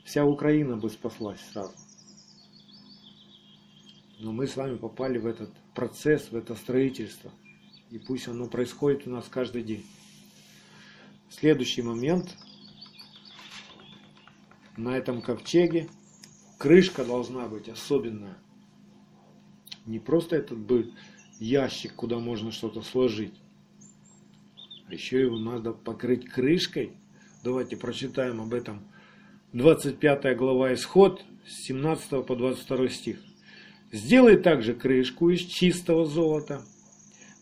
вся 0.04 0.26
Украина 0.26 0.78
бы 0.78 0.90
спаслась 0.90 1.40
сразу. 1.52 1.74
Но 4.20 4.32
мы 4.32 4.48
с 4.48 4.56
вами 4.56 4.78
попали 4.78 5.20
в 5.20 5.28
этот 5.28 5.52
процесс, 5.76 6.32
в 6.32 6.36
это 6.36 6.56
строительство. 6.56 7.32
И 7.92 8.00
пусть 8.00 8.28
оно 8.28 8.48
происходит 8.48 9.08
у 9.08 9.12
нас 9.12 9.28
каждый 9.30 9.64
день. 9.64 9.86
Следующий 11.30 11.84
момент. 11.84 12.36
На 14.76 14.98
этом 14.98 15.22
ковчеге 15.22 15.88
крышка 16.58 17.06
должна 17.06 17.48
быть 17.48 17.70
особенная. 17.70 18.38
Не 19.86 20.00
просто 20.00 20.36
этот 20.36 20.58
бы 20.58 20.92
ящик, 21.40 21.94
куда 21.96 22.20
можно 22.20 22.52
что-то 22.52 22.82
сложить. 22.82 23.34
А 24.88 24.94
еще 24.94 25.22
его 25.22 25.38
надо 25.38 25.74
покрыть 25.74 26.28
крышкой. 26.28 26.94
Давайте 27.44 27.78
прочитаем 27.78 28.42
об 28.42 28.54
этом. 28.54 28.82
25 29.54 30.38
глава 30.38 30.74
Исход, 30.74 31.24
с 31.46 31.66
17 31.66 32.26
по 32.26 32.36
22 32.36 32.90
стих. 32.90 33.27
Сделай 33.92 34.38
также 34.38 34.74
крышку 34.74 35.30
из 35.30 35.42
чистого 35.42 36.06
золота. 36.06 36.62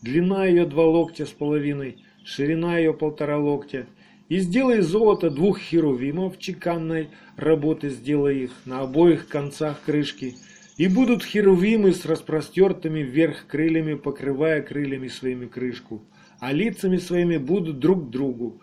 Длина 0.02 0.46
ее 0.46 0.66
два 0.66 0.86
локтя 0.86 1.26
с 1.26 1.30
половиной, 1.30 2.04
ширина 2.24 2.78
ее 2.78 2.94
полтора 2.94 3.38
локтя. 3.38 3.86
И 4.28 4.38
сделай 4.38 4.80
из 4.80 4.86
золота 4.86 5.30
двух 5.30 5.58
херувимов 5.58 6.38
чеканной 6.38 7.10
работы, 7.36 7.90
сделай 7.90 8.44
их 8.44 8.52
на 8.64 8.80
обоих 8.80 9.28
концах 9.28 9.80
крышки. 9.84 10.34
И 10.76 10.88
будут 10.88 11.24
херувимы 11.24 11.92
с 11.92 12.04
распростертыми 12.04 13.00
вверх 13.00 13.46
крыльями, 13.46 13.94
покрывая 13.94 14.62
крыльями 14.62 15.08
своими 15.08 15.46
крышку 15.46 16.02
а 16.38 16.52
лицами 16.52 16.96
своими 16.96 17.36
будут 17.36 17.78
друг 17.78 18.10
другу. 18.10 18.60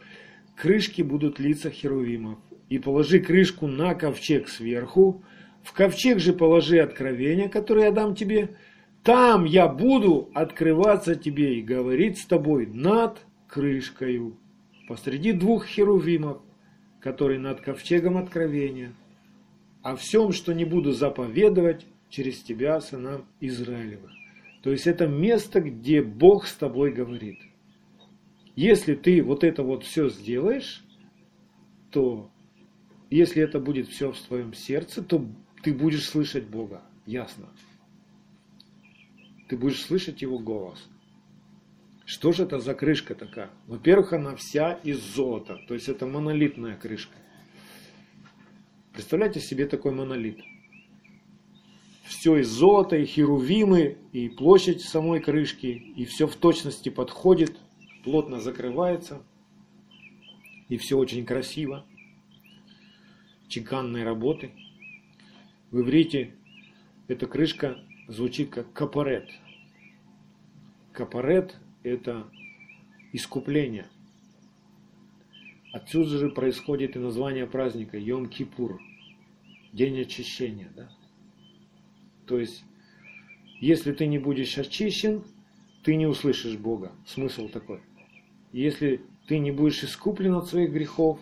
Крышки 0.56 1.02
будут 1.02 1.40
лица 1.40 1.70
херувимов. 1.70 2.38
И 2.70 2.80
положи 2.80 3.20
крышку 3.20 3.68
на 3.68 3.94
ковчег 3.94 4.48
сверху, 4.48 5.24
в 5.64 5.74
ковчег 5.74 6.20
же 6.20 6.34
положи 6.34 6.80
откровение, 6.80 7.50
которое 7.50 7.86
я 7.86 7.92
дам 7.92 8.16
тебе. 8.16 8.56
Там 9.04 9.46
я 9.46 9.68
буду 9.68 10.30
открываться 10.34 11.16
тебе 11.16 11.60
и 11.60 11.62
говорить 11.62 12.20
с 12.20 12.26
тобой 12.26 12.68
над 12.68 13.20
крышкою, 13.48 14.38
посреди 14.88 15.32
двух 15.32 15.66
херувимов, 15.66 16.42
которые 17.00 17.40
над 17.40 17.62
ковчегом 17.62 18.18
откровения. 18.18 18.94
О 19.82 19.96
всем, 19.96 20.32
что 20.32 20.54
не 20.54 20.64
буду 20.64 20.94
заповедовать 20.94 21.86
через 22.10 22.42
тебя, 22.42 22.80
сынам 22.80 23.26
Израилевых. 23.42 24.12
То 24.62 24.72
есть 24.72 24.88
это 24.88 25.08
место, 25.08 25.60
где 25.60 26.02
Бог 26.02 26.46
с 26.46 26.54
тобой 26.56 26.94
говорит. 26.94 27.40
Если 28.56 28.96
ты 28.96 29.22
вот 29.22 29.44
это 29.44 29.64
вот 29.64 29.84
все 29.84 30.10
сделаешь, 30.10 30.86
то 31.92 32.30
если 33.10 33.44
это 33.44 33.60
будет 33.60 33.90
все 33.90 34.12
в 34.12 34.20
твоем 34.20 34.54
сердце, 34.54 35.04
то 35.04 35.26
ты 35.64 35.74
будешь 35.74 36.08
слышать 36.08 36.46
Бога. 36.46 36.84
Ясно. 37.06 37.48
Ты 39.48 39.58
будешь 39.58 39.82
слышать 39.82 40.22
Его 40.22 40.38
голос. 40.38 40.88
Что 42.06 42.32
же 42.32 42.44
это 42.44 42.60
за 42.60 42.76
крышка 42.76 43.16
такая? 43.16 43.50
Во-первых, 43.68 44.14
она 44.14 44.36
вся 44.36 44.74
из 44.74 45.00
золота. 45.00 45.60
То 45.68 45.74
есть 45.74 45.88
это 45.88 46.06
монолитная 46.06 46.76
крышка. 46.76 47.16
Представляете 48.92 49.40
себе 49.40 49.66
такой 49.66 49.92
монолит. 49.92 50.40
Все 52.04 52.38
из 52.38 52.50
золота, 52.50 52.98
и 52.98 53.06
херувимы, 53.06 53.98
и 54.12 54.30
площадь 54.30 54.82
самой 54.82 55.20
крышки, 55.20 55.68
и 55.68 56.06
все 56.06 56.28
в 56.28 56.36
точности 56.36 56.90
подходит 56.90 57.58
плотно 58.04 58.40
закрывается, 58.40 59.24
и 60.70 60.78
все 60.78 60.98
очень 60.98 61.26
красиво, 61.26 61.86
чеканной 63.48 64.04
работы. 64.04 64.52
В 65.74 65.82
иврите 65.82 66.32
эта 67.10 67.28
крышка 67.28 67.80
звучит 68.08 68.52
как 68.52 68.72
капорет. 68.72 69.30
Капорет– 70.94 71.58
это 71.84 72.28
искупление. 73.12 73.88
Отсюда 75.74 76.20
же 76.20 76.30
происходит 76.30 76.96
и 76.96 77.00
название 77.00 77.48
праздника 77.48 77.98
Йом-Кипур, 77.98 78.78
день 79.74 80.00
очищения. 80.00 80.72
Да? 80.76 80.90
То 82.28 82.40
есть, 82.40 82.64
если 83.60 83.92
ты 83.92 84.06
не 84.06 84.20
будешь 84.20 84.58
очищен, 84.58 85.26
ты 85.84 85.96
не 85.96 86.06
услышишь 86.06 86.56
Бога. 86.56 86.94
Смысл 87.06 87.50
такой– 87.50 87.82
если 88.54 89.02
ты 89.28 89.40
не 89.40 89.52
будешь 89.52 89.84
искуплен 89.84 90.36
от 90.36 90.48
своих 90.48 90.72
грехов, 90.72 91.20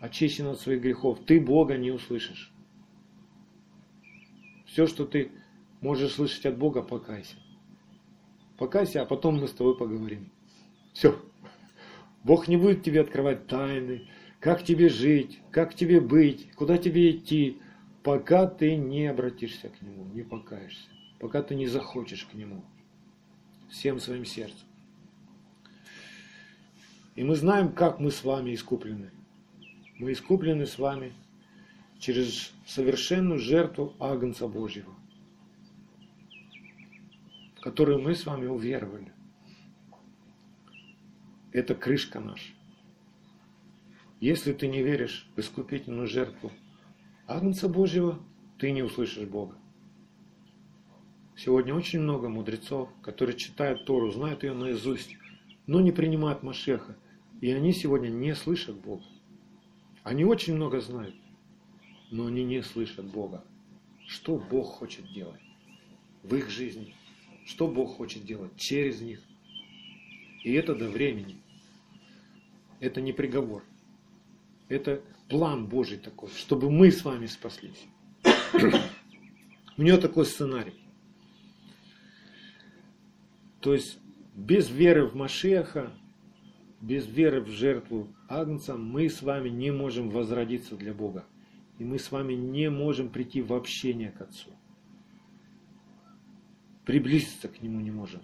очищен 0.00 0.46
от 0.48 0.60
своих 0.60 0.82
грехов, 0.82 1.18
ты 1.24 1.40
Бога 1.40 1.78
не 1.78 1.90
услышишь. 1.90 2.52
Все, 4.76 4.86
что 4.86 5.06
ты 5.06 5.32
можешь 5.80 6.12
слышать 6.12 6.44
от 6.44 6.58
Бога, 6.58 6.82
покайся. 6.82 7.36
Покайся, 8.58 9.00
а 9.00 9.06
потом 9.06 9.40
мы 9.40 9.48
с 9.48 9.52
тобой 9.52 9.74
поговорим. 9.74 10.30
Все. 10.92 11.18
Бог 12.24 12.46
не 12.46 12.58
будет 12.58 12.82
тебе 12.82 13.00
открывать 13.00 13.46
тайны, 13.46 14.06
как 14.38 14.64
тебе 14.64 14.90
жить, 14.90 15.40
как 15.50 15.74
тебе 15.74 15.98
быть, 15.98 16.52
куда 16.56 16.76
тебе 16.76 17.10
идти, 17.10 17.58
пока 18.02 18.46
ты 18.46 18.76
не 18.76 19.06
обратишься 19.06 19.70
к 19.70 19.80
Нему, 19.80 20.04
не 20.12 20.22
покаешься, 20.22 20.90
пока 21.20 21.42
ты 21.42 21.54
не 21.54 21.68
захочешь 21.68 22.26
к 22.26 22.34
Нему 22.34 22.62
всем 23.70 23.98
своим 23.98 24.26
сердцем. 24.26 24.68
И 27.14 27.24
мы 27.24 27.34
знаем, 27.34 27.72
как 27.72 27.98
мы 27.98 28.10
с 28.10 28.22
вами 28.22 28.52
искуплены. 28.52 29.10
Мы 29.96 30.12
искуплены 30.12 30.66
с 30.66 30.78
вами 30.78 31.14
через 31.98 32.52
совершенную 32.66 33.38
жертву 33.38 33.94
Агнца 33.98 34.48
Божьего, 34.48 34.94
в 37.56 37.60
которую 37.60 38.00
мы 38.00 38.14
с 38.14 38.26
вами 38.26 38.46
уверовали. 38.46 39.12
Это 41.52 41.74
крышка 41.74 42.20
наша. 42.20 42.52
Если 44.20 44.52
ты 44.52 44.68
не 44.68 44.82
веришь 44.82 45.28
в 45.36 45.40
искупительную 45.40 46.06
жертву 46.06 46.52
Агнца 47.26 47.68
Божьего, 47.68 48.18
ты 48.58 48.70
не 48.70 48.82
услышишь 48.82 49.28
Бога. 49.28 49.56
Сегодня 51.36 51.74
очень 51.74 52.00
много 52.00 52.28
мудрецов, 52.28 52.88
которые 53.02 53.36
читают 53.36 53.84
Тору, 53.84 54.10
знают 54.10 54.42
ее 54.42 54.54
наизусть, 54.54 55.16
но 55.66 55.80
не 55.80 55.92
принимают 55.92 56.42
Машеха 56.42 56.96
и 57.40 57.52
они 57.52 57.72
сегодня 57.72 58.08
не 58.08 58.34
слышат 58.34 58.76
Бога. 58.76 59.04
Они 60.02 60.24
очень 60.24 60.54
много 60.54 60.80
знают, 60.80 61.14
но 62.10 62.26
они 62.26 62.44
не 62.44 62.62
слышат 62.62 63.04
Бога. 63.04 63.44
Что 64.06 64.36
Бог 64.36 64.68
хочет 64.68 65.10
делать 65.12 65.40
в 66.22 66.34
их 66.34 66.50
жизни? 66.50 66.94
Что 67.44 67.68
Бог 67.68 67.96
хочет 67.96 68.24
делать 68.24 68.56
через 68.56 69.00
них? 69.00 69.20
И 70.44 70.52
это 70.52 70.74
до 70.74 70.88
времени. 70.88 71.36
Это 72.80 73.00
не 73.00 73.12
приговор. 73.12 73.64
Это 74.68 75.02
план 75.28 75.66
Божий 75.66 75.98
такой, 75.98 76.28
чтобы 76.30 76.70
мы 76.70 76.90
с 76.90 77.04
вами 77.04 77.26
спаслись. 77.26 77.86
У 79.76 79.82
него 79.82 79.98
такой 79.98 80.26
сценарий. 80.26 80.74
То 83.60 83.74
есть 83.74 83.98
без 84.34 84.70
веры 84.70 85.06
в 85.06 85.14
Машеха 85.14 85.92
без 86.80 87.06
веры 87.08 87.40
в 87.40 87.48
жертву 87.48 88.08
Агнца 88.28 88.76
мы 88.76 89.08
с 89.08 89.22
вами 89.22 89.48
не 89.48 89.70
можем 89.70 90.10
возродиться 90.10 90.76
для 90.76 90.92
Бога. 90.92 91.24
И 91.78 91.84
мы 91.84 91.98
с 91.98 92.10
вами 92.10 92.34
не 92.34 92.70
можем 92.70 93.10
прийти 93.10 93.42
в 93.42 93.52
общение 93.52 94.10
к 94.10 94.20
Отцу. 94.20 94.50
Приблизиться 96.84 97.48
к 97.48 97.60
Нему 97.62 97.80
не 97.80 97.90
можем. 97.90 98.22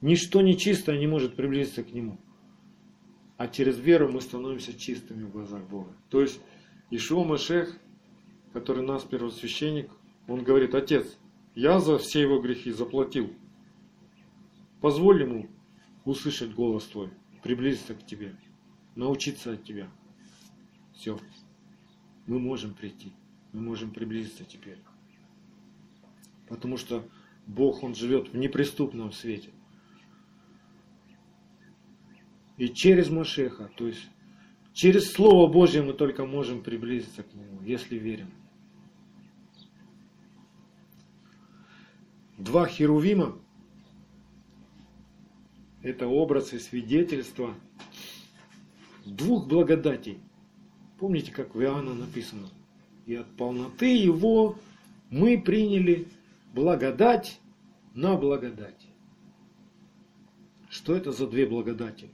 Ничто 0.00 0.42
нечистое 0.42 0.98
не 0.98 1.06
может 1.06 1.34
приблизиться 1.34 1.82
к 1.82 1.92
Нему. 1.92 2.18
А 3.36 3.48
через 3.48 3.78
веру 3.78 4.10
мы 4.10 4.20
становимся 4.20 4.78
чистыми 4.78 5.24
в 5.24 5.32
глазах 5.32 5.66
Бога. 5.68 5.96
То 6.10 6.20
есть 6.20 6.40
Ишуа 6.90 7.24
Машех, 7.24 7.76
который 8.52 8.84
нас 8.84 9.04
первосвященник, 9.04 9.90
он 10.26 10.44
говорит, 10.44 10.74
Отец, 10.74 11.18
я 11.54 11.80
за 11.80 11.98
все 11.98 12.20
его 12.20 12.40
грехи 12.40 12.70
заплатил. 12.70 13.32
Позволь 14.80 15.22
ему 15.22 15.48
услышать 16.04 16.54
голос 16.54 16.84
Твой 16.84 17.10
приблизиться 17.42 17.94
к 17.94 18.04
тебе, 18.04 18.36
научиться 18.94 19.52
от 19.52 19.64
тебя. 19.64 19.88
Все 20.94 21.18
мы 22.28 22.38
можем 22.38 22.74
прийти, 22.74 23.12
мы 23.52 23.60
можем 23.60 23.90
приблизиться 23.90 24.44
теперь. 24.44 24.78
Потому 26.46 26.76
что 26.76 27.08
Бог, 27.46 27.82
Он 27.82 27.94
живет 27.94 28.28
в 28.28 28.36
неприступном 28.36 29.12
свете. 29.12 29.50
И 32.58 32.68
через 32.68 33.08
Машеха, 33.08 33.70
то 33.76 33.86
есть 33.86 34.06
через 34.72 35.10
Слово 35.10 35.50
Божье 35.50 35.82
мы 35.82 35.94
только 35.94 36.26
можем 36.26 36.62
приблизиться 36.62 37.22
к 37.22 37.32
Нему, 37.34 37.62
если 37.62 37.96
верим. 37.96 38.30
Два 42.36 42.66
херувима– 42.66 43.38
это 45.82 46.06
образы 46.06 46.60
свидетельства 46.60 47.54
двух 49.06 49.48
благодатей– 49.48 50.20
Помните, 50.98 51.32
как 51.32 51.54
в 51.54 51.62
Иоанна 51.62 51.94
написано? 51.94 52.48
И 53.06 53.14
от 53.14 53.28
полноты 53.36 53.96
Его 53.96 54.58
мы 55.10 55.40
приняли 55.40 56.08
благодать 56.52 57.40
на 57.94 58.16
благодать. 58.16 58.86
Что 60.68 60.94
это 60.94 61.12
за 61.12 61.26
две 61.26 61.46
благодати? 61.46 62.10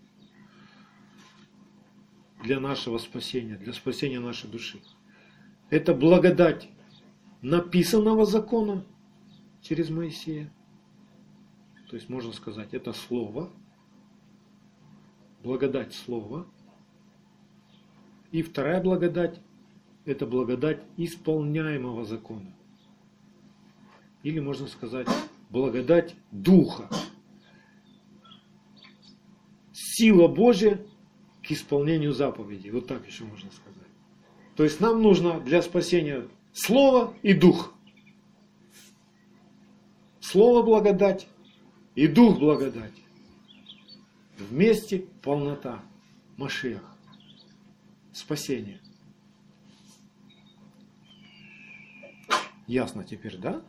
Для 2.43 2.61
нашего 2.61 2.99
спасения, 2.99 3.57
для 3.57 3.73
спасения 3.73 4.21
нашей 4.21 4.51
души. 4.51 4.81
Это 5.71 5.95
благодать 5.95 6.69
написанного 7.41 8.27
закона 8.27 8.85
через 9.63 9.89
Моисея. 9.89 10.53
То 11.89 11.97
есть 11.97 12.09
можно 12.11 12.33
сказать, 12.33 12.75
это 12.75 12.93
слово, 12.93 13.51
благодать 15.43 15.95
слова. 15.95 16.47
И 18.35 18.43
вторая 18.43 18.83
благодать– 18.83 19.39
это 20.07 20.27
благодать 20.27 20.83
исполняемого 20.97 22.05
закона. 22.05 22.53
Или 24.25 24.41
можно 24.41 24.67
сказать, 24.67 25.07
благодать 25.51 26.17
Духа. 26.33 26.91
Сила 29.73 30.27
Божья 30.27 30.85
к 31.45 31.53
исполнению 31.53 32.13
заповедей. 32.13 32.73
Вот 32.73 32.89
так 32.89 33.07
еще 33.07 33.23
можно 33.23 33.53
сказать. 33.53 33.89
То 34.57 34.65
есть 34.65 34.81
нам 34.81 35.01
нужно 35.01 35.39
для 35.39 35.63
спасения 35.63 36.27
Слово 36.53 37.15
и 37.23 37.35
Дух. 37.35 37.73
Слово 40.19 40.65
благодать 40.65 41.29
и 41.95 42.09
Дух 42.09 42.41
благодать. 42.41 42.95
Вместе 44.37 45.05
полнота. 45.23 45.81
Машиах. 46.37 46.94
Спасение. 48.15 48.81
Ясно 52.69 53.03
теперь, 53.05 53.37
да? 53.37 53.63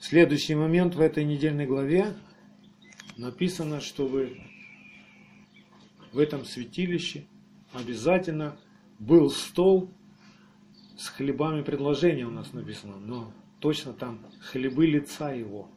Следующий 0.00 0.54
момент 0.54 0.94
в 0.94 1.00
этой 1.00 1.24
недельной 1.24 1.66
главе 1.66 2.16
написано, 3.18 3.80
что 3.80 4.08
вы 4.08 4.40
в 6.12 6.18
этом 6.18 6.46
святилище 6.46 7.26
обязательно 7.74 8.58
был 8.98 9.30
стол 9.30 9.94
с 10.96 11.08
хлебами 11.08 11.62
предложения 11.62 12.24
у 12.26 12.30
нас 12.30 12.54
написано, 12.54 12.96
но 12.96 13.34
точно 13.60 13.92
там 13.92 14.26
хлебы 14.40 14.86
лица 14.86 15.30
его. 15.32 15.70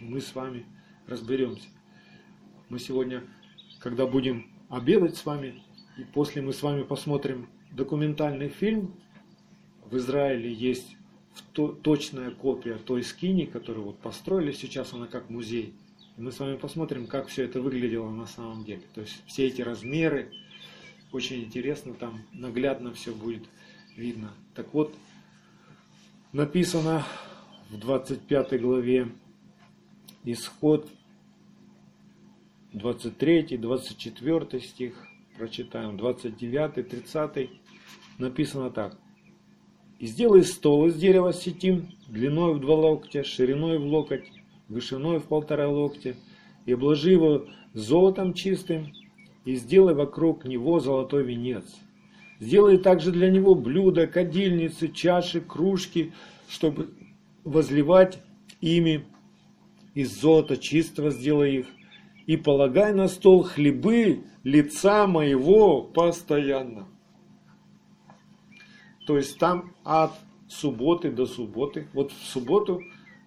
Мы 0.00 0.20
с 0.20 0.34
вами 0.34 0.66
разберемся. 1.06 1.68
Мы 2.68 2.78
сегодня, 2.78 3.22
когда 3.78 4.06
будем 4.06 4.50
обедать 4.68 5.16
с 5.16 5.24
вами, 5.24 5.62
и 5.96 6.04
после 6.04 6.42
мы 6.42 6.52
с 6.52 6.62
вами 6.62 6.82
посмотрим 6.82 7.48
документальный 7.72 8.48
фильм, 8.48 8.94
в 9.84 9.96
Израиле 9.96 10.52
есть 10.52 10.96
точная 11.54 12.30
копия 12.30 12.76
той 12.76 13.02
скини, 13.02 13.44
которую 13.44 13.86
вот 13.86 13.98
построили 13.98 14.52
сейчас, 14.52 14.92
она 14.92 15.06
как 15.06 15.30
музей. 15.30 15.74
И 16.16 16.20
мы 16.20 16.32
с 16.32 16.40
вами 16.40 16.56
посмотрим, 16.56 17.06
как 17.06 17.28
все 17.28 17.44
это 17.44 17.60
выглядело 17.60 18.10
на 18.10 18.26
самом 18.26 18.64
деле. 18.64 18.82
То 18.94 19.00
есть 19.00 19.22
все 19.26 19.46
эти 19.46 19.62
размеры, 19.62 20.32
очень 21.12 21.44
интересно, 21.44 21.94
там 21.94 22.20
наглядно 22.32 22.92
все 22.92 23.14
будет 23.14 23.44
видно. 23.96 24.32
Так 24.54 24.74
вот, 24.74 24.94
написано 26.32 27.04
в 27.70 27.78
25 27.78 28.60
главе 28.60 29.08
Исход 30.24 30.88
23, 32.72 33.56
24 33.56 34.60
стих, 34.60 35.06
прочитаем, 35.36 35.96
29, 35.96 36.88
30, 36.88 37.50
написано 38.18 38.70
так. 38.70 38.98
«И 39.98 40.06
сделай 40.06 40.44
стол 40.44 40.86
из 40.86 40.94
дерева 40.94 41.32
сетим, 41.32 41.88
длиной 42.08 42.54
в 42.54 42.60
два 42.60 42.76
локтя, 42.76 43.24
шириной 43.24 43.78
в 43.78 43.86
локоть, 43.86 44.30
вышиной 44.68 45.18
в 45.18 45.24
полтора 45.24 45.68
локтя, 45.68 46.14
и 46.66 46.72
обложи 46.72 47.10
его 47.10 47.46
золотом 47.72 48.34
чистым, 48.34 48.92
и 49.44 49.56
сделай 49.56 49.94
вокруг 49.94 50.44
него 50.44 50.78
золотой 50.78 51.24
венец, 51.24 51.64
Сделай 52.40 52.78
также 52.78 53.10
для 53.10 53.30
него 53.30 53.54
блюда, 53.54 54.06
кадильницы, 54.06 54.88
чаши, 54.88 55.40
кружки, 55.40 56.12
чтобы 56.48 56.90
возливать 57.42 58.20
ими 58.60 59.04
из 59.94 60.20
золота 60.20 60.56
чистого 60.56 61.10
сделай 61.10 61.56
их. 61.56 61.66
И 62.28 62.36
полагай 62.36 62.92
на 62.92 63.08
стол 63.08 63.42
хлебы 63.42 64.22
лица 64.44 65.06
моего 65.06 65.80
постоянно. 65.82 66.86
То 69.06 69.16
есть 69.16 69.38
там 69.38 69.74
от 69.82 70.12
субботы 70.46 71.10
до 71.10 71.24
субботы. 71.24 71.88
Вот 71.94 72.12
в 72.12 72.22
субботу 72.26 72.82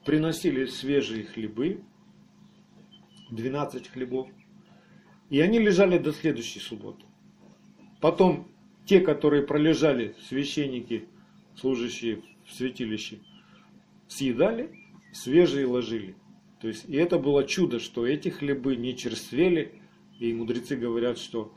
приносили 0.06 0.68
свежие 0.68 1.24
хлебы, 1.24 1.82
12 3.32 3.88
хлебов. 3.88 4.28
И 5.32 5.40
они 5.40 5.58
лежали 5.58 5.98
до 5.98 6.14
следующей 6.14 6.60
субботы. 6.60 7.04
Потом 8.02 8.52
те, 8.86 9.00
которые 9.00 9.42
пролежали, 9.42 10.16
священники, 10.30 11.08
служащие 11.56 12.22
в 12.46 12.54
святилище, 12.54 13.18
съедали, 14.08 14.70
свежие 15.12 15.66
ложили. 15.66 16.16
То 16.62 16.68
есть, 16.68 16.86
и 16.88 16.96
это 16.96 17.18
было 17.18 17.44
чудо, 17.44 17.80
что 17.80 18.06
эти 18.06 18.30
хлебы 18.30 18.76
не 18.76 18.96
черствели, 18.96 19.82
и 20.20 20.32
мудрецы 20.34 20.76
говорят, 20.76 21.18
что 21.18 21.52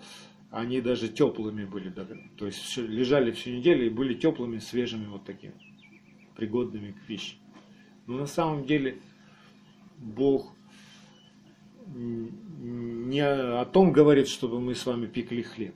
они 0.51 0.81
даже 0.81 1.09
теплыми 1.09 1.65
были. 1.65 1.93
То 2.37 2.47
есть 2.47 2.77
лежали 2.79 3.33
всю 3.33 3.51
неделю 3.51 3.87
и 3.87 3.91
были 3.91 4.15
теплыми, 4.15 4.59
свежими 4.59 5.07
вот 5.07 5.25
такими, 5.25 5.55
пригодными 6.37 6.93
к 6.93 7.07
пище. 7.07 7.37
Но 8.07 8.19
на 8.19 8.27
самом 8.27 8.65
деле 8.65 8.99
Бог 9.99 10.55
не 11.87 13.21
о 13.21 13.65
том 13.67 13.93
говорит, 13.93 14.29
чтобы 14.29 14.59
мы 14.61 14.75
с 14.75 14.87
вами 14.87 15.07
пекли 15.07 15.43
хлеб. 15.43 15.75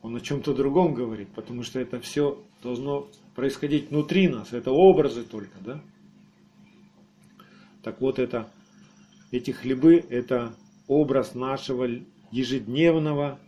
Он 0.00 0.16
о 0.16 0.20
чем-то 0.20 0.54
другом 0.54 0.94
говорит, 0.94 1.28
потому 1.34 1.62
что 1.62 1.80
это 1.80 2.00
все 2.00 2.42
должно 2.62 3.08
происходить 3.34 3.90
внутри 3.90 4.28
нас, 4.28 4.54
это 4.54 4.70
образы 4.70 5.22
только, 5.22 5.58
да? 5.60 5.82
Так 7.82 8.00
вот, 8.00 8.18
это, 8.18 8.50
эти 9.30 9.50
хлебы– 9.50 10.04
это 10.10 10.54
образ 10.86 11.34
нашего 11.34 11.88
ежедневного 12.30 13.38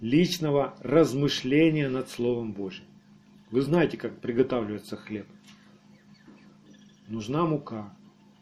личного 0.00 0.74
размышления 0.80 1.88
над 1.88 2.08
Словом 2.08 2.52
Божьим. 2.52 2.84
Вы 3.50 3.62
знаете, 3.62 3.96
как 3.96 4.20
приготавливается 4.20 4.96
хлеб. 4.96 5.26
Нужна 7.08 7.44
мука. 7.46 7.94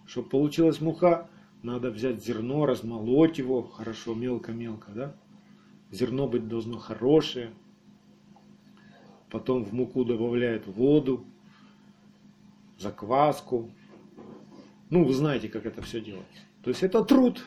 Чтобы 0.07 0.29
получилась 0.29 0.81
мука, 0.81 1.29
надо 1.63 1.91
взять 1.91 2.25
зерно, 2.25 2.67
размолоть 2.67 3.39
его 3.39 3.63
хорошо, 3.63 4.15
мелко-мелко, 4.15 4.93
да? 4.93 5.15
Зерно 5.91 6.29
быть 6.29 6.49
должно 6.49 6.79
хорошее. 6.79 7.51
Потом 9.31 9.65
в 9.65 9.73
муку 9.73 10.05
добавляют 10.05 10.67
воду, 10.67 11.25
закваску. 12.79 13.71
Ну, 14.91 15.05
вы 15.05 15.13
знаете, 15.13 15.49
как 15.49 15.67
это 15.67 15.83
все 15.83 16.01
делается. 16.01 16.43
То 16.63 16.71
есть 16.71 16.83
это 16.83 17.05
труд. 17.05 17.45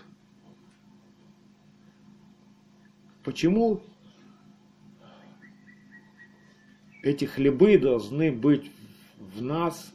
Почему 3.23 3.81
эти 7.03 7.25
хлебы 7.25 7.77
должны 7.77 8.31
быть 8.31 8.71
в 9.17 9.41
нас, 9.41 9.93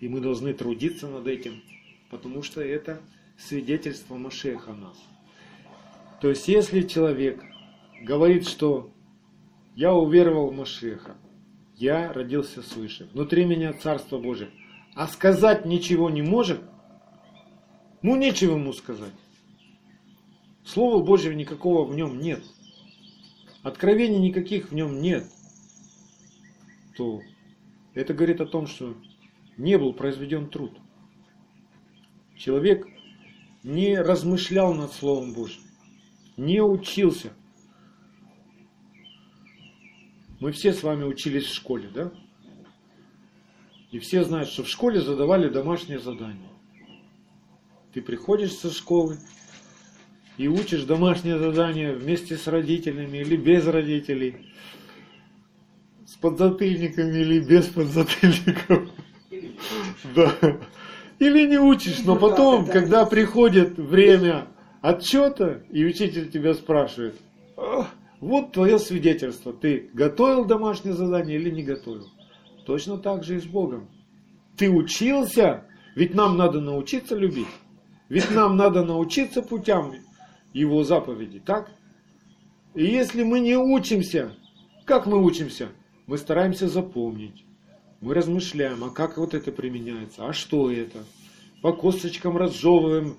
и 0.00 0.08
мы 0.08 0.20
должны 0.20 0.54
трудиться 0.54 1.08
над 1.08 1.26
этим, 1.26 1.62
потому 2.10 2.42
что 2.42 2.60
это 2.60 3.00
свидетельство 3.36 4.16
Машеха 4.16 4.72
нас. 4.72 4.96
То 6.20 6.28
есть, 6.28 6.48
если 6.48 6.82
человек 6.82 7.42
говорит, 8.02 8.46
что 8.46 8.90
я 9.74 9.94
уверовал 9.94 10.50
в 10.50 10.56
Машеха, 10.56 11.16
я 11.76 12.12
родился 12.12 12.62
свыше, 12.62 13.08
внутри 13.12 13.44
меня 13.44 13.72
Царство 13.72 14.18
Божие, 14.18 14.50
а 14.94 15.06
сказать 15.06 15.64
ничего 15.64 16.10
не 16.10 16.22
может, 16.22 16.60
ну 18.02 18.16
нечего 18.16 18.54
ему 18.54 18.72
сказать. 18.72 19.12
Слова 20.64 21.02
Божьего 21.02 21.32
никакого 21.32 21.84
в 21.84 21.94
нем 21.94 22.20
нет. 22.20 22.42
Откровений 23.62 24.18
никаких 24.18 24.70
в 24.70 24.74
нем 24.74 25.00
нет. 25.00 25.24
То 26.96 27.20
это 27.94 28.14
говорит 28.14 28.40
о 28.40 28.46
том, 28.46 28.66
что 28.66 28.96
не 29.56 29.78
был 29.78 29.92
произведен 29.92 30.48
труд. 30.48 30.78
Человек 32.36 32.86
не 33.62 33.98
размышлял 33.98 34.74
над 34.74 34.92
Словом 34.92 35.34
Божьим, 35.34 35.62
не 36.36 36.62
учился. 36.62 37.32
Мы 40.38 40.52
все 40.52 40.72
с 40.72 40.82
вами 40.84 41.04
учились 41.04 41.46
в 41.46 41.54
школе, 41.54 41.88
да? 41.92 42.12
И 43.90 43.98
все 43.98 44.22
знают, 44.22 44.48
что 44.48 44.62
в 44.62 44.68
школе 44.68 45.00
задавали 45.00 45.48
домашнее 45.48 45.98
задание. 45.98 46.50
Ты 47.92 48.02
приходишь 48.02 48.52
со 48.52 48.70
школы 48.70 49.18
и 50.36 50.46
учишь 50.48 50.84
домашнее 50.84 51.38
задание 51.38 51.94
вместе 51.94 52.36
с 52.36 52.46
родителями 52.46 53.18
или 53.18 53.36
без 53.36 53.66
родителей, 53.66 54.36
с 56.06 56.14
подзатыльниками 56.16 57.18
или 57.18 57.40
без 57.40 57.66
подзатыльников. 57.66 58.88
Да. 60.14 60.32
Или 61.18 61.48
не 61.48 61.58
учишь, 61.58 62.04
но 62.04 62.14
потом, 62.14 62.66
когда 62.66 63.04
приходит 63.04 63.76
время 63.76 64.46
отчета, 64.80 65.62
и 65.70 65.84
учитель 65.84 66.30
тебя 66.30 66.54
спрашивает, 66.54 67.16
вот 68.20 68.52
твое 68.52 68.78
свидетельство, 68.78 69.52
ты 69.52 69.90
готовил 69.92 70.44
домашнее 70.44 70.94
задание 70.94 71.38
или 71.38 71.50
не 71.50 71.64
готовил? 71.64 72.08
Точно 72.66 72.98
так 72.98 73.24
же 73.24 73.36
и 73.36 73.40
с 73.40 73.44
Богом. 73.44 73.88
Ты 74.56 74.70
учился, 74.70 75.64
ведь 75.96 76.14
нам 76.14 76.36
надо 76.36 76.60
научиться 76.60 77.16
любить. 77.16 77.48
Ведь 78.08 78.30
нам 78.30 78.56
надо 78.56 78.84
научиться 78.84 79.42
путям 79.42 79.94
Его 80.52 80.82
заповедей, 80.84 81.40
так? 81.40 81.70
И 82.74 82.84
если 82.84 83.22
мы 83.22 83.40
не 83.40 83.56
учимся, 83.56 84.34
как 84.84 85.06
мы 85.06 85.22
учимся? 85.22 85.68
Мы 86.06 86.16
стараемся 86.16 86.68
запомнить. 86.68 87.44
Мы 88.00 88.14
размышляем, 88.14 88.84
а 88.84 88.90
как 88.90 89.18
вот 89.18 89.34
это 89.34 89.52
применяется, 89.52 90.26
а 90.26 90.32
что 90.32 90.70
это? 90.70 91.04
По 91.60 91.72
косточкам 91.72 92.36
разжевываем. 92.36 93.16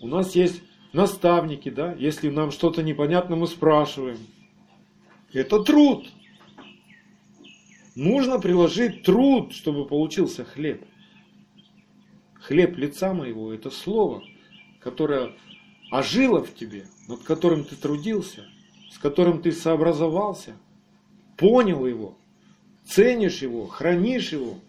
У 0.00 0.06
нас 0.06 0.36
есть 0.36 0.62
наставники, 0.92 1.70
да? 1.70 1.94
Если 1.94 2.28
нам 2.28 2.50
что-то 2.50 2.82
непонятно, 2.82 3.36
мы 3.36 3.46
спрашиваем. 3.46 4.18
Это 5.32 5.62
труд. 5.62 6.06
Нужно 7.96 8.38
приложить 8.38 9.02
труд, 9.02 9.52
чтобы 9.52 9.86
получился 9.86 10.44
хлеб. 10.44 10.84
Хлеб 12.48 12.78
лица 12.78 13.12
моего– 13.12 13.52
это 13.54 13.70
слово, 13.70 14.24
которое 14.80 15.36
ожило 15.90 16.42
в 16.42 16.54
тебе, 16.54 16.86
над 17.06 17.22
которым 17.22 17.62
ты 17.62 17.76
трудился, 17.76 18.48
с 18.90 18.96
которым 18.96 19.42
ты 19.42 19.52
сообразовался, 19.52 20.56
понял 21.36 21.84
его, 21.84 22.16
ценишь 22.86 23.42
его, 23.42 23.66
хранишь 23.66 24.32
его. 24.32 24.60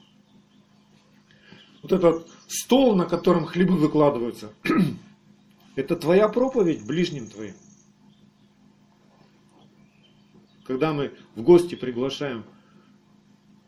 Вот 1.82 1.94
этот 1.94 2.28
стол, 2.50 2.98
на 2.98 3.06
котором 3.06 3.46
хлебы 3.46 3.78
выкладываются, 3.78 4.52
это 5.78 5.96
твоя 5.96 6.28
проповедь 6.28 6.86
ближним 6.86 7.28
твоим. 7.28 7.56
Когда 10.66 10.92
мы 10.92 11.14
в 11.34 11.44
гости 11.44 11.76
приглашаем 11.76 12.44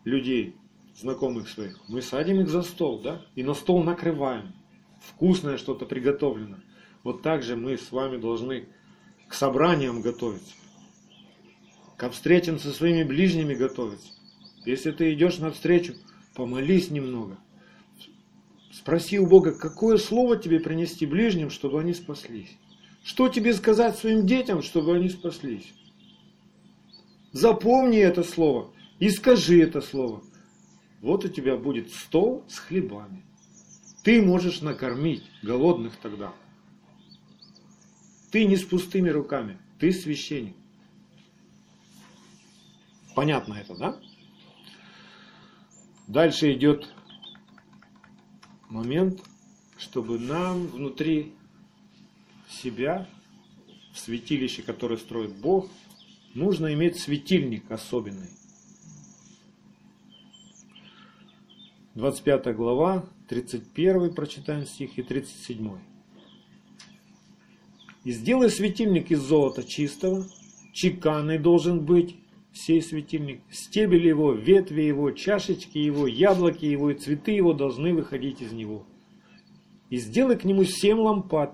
людей, 0.03 0.57
знакомых 1.01 1.49
своих, 1.49 1.77
мы 1.87 2.01
садим 2.01 2.39
их 2.41 2.49
за 2.49 2.61
стол, 2.61 3.01
да, 3.01 3.21
и 3.35 3.43
на 3.43 3.53
стол 3.53 3.83
накрываем. 3.83 4.53
Вкусное 5.01 5.57
что-то 5.57 5.85
приготовлено. 5.85 6.57
Вот 7.03 7.23
так 7.23 7.43
же 7.43 7.55
мы 7.55 7.77
с 7.77 7.91
вами 7.91 8.17
должны 8.17 8.67
к 9.27 9.33
собраниям 9.33 10.01
готовиться, 10.01 10.53
к 11.97 12.09
встречам 12.11 12.59
со 12.59 12.71
своими 12.71 13.03
ближними 13.03 13.55
готовиться. 13.55 14.11
Если 14.65 14.91
ты 14.91 15.13
идешь 15.13 15.39
навстречу, 15.39 15.95
помолись 16.35 16.91
немного. 16.91 17.37
Спроси 18.71 19.19
у 19.19 19.27
Бога, 19.27 19.53
какое 19.53 19.97
слово 19.97 20.37
тебе 20.37 20.59
принести 20.59 21.05
ближним, 21.05 21.49
чтобы 21.49 21.79
они 21.79 21.93
спаслись. 21.93 22.57
Что 23.03 23.27
тебе 23.27 23.53
сказать 23.53 23.97
своим 23.97 24.27
детям, 24.27 24.61
чтобы 24.61 24.95
они 24.95 25.09
спаслись. 25.09 25.73
Запомни 27.31 27.97
это 27.97 28.23
слово 28.23 28.71
и 28.99 29.09
скажи 29.09 29.61
это 29.61 29.81
слово. 29.81 30.21
Вот 31.01 31.25
у 31.25 31.29
тебя 31.29 31.57
будет 31.57 31.91
стол 31.91 32.43
с 32.47 32.59
хлебами. 32.59 33.23
Ты 34.03 34.21
можешь 34.21 34.61
накормить 34.61 35.23
голодных 35.41 35.95
тогда. 35.97 36.33
Ты 38.31 38.45
не 38.45 38.55
с 38.55 38.63
пустыми 38.63 39.09
руками, 39.09 39.57
ты 39.79 39.91
священник. 39.91 40.55
Понятно 43.15 43.55
это, 43.55 43.75
да? 43.75 43.99
Дальше 46.07 46.53
идет 46.53 46.87
момент, 48.69 49.21
чтобы 49.77 50.17
нам 50.19 50.67
внутри 50.67 51.33
себя, 52.49 53.07
в 53.93 53.99
святилище, 53.99 54.61
которое 54.61 54.97
строит 54.97 55.35
Бог, 55.35 55.69
нужно 56.33 56.73
иметь 56.73 56.99
светильник 56.99 57.69
особенный. 57.69 58.29
25 61.95 62.55
глава, 62.55 63.03
31 63.27 64.13
прочитаем 64.13 64.65
стих 64.65 64.97
и 64.97 65.03
37. 65.03 65.77
«И 68.05 68.11
сделай 68.11 68.49
светильник 68.49 69.11
из 69.11 69.19
золота 69.19 69.63
чистого, 69.63 70.25
чеканный 70.71 71.37
должен 71.37 71.81
быть, 71.81 72.15
сей 72.53 72.81
светильник, 72.81 73.41
стебель 73.51 74.07
его, 74.07 74.31
ветви 74.31 74.83
его, 74.83 75.11
чашечки 75.11 75.77
его, 75.77 76.07
яблоки 76.07 76.63
его 76.63 76.91
и 76.91 76.95
цветы 76.95 77.31
его 77.31 77.51
должны 77.51 77.93
выходить 77.93 78.41
из 78.41 78.53
него. 78.53 78.85
И 79.89 79.97
сделай 79.97 80.37
к 80.37 80.45
нему 80.45 80.63
семь 80.63 80.99
лампад, 80.99 81.53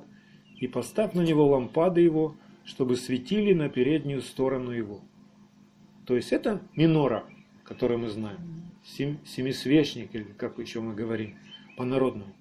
и 0.60 0.68
поставь 0.68 1.14
на 1.14 1.22
него 1.22 1.48
лампады 1.48 2.02
его, 2.02 2.36
чтобы 2.64 2.96
светили 2.96 3.54
на 3.54 3.70
переднюю 3.70 4.22
сторону 4.22 4.70
его». 4.70 5.02
То 6.06 6.16
есть 6.16 6.32
это 6.32 6.62
минора, 6.76 7.26
которую 7.64 8.02
мы 8.02 8.10
знаем 8.10 8.68
семисвечник, 8.96 10.16
или 10.16 10.24
как 10.24 10.58
еще 10.60 10.82
мы 10.82 10.96
говорим 10.96 11.38
по-народному. 11.76 12.34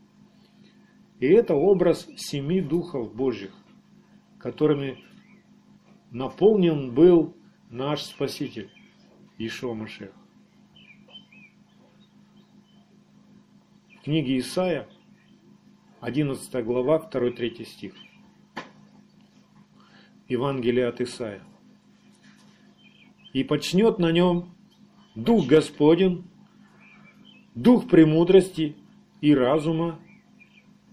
И 1.18 1.26
это 1.26 1.54
образ 1.54 2.06
семи 2.16 2.60
духов 2.60 3.14
Божьих, 3.14 3.52
которыми 4.38 5.02
наполнен 6.10 6.94
был 6.94 7.34
наш 7.70 8.02
Спаситель 8.02 8.70
Ишуа 9.38 9.74
Машех. 9.74 10.12
В 13.98 14.02
книге 14.04 14.38
Исаия, 14.38 14.88
11 16.00 16.64
глава, 16.64 17.08
2-3 17.12 17.64
стих. 17.64 17.94
Евангелие 20.28 20.86
от 20.86 21.00
Исаия. 21.00 21.42
«И 23.32 23.42
почнет 23.44 23.98
на 23.98 24.12
нем 24.12 24.54
Дух 25.14 25.46
Господень, 25.46 26.24
дух 27.56 27.88
премудрости 27.88 28.76
и 29.20 29.34
разума, 29.34 29.98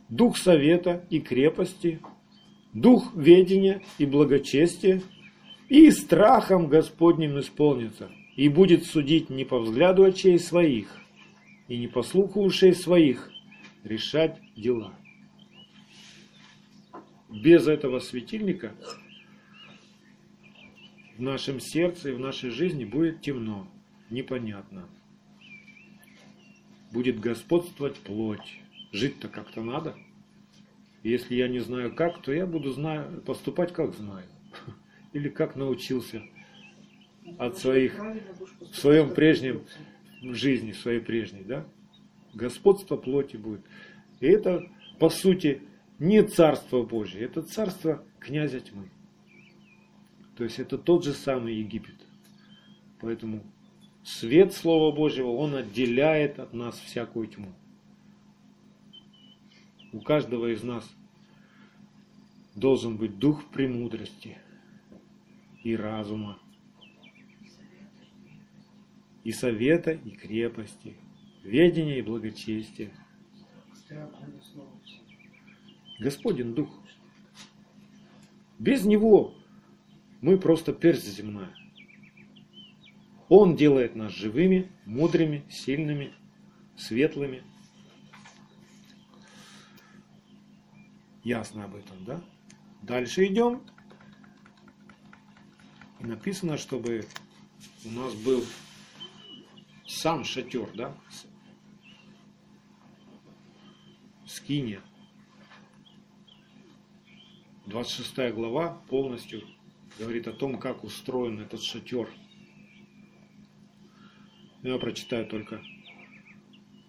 дух 0.10 0.38
совета 0.38 1.06
и 1.12 1.20
крепости, 1.20 2.00
дух 2.74 3.14
ведения 3.16 3.84
и 4.00 4.06
благочестия, 4.08 5.04
и 5.70 5.92
страхом 5.92 6.68
Господним 6.68 7.40
исполнится, 7.40 8.10
и 8.36 8.50
будет 8.50 8.86
судить 8.86 9.30
не 9.30 9.44
по 9.44 9.60
взгляду 9.60 10.04
очей 10.04 10.40
своих, 10.40 10.88
и 11.68 11.78
не 11.78 11.88
по 11.88 12.02
слуху 12.02 12.42
ушей 12.42 12.74
своих, 12.74 13.30
решать 13.84 14.40
дела. 14.56 14.94
Без 17.30 17.68
этого 17.68 18.00
светильника 18.00 18.74
в 21.18 21.22
нашем 21.22 21.60
сердце 21.60 22.10
и 22.10 22.14
в 22.14 22.20
нашей 22.20 22.52
жизни 22.52 22.86
будет 22.86 23.22
темно, 23.22 23.68
непонятно 24.10 24.88
будет 26.94 27.20
господствовать 27.20 27.98
плоть. 27.98 28.62
Жить-то 28.92 29.28
как-то 29.28 29.62
надо. 29.62 29.96
если 31.02 31.36
я 31.36 31.48
не 31.48 31.60
знаю 31.60 31.94
как, 31.94 32.22
то 32.22 32.32
я 32.32 32.46
буду 32.46 32.72
знаю, 32.72 33.22
поступать 33.22 33.74
как 33.74 33.94
знаю. 33.96 34.26
Или 35.14 35.30
как 35.30 35.56
научился 35.56 36.22
от 37.38 37.58
своих, 37.58 38.00
в 38.00 38.76
своем 38.76 39.14
прежнем 39.14 39.64
жизни, 40.22 40.72
в 40.72 40.78
своей 40.78 41.00
прежней, 41.00 41.44
да? 41.44 41.66
Господство 42.34 42.96
плоти 42.96 43.38
будет. 43.38 43.62
И 44.20 44.28
это, 44.28 44.70
по 45.00 45.10
сути, 45.10 45.62
не 46.00 46.22
Царство 46.22 46.84
Божье, 46.84 47.22
это 47.22 47.42
Царство 47.42 48.04
князя 48.20 48.60
тьмы. 48.60 48.90
То 50.38 50.44
есть 50.44 50.60
это 50.60 50.78
тот 50.78 51.04
же 51.04 51.14
самый 51.14 51.56
Египет. 51.56 51.96
Поэтому 53.02 53.44
свет 54.04 54.54
Слова 54.54 54.96
Божьего, 54.96 55.30
он 55.30 55.56
отделяет 55.56 56.40
от 56.40 56.54
нас 56.54 56.80
всякую 56.80 57.28
тьму. 57.28 57.54
У 59.92 60.02
каждого 60.02 60.52
из 60.52 60.64
нас 60.64 60.90
должен 62.56 62.98
быть 62.98 63.18
дух 63.18 63.50
премудрости 63.50 64.38
и 65.64 65.76
разума, 65.76 66.40
и 69.24 69.32
совета, 69.32 69.92
и 69.92 70.12
крепости, 70.12 70.96
ведения 71.44 72.00
и 72.00 72.02
благочестия. 72.02 72.92
Господень 76.00 76.56
Дух. 76.56 76.70
Без 78.60 78.84
Него 78.84 79.36
мы 80.22 80.38
просто 80.38 80.74
персть 80.74 81.08
земная. 81.08 81.54
Он 83.36 83.56
делает 83.56 83.96
нас 83.96 84.12
живыми, 84.12 84.72
мудрыми, 84.86 85.44
сильными, 85.50 86.14
светлыми. 86.78 87.42
Ясно 91.24 91.64
об 91.64 91.74
этом, 91.74 92.06
да? 92.06 92.24
Дальше 92.84 93.26
идем. 93.26 93.64
Написано, 96.00 96.58
чтобы 96.58 97.08
у 97.84 97.90
нас 97.90 98.14
был 98.14 98.46
сам 99.88 100.26
шатер, 100.26 100.70
да? 100.76 100.96
Скиния. 104.28 104.82
26 107.66 108.32
глава 108.36 108.80
полностью 108.90 109.42
говорит 109.98 110.28
о 110.28 110.34
том, 110.34 110.60
как 110.60 110.84
устроен 110.84 111.40
этот 111.40 111.64
шатер. 111.64 112.08
Я 114.64 114.78
прочитаю 114.78 115.26
только 115.26 115.62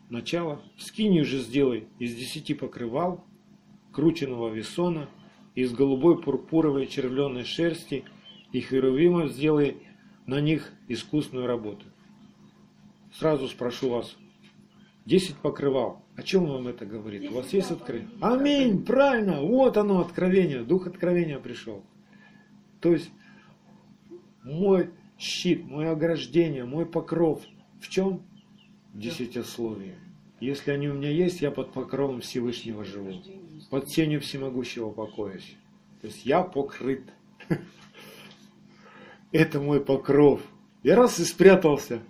начало. 0.08 0.62
Скинию 0.78 1.24
же 1.24 1.40
сделай 1.40 1.88
из 1.98 2.14
десяти 2.14 2.54
покрывал, 2.54 3.24
крученного 3.92 4.48
весона, 4.48 5.10
из 5.56 5.72
голубой 5.72 6.22
пурпуровой 6.22 6.86
червленой 6.86 7.42
шерсти 7.42 8.04
и 8.52 8.60
херувимов 8.60 9.32
сделай 9.32 9.78
на 10.26 10.40
них 10.40 10.72
искусную 10.86 11.46
работу. 11.46 11.84
Сразу 13.12 13.48
спрошу 13.48 13.90
вас, 13.90 14.16
10 15.06 15.36
покрывал, 15.38 16.04
о 16.16 16.22
чем 16.22 16.46
вам 16.46 16.68
это 16.68 16.86
говорит? 16.86 17.28
У 17.28 17.34
вас 17.34 17.52
есть 17.52 17.72
откровение? 17.72 18.10
Аминь, 18.20 18.84
правильно, 18.84 19.40
вот 19.40 19.76
оно 19.76 20.00
откровение, 20.00 20.62
дух 20.62 20.86
откровения 20.86 21.40
пришел. 21.40 21.82
То 22.80 22.92
есть 22.92 23.10
мой 24.44 24.90
щит, 25.18 25.64
мое 25.64 25.90
ограждение, 25.90 26.64
мой 26.64 26.86
покров 26.86 27.42
в 27.84 27.90
чем? 27.90 28.22
Десятисловие. 28.94 29.98
Если 30.40 30.70
они 30.70 30.88
у 30.88 30.94
меня 30.94 31.10
есть, 31.10 31.42
я 31.42 31.50
под 31.50 31.72
покровом 31.74 32.22
Всевышнего 32.22 32.82
живу. 32.82 33.22
Под 33.70 33.88
тенью 33.88 34.22
всемогущего 34.22 34.90
покоюсь. 34.90 35.54
То 36.00 36.06
есть 36.06 36.24
я 36.24 36.42
покрыт. 36.42 37.02
Это 39.32 39.60
мой 39.60 39.84
покров. 39.84 40.40
Я 40.82 40.96
раз 40.96 41.20
и 41.20 41.24
спрятался. 41.24 42.00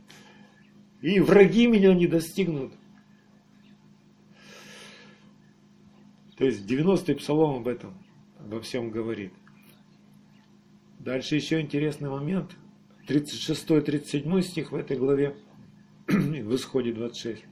И 1.02 1.18
враги 1.18 1.66
меня 1.66 1.92
не 1.92 2.06
достигнут. 2.06 2.72
То 6.36 6.44
есть 6.44 6.70
90-й 6.70 7.16
псалом 7.16 7.56
об 7.56 7.68
этом, 7.68 7.94
обо 8.38 8.60
всем 8.60 8.90
говорит. 8.90 9.32
Дальше 11.00 11.34
еще 11.34 11.60
интересный 11.60 12.10
момент. 12.10 12.56
36-37 13.08 14.42
стих 14.42 14.72
в 14.72 14.76
этой 14.76 14.96
главе, 14.96 15.36
в 16.06 16.54
исходе 16.54 16.92
26. 16.92 17.44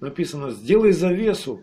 Написано, 0.00 0.50
сделай 0.50 0.92
завесу 0.92 1.62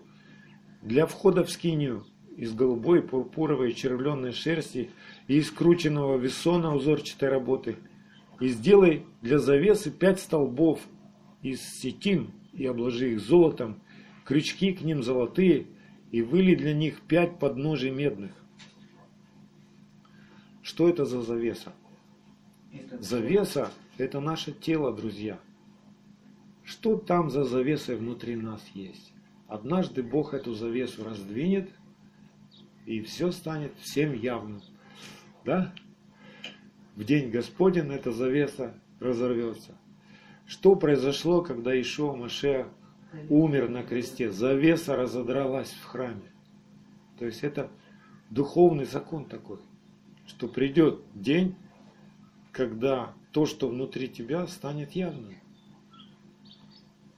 для 0.82 1.06
входа 1.06 1.44
в 1.44 1.50
скинию 1.50 2.06
из 2.36 2.54
голубой, 2.54 3.02
пурпуровой, 3.02 3.74
червленной 3.74 4.34
шерсти 4.34 4.90
и 5.28 5.38
из 5.38 5.50
крученного 5.52 6.18
весона 6.18 6.76
узорчатой 6.76 7.30
работы. 7.30 7.78
И 8.40 8.50
сделай 8.50 9.06
для 9.22 9.40
завесы 9.40 9.90
пять 9.90 10.20
столбов 10.20 10.82
из 11.42 11.62
сетин 11.62 12.32
и 12.54 12.66
обложи 12.66 13.14
их 13.14 13.22
золотом, 13.22 13.82
крючки 14.26 14.74
к 14.74 14.82
ним 14.82 15.04
золотые, 15.04 15.68
и 16.12 16.22
выли 16.22 16.56
для 16.56 16.74
них 16.74 17.02
пять 17.02 17.40
подножий 17.40 17.92
медных. 17.92 18.32
Что 20.62 20.90
это 20.90 21.06
за 21.06 21.22
завеса? 21.22 21.74
Завеса– 23.00 23.72
это 23.98 24.20
наше 24.20 24.52
тело, 24.52 24.94
друзья. 24.94 25.40
Что 26.66 26.98
там 26.98 27.30
за 27.30 27.44
завесой 27.44 27.96
внутри 27.96 28.36
нас 28.36 28.66
есть? 28.74 29.14
Однажды 29.48 30.02
Бог 30.02 30.34
эту 30.34 30.54
завесу 30.56 31.04
раздвинет, 31.04 31.70
и 32.88 33.02
все 33.02 33.32
станет 33.32 33.74
всем 33.78 34.14
явным. 34.14 34.62
Да? 35.44 35.74
В 36.96 37.04
день 37.04 37.30
Господень 37.30 37.92
эта 37.92 38.12
завеса 38.12 38.74
разорвется. 39.00 39.78
Что 40.48 40.76
произошло, 40.76 41.42
когда 41.42 41.80
Ишуа 41.80 42.16
Маше 42.16 42.68
умер 43.30 43.70
на 43.70 43.84
кресте? 43.84 44.32
Завеса 44.32 44.96
разодралась 44.96 45.72
в 45.72 45.86
храме. 45.86 46.32
То 47.20 47.26
есть 47.26 47.44
это 47.44 47.72
духовный 48.32 48.86
закон 48.86 49.26
такой, 49.26 49.60
что 50.26 50.48
придет 50.48 51.02
день, 51.14 51.56
когда 52.52 53.14
то, 53.32 53.46
что 53.46 53.68
внутри 53.68 54.08
тебя, 54.08 54.48
станет 54.48 54.94
явным. 54.94 55.36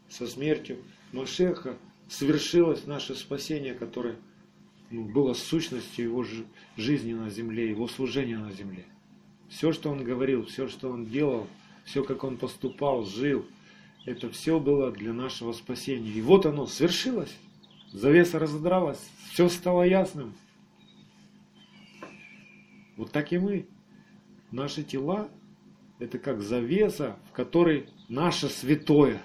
Со 0.10 0.28
смертью 0.28 0.78
Машеха 1.12 1.78
совершилось 2.10 2.86
наше 2.86 3.16
спасение, 3.16 3.74
которое 3.74 4.16
ну, 4.90 5.04
было 5.04 5.34
сущностью 5.34 6.06
его 6.06 6.26
жизни 6.78 7.14
на 7.14 7.30
земле, 7.30 7.70
его 7.70 7.88
служения 7.88 8.38
на 8.38 8.52
земле. 8.52 8.86
Все, 9.50 9.72
что 9.72 9.90
он 9.90 10.04
говорил, 10.04 10.46
все, 10.46 10.68
что 10.68 10.90
он 10.90 11.06
делал, 11.06 11.48
все, 11.86 12.04
как 12.04 12.24
он 12.24 12.38
поступал, 12.38 13.06
жил, 13.06 13.46
это 14.06 14.30
все 14.30 14.60
было 14.60 14.92
для 14.92 15.14
нашего 15.14 15.52
спасения. 15.54 16.10
И 16.10 16.22
вот 16.22 16.46
оно 16.46 16.66
свершилось. 16.68 17.36
Завеса 17.92 18.40
разодралась, 18.40 19.00
все 19.32 19.50
стало 19.50 19.84
ясным. 19.84 20.34
Вот 22.96 23.12
так 23.12 23.32
и 23.32 23.38
мы. 23.38 23.68
Наши 24.52 24.84
тела– 24.84 25.30
это 26.00 26.20
как 26.20 26.42
завеса, 26.42 27.18
в 27.30 27.34
которой 27.34 27.90
наше 28.10 28.50
святое 28.50 29.22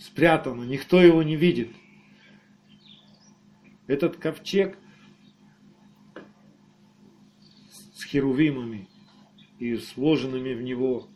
спрятано, 0.00 0.64
никто 0.64 1.00
его 1.00 1.22
не 1.22 1.36
видит. 1.36 1.70
Этот 3.86 4.16
ковчег 4.16 4.78
с 7.94 8.04
херувимами 8.04 8.88
и 9.58 9.76
сложенными 9.76 10.54
в 10.54 10.62
него 10.62 11.08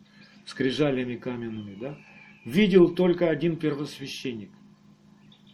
скрижалями 0.45 1.15
каменными, 1.15 1.75
да, 1.75 1.97
видел 2.45 2.93
только 2.93 3.29
один 3.29 3.57
первосвященник. 3.57 4.51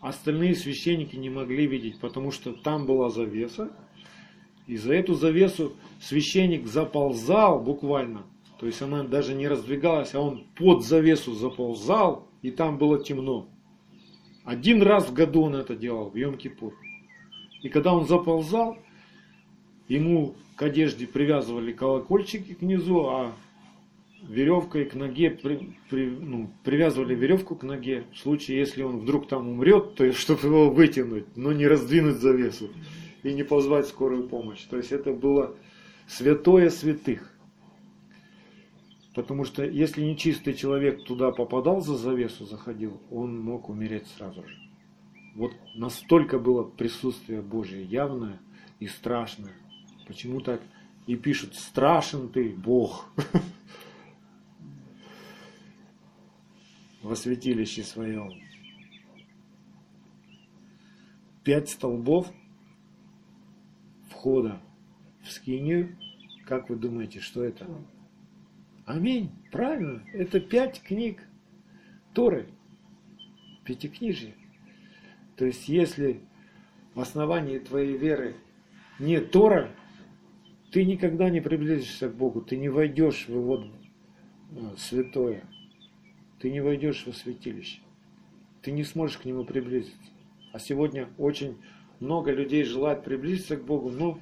Остальные 0.02 0.56
священники 0.56 1.16
не 1.16 1.30
могли 1.30 1.68
видеть, 1.68 2.00
потому 2.00 2.32
что 2.32 2.54
там 2.54 2.86
была 2.86 3.10
завеса, 3.10 3.72
и 4.68 4.76
за 4.76 4.94
эту 4.94 5.14
завесу 5.14 5.74
священник 6.02 6.66
заползал 6.66 7.62
буквально, 7.62 8.26
то 8.60 8.66
есть 8.66 8.82
она 8.82 9.04
даже 9.04 9.34
не 9.36 9.48
раздвигалась, 9.48 10.14
а 10.16 10.20
он 10.20 10.46
под 10.56 10.84
завесу 10.84 11.34
заползал, 11.34 12.31
и 12.42 12.52
там 12.52 12.78
было 12.78 13.04
темно. 13.04 13.48
Один 14.44 14.82
раз 14.82 15.08
в 15.08 15.14
году 15.14 15.44
он 15.44 15.56
это 15.56 15.76
делал, 15.76 16.10
в 16.10 16.16
Йом-Кипур. 16.16 16.74
И 17.62 17.70
когда 17.70 17.94
он 17.94 18.08
заползал, 18.08 18.78
ему 19.88 20.36
к 20.56 20.64
одежде 20.64 21.06
привязывали 21.06 21.72
колокольчики 21.72 22.54
к 22.54 22.62
низу, 22.62 23.08
а 23.10 23.36
веревкой 24.28 24.86
к 24.86 24.96
ноге 24.96 25.32
при, 25.32 25.76
при, 25.90 26.06
ну, 26.06 26.50
привязывали 26.64 27.16
веревку 27.16 27.56
к 27.56 27.64
ноге 27.64 28.06
в 28.14 28.18
случае, 28.18 28.60
если 28.60 28.84
он 28.84 29.00
вдруг 29.00 29.28
там 29.28 29.48
умрет, 29.50 29.96
то 29.96 30.12
чтобы 30.14 30.48
его 30.48 30.70
вытянуть, 30.70 31.26
но 31.36 31.52
не 31.52 31.68
раздвинуть 31.68 32.18
завесу 32.18 32.70
и 33.24 33.34
не 33.34 33.44
позвать 33.44 33.88
скорую 33.88 34.28
помощь. 34.28 34.62
То 34.64 34.78
есть 34.78 34.92
это 34.92 35.12
было 35.12 35.56
святое 36.08 36.70
святых. 36.70 37.31
Потому 39.14 39.44
что 39.44 39.66
если 39.66 40.04
нечистый 40.04 40.54
человек 40.54 41.04
туда 41.04 41.32
попадал 41.32 41.82
за 41.82 41.98
завесу, 41.98 42.46
заходил, 42.46 43.02
он 43.10 43.40
мог 43.40 43.68
умереть 43.70 44.08
сразу 44.08 44.48
же. 44.48 44.58
Вот 45.36 45.52
настолько 45.76 46.40
было 46.40 46.64
присутствие 46.64 47.42
Божие 47.42 47.84
явное 47.84 48.40
и 48.80 48.88
страшное. 48.88 49.54
Почему 50.08 50.40
так 50.40 50.62
и 51.08 51.16
пишут 51.16 51.56
«страшен 51.56 52.30
ты, 52.30 52.50
Бог» 52.50 53.10
во 57.02 57.16
святилище 57.16 57.84
своем. 57.84 58.42
Пять 61.44 61.70
столбов 61.70 62.32
входа 64.10 64.62
в 65.24 65.32
скинию. 65.32 65.98
Как 66.46 66.70
вы 66.70 66.76
думаете, 66.76 67.20
что 67.20 67.44
это? 67.44 67.68
Аминь. 68.86 69.32
Правильно. 69.52 70.04
Это 70.14 70.40
пять 70.40 70.82
книг 70.82 71.24
Торы. 72.14 72.48
Пятикнижие. 73.64 74.36
То 75.36 75.46
есть, 75.46 75.68
если 75.68 76.22
в 76.94 77.00
основании 77.00 77.60
твоей 77.60 77.98
веры 77.98 78.36
нет 79.00 79.32
Тора, 79.32 79.72
ты 80.72 80.86
никогда 80.86 81.30
не 81.30 81.42
приблизишься 81.42 82.10
к 82.10 82.16
Богу, 82.16 82.42
ты 82.42 82.58
не 82.58 82.70
войдешь 82.70 83.26
в 83.28 83.30
Его 83.30 83.66
э, 84.52 84.56
святое, 84.78 85.44
ты 86.40 86.50
не 86.50 86.62
войдешь 86.62 87.06
во 87.06 87.14
святилище, 87.14 87.80
ты 88.62 88.72
не 88.72 88.84
сможешь 88.84 89.18
к 89.18 89.26
Нему 89.26 89.44
приблизиться. 89.44 89.98
А 90.54 90.60
сегодня 90.60 91.10
очень 91.18 91.58
много 92.00 92.32
людей 92.32 92.64
желает 92.64 93.04
приблизиться 93.04 93.58
к 93.58 93.66
Богу, 93.66 93.90
но 93.90 94.20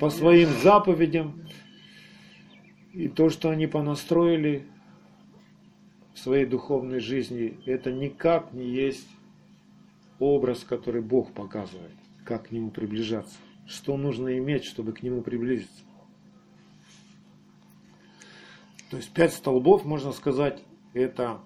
по 0.00 0.10
своим 0.10 0.48
заповедям 0.62 1.46
и 2.98 3.06
то, 3.08 3.30
что 3.30 3.50
они 3.50 3.68
понастроили 3.68 4.66
в 6.14 6.18
своей 6.18 6.46
духовной 6.46 6.98
жизни, 6.98 7.56
это 7.64 7.92
никак 7.92 8.52
не 8.52 8.68
есть 8.68 9.06
образ, 10.18 10.64
который 10.64 11.00
Бог 11.00 11.32
показывает, 11.32 11.94
как 12.24 12.48
к 12.48 12.50
Нему 12.50 12.72
приближаться, 12.72 13.36
что 13.68 13.96
нужно 13.96 14.36
иметь, 14.38 14.64
чтобы 14.64 14.92
к 14.92 15.04
Нему 15.04 15.22
приблизиться. 15.22 15.80
То 18.90 18.96
есть 18.96 19.12
пять 19.12 19.32
столбов, 19.32 19.84
можно 19.84 20.10
сказать, 20.10 20.64
это 20.92 21.40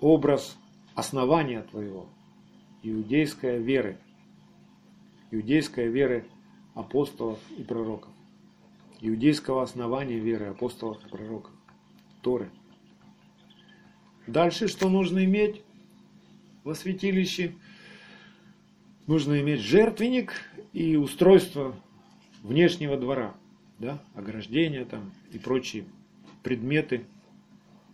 образ 0.00 0.58
основания 0.96 1.62
твоего, 1.62 2.08
иудейская 2.82 3.58
веры, 3.58 3.96
иудейская 5.30 5.86
веры 5.86 6.26
апостолов 6.74 7.38
и 7.56 7.62
пророков, 7.62 8.10
иудейского 9.00 9.62
основания 9.62 10.18
веры 10.18 10.46
апостолов 10.46 11.04
и 11.04 11.08
пророков, 11.08 11.52
Торы. 12.22 12.50
Дальше 14.26 14.68
что 14.68 14.88
нужно 14.88 15.24
иметь 15.24 15.62
во 16.64 16.74
святилище? 16.74 17.54
Нужно 19.06 19.40
иметь 19.40 19.60
жертвенник 19.60 20.34
и 20.72 20.96
устройство 20.96 21.74
внешнего 22.42 22.96
двора, 22.96 23.34
да, 23.78 24.00
ограждения 24.14 24.84
там 24.84 25.12
и 25.32 25.38
прочие 25.38 25.84
предметы, 26.42 27.06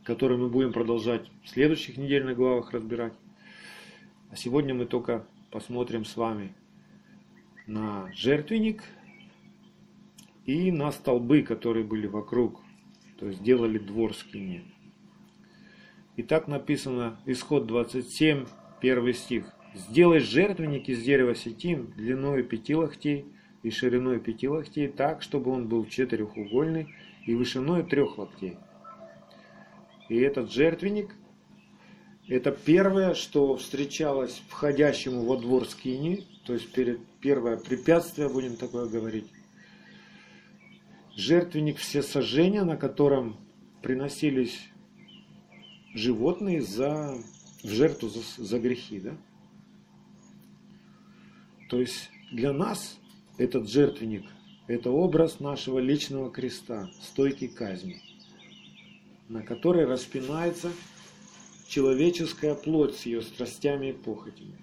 которые 0.05 0.39
мы 0.39 0.49
будем 0.49 0.73
продолжать 0.73 1.31
в 1.43 1.49
следующих 1.49 1.97
недельных 1.97 2.37
главах 2.37 2.73
разбирать. 2.73 3.15
А 4.31 4.37
сегодня 4.37 4.75
мы 4.75 4.85
только 4.85 5.25
посмотрим 5.51 6.05
с 6.05 6.17
вами 6.17 6.53
на 7.67 8.13
жертвенник 8.13 8.83
и 10.47 10.71
на 10.71 10.93
столбы, 10.93 11.43
которые 11.43 11.85
были 11.85 12.07
вокруг, 12.07 12.61
то 13.19 13.27
есть 13.27 13.43
делали 13.43 13.79
двор 13.79 14.15
скини. 14.15 14.63
И 16.17 16.23
так 16.23 16.49
написано, 16.49 17.19
исход 17.27 17.67
27, 17.67 18.47
первый 18.81 19.13
стих. 19.13 19.53
«Сделай 19.75 20.21
жертвенник 20.21 20.89
из 20.89 21.03
дерева 21.03 21.35
сетим 21.35 21.93
длиной 21.97 22.43
пяти 22.43 22.75
локтей 22.75 23.27
и 23.63 23.71
шириной 23.71 24.21
пяти 24.21 24.49
локтей 24.49 24.89
так, 24.89 25.21
чтобы 25.21 25.51
он 25.51 25.69
был 25.69 25.85
четырехугольный 25.85 26.95
и 27.27 27.35
вышиной 27.35 27.83
трех 27.83 28.17
локтей». 28.17 28.57
И 30.09 30.17
этот 30.17 30.51
жертвенник– 30.51 31.15
это 32.29 32.53
первое, 32.53 33.13
что 33.15 33.57
встречалось 33.57 34.43
входящему 34.49 35.27
во 35.27 35.37
двор 35.37 35.67
скини, 35.67 36.25
то 36.47 36.55
есть 36.55 36.73
перед, 36.73 37.01
первое 37.21 37.59
препятствие, 37.59 38.31
будем 38.31 38.57
такое 38.57 38.87
говорить. 38.87 39.27
Жертвенник 41.17 41.79
все 41.79 42.03
сожжения, 42.03 42.63
на 42.63 42.77
котором 42.77 43.37
приносились 43.83 44.69
животные 45.95 46.63
за, 46.63 47.17
в 47.63 47.69
жертву 47.69 48.09
за, 48.09 48.21
за 48.37 48.59
грехи. 48.61 49.01
Да? 49.01 49.17
То 51.71 51.81
есть 51.81 52.11
для 52.31 52.53
нас 52.53 52.99
этот 53.39 53.69
жертвенник– 53.69 54.25
это 54.69 54.91
образ 54.91 55.41
нашего 55.41 55.79
личного 55.79 56.31
креста, 56.31 56.91
стойки 57.01 57.49
казни 57.49 58.03
на 59.29 59.43
которой 59.43 59.85
распинается 59.87 60.71
человеческая 61.69 62.55
плоть 62.55 62.97
с 62.97 63.07
ее 63.07 63.23
страстями 63.23 63.89
и 63.89 63.93
похотями. 63.93 64.57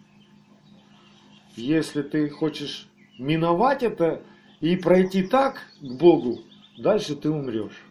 Если 1.56 2.02
ты 2.02 2.30
хочешь 2.30 2.88
миновать 3.20 3.84
это 3.84 4.24
и 4.64 4.78
пройти 4.78 5.24
так 5.24 5.58
к 5.82 5.92
Богу, 5.98 6.40
дальше 6.78 7.18
ты 7.18 7.30
умрешь. 7.30 7.84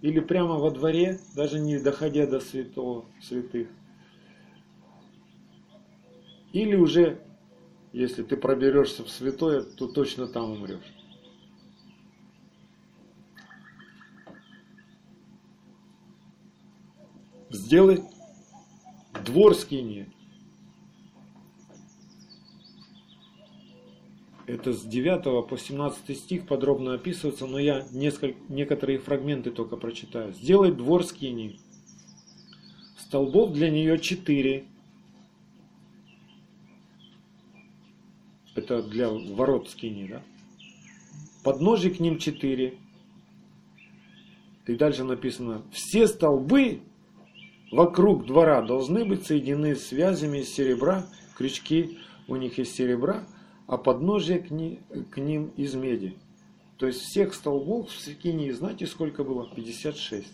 Или 0.00 0.20
прямо 0.20 0.54
во 0.54 0.70
дворе, 0.70 1.18
даже 1.34 1.58
не 1.58 1.80
доходя 1.80 2.28
до 2.28 2.38
святого, 2.38 3.06
святых. 3.20 3.66
Или 6.52 6.76
уже, 6.76 7.20
если 7.92 8.22
ты 8.22 8.36
проберешься 8.36 9.02
в 9.02 9.10
святое, 9.10 9.62
то 9.62 9.88
точно 9.88 10.28
там 10.28 10.52
умрешь. 10.52 10.92
сделать 17.48 18.02
двор 19.24 19.54
скинии. 19.54 20.08
Это 24.46 24.72
с 24.72 24.82
9 24.84 25.48
по 25.48 25.58
17 25.58 26.16
стих 26.16 26.46
подробно 26.46 26.94
описывается, 26.94 27.46
но 27.46 27.58
я 27.58 27.84
несколько, 27.90 28.38
некоторые 28.48 28.98
фрагменты 28.98 29.50
только 29.50 29.76
прочитаю. 29.76 30.32
Сделай 30.32 30.70
двор 30.70 31.04
скинии. 31.04 31.58
Столбов 32.96 33.52
для 33.52 33.70
нее 33.70 33.98
4. 33.98 34.64
Это 38.54 38.82
для 38.84 39.10
ворот 39.10 39.68
скини, 39.68 40.06
да? 40.06 40.22
Подножий 41.42 41.90
к 41.90 41.98
ним 41.98 42.18
4. 42.18 42.78
И 44.68 44.74
дальше 44.74 45.04
написано, 45.04 45.62
все 45.72 46.06
столбы 46.06 46.82
вокруг 47.72 48.26
двора 48.26 48.62
должны 48.62 49.04
быть 49.04 49.26
соединены 49.26 49.74
связями 49.74 50.38
из 50.38 50.52
серебра, 50.52 51.06
крючки 51.36 51.98
у 52.28 52.36
них 52.36 52.58
из 52.58 52.72
серебра, 52.72 53.26
а 53.66 53.76
подножие 53.76 54.40
к, 54.40 54.50
ни, 54.50 54.80
к 55.10 55.18
ним 55.18 55.52
из 55.56 55.74
меди. 55.74 56.16
То 56.76 56.86
есть 56.86 57.00
всех 57.00 57.34
столбов 57.34 57.90
в 57.90 58.00
Секине, 58.00 58.52
знаете, 58.52 58.86
сколько 58.86 59.24
было? 59.24 59.48
56. 59.54 60.26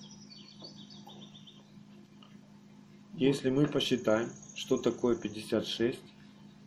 Если 3.14 3.50
мы 3.50 3.66
посчитаем, 3.66 4.30
что 4.54 4.76
такое 4.76 5.16
56, 5.16 5.98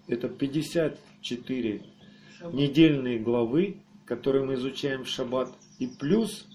это 0.07 0.29
54 0.29 1.81
недельные 2.53 3.19
главы, 3.19 3.77
которые 4.05 4.45
мы 4.45 4.53
изучаем 4.53 5.03
в 5.03 5.07
шаббат, 5.07 5.53
и 5.79 5.87
плюс 5.87 6.47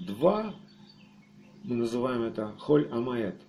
2 0.00 0.54
мы 1.64 1.76
называем 1.76 2.22
это 2.22 2.54
Холь 2.58 2.88
Амаэт. 2.90 3.40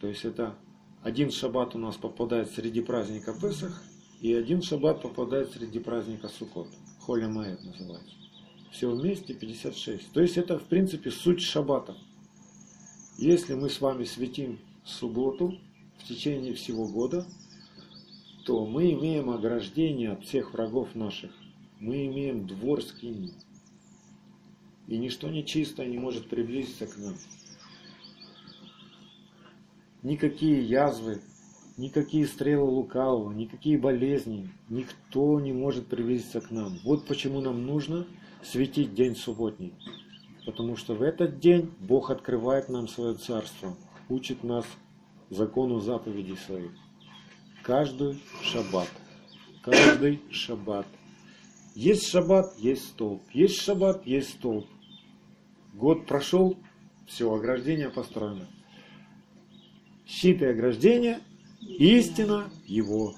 То 0.00 0.06
есть 0.06 0.24
это 0.24 0.54
один 1.02 1.30
шаббат 1.30 1.74
у 1.74 1.78
нас 1.78 1.96
попадает 1.96 2.50
среди 2.52 2.80
праздника 2.80 3.32
Песах, 3.32 3.82
и 4.20 4.32
один 4.34 4.62
шаббат 4.62 5.02
попадает 5.02 5.50
среди 5.52 5.78
праздника 5.78 6.28
Суккот. 6.28 6.68
Холь 7.00 7.24
Амаэт 7.24 7.62
называется. 7.64 8.14
Все 8.70 8.90
вместе 8.90 9.34
56. 9.34 10.12
То 10.12 10.20
есть 10.20 10.36
это 10.36 10.58
в 10.58 10.64
принципе 10.64 11.10
суть 11.10 11.40
шаббата. 11.40 11.96
Если 13.18 13.54
мы 13.54 13.70
с 13.70 13.80
вами 13.80 14.04
светим 14.04 14.58
субботу 14.84 15.58
в 15.98 16.04
течение 16.04 16.54
всего 16.54 16.86
года, 16.86 17.26
то 18.44 18.66
мы 18.66 18.92
имеем 18.92 19.30
ограждение 19.30 20.12
от 20.12 20.24
всех 20.24 20.52
врагов 20.52 20.94
наших. 20.94 21.32
Мы 21.80 22.06
имеем 22.06 22.46
двор 22.46 22.82
скини. 22.82 23.32
И 24.88 24.98
ничто 24.98 25.28
нечистое 25.28 25.86
не 25.86 25.98
может 25.98 26.28
приблизиться 26.28 26.86
к 26.86 26.96
нам 26.98 27.14
никакие 30.06 30.62
язвы, 30.62 31.20
никакие 31.76 32.26
стрелы 32.26 32.70
лукавого, 32.70 33.32
никакие 33.32 33.78
болезни, 33.78 34.50
никто 34.68 35.40
не 35.40 35.52
может 35.52 35.86
приблизиться 35.86 36.40
к 36.40 36.50
нам. 36.50 36.78
Вот 36.84 37.06
почему 37.06 37.40
нам 37.40 37.66
нужно 37.66 38.06
светить 38.42 38.94
день 38.94 39.16
субботний. 39.16 39.74
Потому 40.44 40.76
что 40.76 40.94
в 40.94 41.02
этот 41.02 41.40
день 41.40 41.72
Бог 41.80 42.10
открывает 42.10 42.68
нам 42.68 42.88
свое 42.88 43.14
царство, 43.14 43.76
учит 44.08 44.44
нас 44.44 44.64
закону 45.30 45.80
заповедей 45.80 46.36
своих. 46.36 46.70
Каждый 47.62 48.20
шаббат. 48.42 48.88
Каждый 49.62 50.20
шаббат. 50.30 50.86
Есть 51.74 52.08
шаббат, 52.08 52.56
есть 52.58 52.88
столб. 52.88 53.22
Есть 53.32 53.60
шаббат, 53.60 54.06
есть 54.06 54.30
столб. 54.30 54.66
Год 55.74 56.06
прошел, 56.06 56.56
все, 57.06 57.32
ограждение 57.34 57.90
построено 57.90 58.46
щит 60.06 60.40
и 60.40 60.46
ограждение, 60.46 61.20
истина 61.60 62.50
его. 62.66 63.14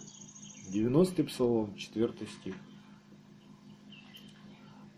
90-й 0.73 1.25
псалом, 1.25 1.75
4 1.77 2.13
стих. 2.41 2.55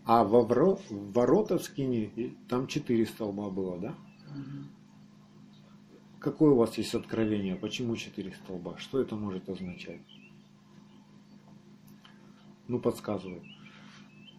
А 0.03 0.23
во 0.23 0.41
ворота 0.43 1.57
в 1.57 1.63
скине, 1.63 2.35
там 2.49 2.67
четыре 2.67 3.05
столба 3.05 3.49
было, 3.49 3.79
да? 3.79 3.95
Какое 6.19 6.51
у 6.51 6.55
вас 6.55 6.77
есть 6.77 6.93
откровение? 6.93 7.55
Почему 7.55 7.95
четыре 7.95 8.33
столба? 8.33 8.77
Что 8.77 8.99
это 8.99 9.15
может 9.15 9.47
означать? 9.47 10.01
Ну, 12.67 12.79
подсказываю. 12.79 13.41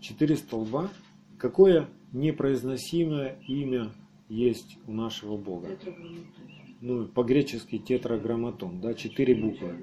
Четыре 0.00 0.36
столба. 0.36 0.90
Какое 1.38 1.88
непроизносимое 2.12 3.38
имя 3.48 3.90
есть 4.28 4.76
у 4.86 4.92
нашего 4.92 5.36
Бога? 5.36 5.68
Ну, 6.82 7.06
по-гречески 7.06 7.78
тетраграмматон, 7.78 8.80
да, 8.80 8.92
четыре 8.94 9.36
буквы. 9.36 9.76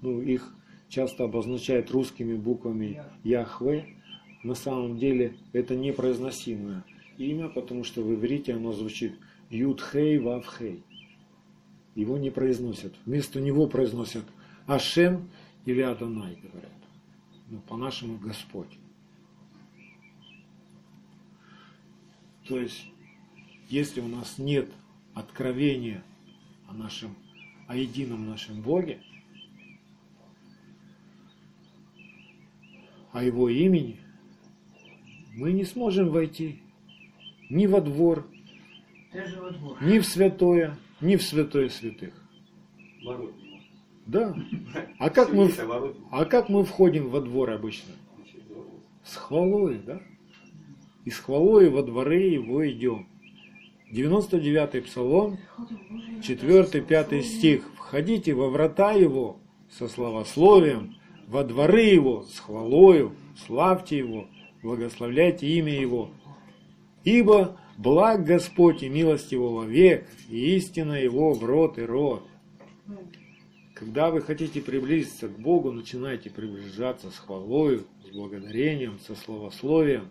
ну, 0.00 0.22
их 0.22 0.54
часто 0.88 1.24
обозначают 1.24 1.90
русскими 1.90 2.36
буквами 2.36 3.02
Яхве. 3.24 3.96
На 4.44 4.54
самом 4.54 4.98
деле 4.98 5.36
это 5.52 5.74
непроизносимое 5.74 6.84
имя, 7.18 7.48
потому 7.48 7.82
что 7.82 8.02
в 8.02 8.14
иврите 8.14 8.54
оно 8.54 8.72
звучит 8.72 9.18
Юдхей 9.50 10.18
Вавхей. 10.18 10.84
Его 11.96 12.18
не 12.18 12.30
произносят. 12.30 12.94
Вместо 13.04 13.40
него 13.40 13.66
произносят 13.66 14.24
Ашем 14.66 15.28
или 15.66 15.80
Адонай, 15.80 16.38
говорят. 16.40 16.70
Ну, 17.50 17.58
по-нашему 17.68 18.16
Господь. 18.18 18.78
То 22.46 22.58
есть, 22.58 22.86
если 23.68 24.00
у 24.00 24.08
нас 24.08 24.38
нет 24.38 24.68
откровения 25.14 26.02
о 26.68 26.74
нашем, 26.74 27.14
о 27.68 27.76
едином 27.76 28.28
нашем 28.28 28.62
Боге, 28.62 29.00
о 33.12 33.22
Его 33.22 33.48
имени, 33.48 33.98
мы 35.34 35.52
не 35.52 35.64
сможем 35.64 36.08
войти 36.10 36.60
ни 37.50 37.66
во 37.66 37.80
двор, 37.80 38.26
Даже 39.12 39.40
во 39.40 39.50
двор. 39.50 39.82
ни 39.82 39.98
в 39.98 40.06
святое, 40.06 40.76
ни 41.00 41.16
в 41.16 41.22
святое 41.22 41.68
святых. 41.68 42.14
Ворот. 43.04 43.34
Да. 44.06 44.34
А 44.98 45.10
как 45.10 45.32
мы, 45.32 45.50
а 46.10 46.24
как 46.24 46.48
мы 46.48 46.64
входим 46.64 47.08
во 47.08 47.20
двор 47.20 47.50
обычно? 47.50 47.92
С 49.04 49.16
хвалой, 49.16 49.78
да? 49.78 50.00
И 51.04 51.10
с 51.10 51.18
хвалой 51.18 51.68
во 51.70 51.82
дворы 51.82 52.20
его 52.20 52.68
идем. 52.68 53.08
99-й 53.92 54.80
псалом, 54.82 55.38
4-5 56.22 57.22
стих. 57.22 57.64
Входите 57.76 58.32
во 58.32 58.48
врата 58.48 58.92
его 58.92 59.36
со 59.70 59.86
словословием, 59.86 60.96
во 61.26 61.44
дворы 61.44 61.82
его 61.82 62.22
с 62.22 62.38
хвалою, 62.38 63.12
славьте 63.46 63.98
его, 63.98 64.28
благословляйте 64.62 65.46
имя 65.46 65.78
его. 65.78 66.10
Ибо 67.04 67.58
благ 67.76 68.24
Господь 68.24 68.82
и 68.82 68.88
милость 68.88 69.32
его 69.32 69.52
вовек, 69.52 70.06
и 70.30 70.56
истина 70.56 70.94
его 70.94 71.34
в 71.34 71.44
рот 71.44 71.78
и 71.78 71.82
рот. 71.82 72.26
Когда 73.74 74.10
вы 74.10 74.22
хотите 74.22 74.62
приблизиться 74.62 75.28
к 75.28 75.38
Богу, 75.38 75.72
начинайте 75.72 76.30
приближаться 76.30 77.10
с 77.10 77.18
хвалою, 77.18 77.84
с 78.06 78.14
благодарением, 78.14 78.98
со 79.00 79.14
словословием. 79.14 80.08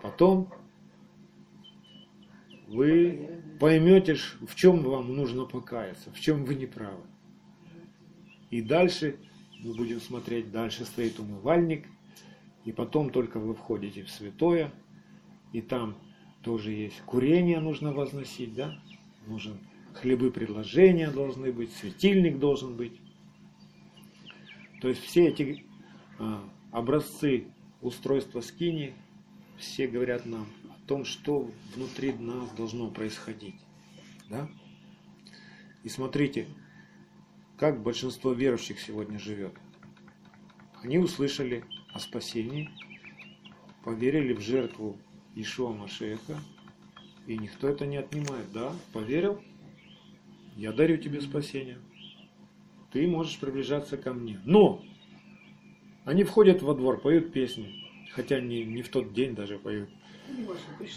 Потом 0.00 0.48
вы 2.72 3.28
поймете, 3.60 4.14
в 4.14 4.54
чем 4.54 4.82
вам 4.82 5.14
нужно 5.14 5.44
покаяться, 5.44 6.10
в 6.10 6.20
чем 6.20 6.44
вы 6.44 6.54
не 6.54 6.66
правы. 6.66 7.02
И 8.50 8.62
дальше 8.62 9.16
мы 9.62 9.74
будем 9.74 10.00
смотреть, 10.00 10.50
дальше 10.50 10.84
стоит 10.84 11.20
умывальник, 11.20 11.86
и 12.64 12.72
потом 12.72 13.10
только 13.10 13.38
вы 13.38 13.54
входите 13.54 14.02
в 14.02 14.10
святое, 14.10 14.72
и 15.52 15.60
там 15.60 15.96
тоже 16.42 16.72
есть 16.72 17.00
курение 17.02 17.60
нужно 17.60 17.92
возносить, 17.92 18.54
да? 18.54 18.80
Нужен 19.26 19.58
хлебы 19.94 20.30
предложения 20.30 21.10
должны 21.10 21.52
быть, 21.52 21.72
светильник 21.72 22.38
должен 22.38 22.76
быть. 22.76 22.98
То 24.80 24.88
есть 24.88 25.02
все 25.02 25.28
эти 25.28 25.64
а, 26.18 26.42
образцы 26.70 27.44
устройства 27.82 28.40
скини, 28.40 28.94
все 29.58 29.86
говорят 29.86 30.24
нам 30.24 30.46
том, 30.86 31.04
что 31.04 31.50
внутри 31.74 32.12
нас 32.12 32.50
должно 32.50 32.90
происходить. 32.90 33.56
Да? 34.28 34.48
И 35.82 35.88
смотрите, 35.88 36.46
как 37.56 37.82
большинство 37.82 38.32
верующих 38.32 38.80
сегодня 38.80 39.18
живет. 39.18 39.54
Они 40.82 40.98
услышали 40.98 41.64
о 41.92 42.00
спасении, 42.00 42.70
поверили 43.84 44.32
в 44.32 44.40
жертву 44.40 44.98
Ишуа 45.34 45.72
Машеха, 45.72 46.38
и 47.26 47.38
никто 47.38 47.68
это 47.68 47.86
не 47.86 47.98
отнимает. 47.98 48.50
Да, 48.52 48.72
поверил? 48.92 49.40
Я 50.56 50.72
дарю 50.72 50.96
тебе 50.96 51.20
спасение. 51.20 51.78
Ты 52.90 53.06
можешь 53.06 53.38
приближаться 53.38 53.96
ко 53.96 54.12
мне. 54.12 54.40
Но 54.44 54.82
они 56.04 56.24
входят 56.24 56.62
во 56.62 56.74
двор, 56.74 57.00
поют 57.00 57.32
песни. 57.32 57.86
Хотя 58.12 58.40
не, 58.40 58.64
не 58.64 58.82
в 58.82 58.88
тот 58.88 59.14
день 59.14 59.34
даже 59.34 59.58
поют. 59.58 59.88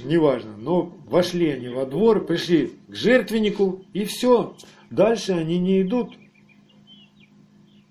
Неважно. 0.04 0.56
Но 0.58 0.94
вошли 1.06 1.50
они 1.50 1.70
во 1.70 1.86
двор, 1.86 2.26
пришли 2.26 2.74
к 2.88 2.96
жертвеннику, 2.96 3.86
и 3.94 4.06
все. 4.06 4.56
Дальше 4.90 5.34
они 5.34 5.60
не 5.60 5.82
идут. 5.82 6.16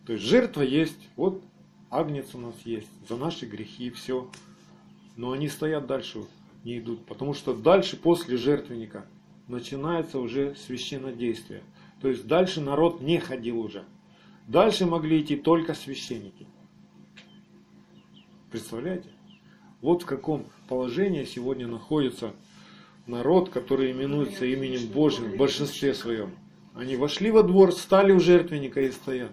То 0.06 0.12
есть 0.15 0.24
жертва 0.24 0.62
есть. 0.62 1.09
Вот 1.16 1.43
агнец 1.90 2.35
у 2.35 2.39
нас 2.39 2.55
есть. 2.65 2.89
За 3.09 3.16
наши 3.16 3.47
грехи, 3.47 3.90
все. 3.90 4.31
Но 5.16 5.32
они 5.32 5.48
стоят 5.48 5.86
дальше, 5.86 6.24
не 6.65 6.78
идут. 6.78 7.06
Потому 7.06 7.35
что 7.35 7.55
дальше, 7.55 7.97
после 7.97 8.36
жертвенника, 8.36 9.06
начинается 9.48 10.19
уже 10.19 10.55
священнодействие. 10.56 11.62
То 12.01 12.09
есть 12.09 12.27
дальше 12.27 12.61
народ 12.61 13.01
не 13.01 13.19
ходил 13.19 13.61
уже. 13.61 13.85
Дальше 14.47 14.85
могли 14.86 15.20
идти 15.20 15.36
только 15.36 15.74
священники. 15.74 16.47
Представляете? 18.51 19.09
Вот 19.85 20.05
в 20.05 20.06
каком 20.06 20.47
положении 20.66 21.27
сегодня 21.27 21.66
находится 21.66 22.32
народ, 23.06 23.51
который 23.51 23.93
именуется 23.93 24.47
именем 24.47 24.89
Божьим 24.89 25.32
в 25.32 25.36
большинстве 25.36 25.93
своем. 25.93 26.35
Они 26.73 26.97
вошли 26.97 27.31
во 27.31 27.43
двор, 27.43 27.70
стали 27.70 28.11
у 28.11 28.19
жертвенника 28.19 28.81
и 28.81 28.90
стоят. 28.90 29.32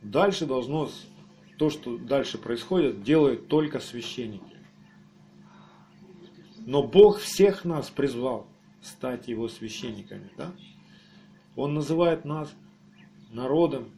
Дальше 0.00 0.46
должно, 0.46 0.88
то, 1.58 1.68
что 1.68 1.98
дальше 1.98 2.38
происходит, 2.38 3.02
делают 3.02 3.46
только 3.48 3.78
священники. 3.78 4.56
Но 6.60 6.82
Бог 6.82 7.18
всех 7.18 7.66
нас 7.66 7.90
призвал 7.90 8.46
стать 8.80 9.28
Его 9.28 9.48
священниками. 9.48 10.30
Да? 10.38 10.54
Он 11.56 11.74
называет 11.74 12.24
нас 12.24 12.50
народом 13.30 13.90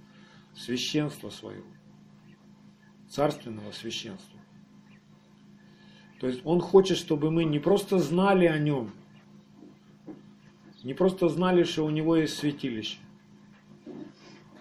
священства 0.56 1.30
своего, 1.30 1.68
царственного 3.08 3.72
священства. 3.72 4.38
То 6.20 6.26
есть 6.26 6.40
Он 6.44 6.60
хочет, 6.60 6.98
чтобы 6.98 7.30
мы 7.30 7.44
не 7.44 7.58
просто 7.58 7.98
знали 7.98 8.46
о 8.46 8.58
Нем, 8.58 8.90
не 10.82 10.94
просто 10.94 11.28
знали, 11.28 11.64
что 11.64 11.84
у 11.84 11.90
Него 11.90 12.16
есть 12.16 12.36
святилище, 12.36 12.98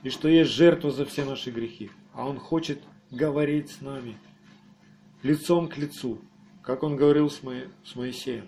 и 0.04 0.10
что 0.10 0.28
есть 0.28 0.52
жертва 0.52 0.92
за 0.92 1.06
все 1.06 1.26
наши 1.26 1.52
грехи, 1.52 1.90
а 2.14 2.28
Он 2.28 2.38
хочет 2.40 2.82
говорить 3.12 3.72
с 3.72 3.82
нами 3.82 4.18
лицом 5.24 5.68
к 5.68 5.78
лицу, 5.78 6.20
как 6.62 6.84
Он 6.84 6.96
говорил 6.96 7.30
с, 7.30 7.42
Мо- 7.44 7.72
с 7.84 7.96
Моисеем. 7.96 8.48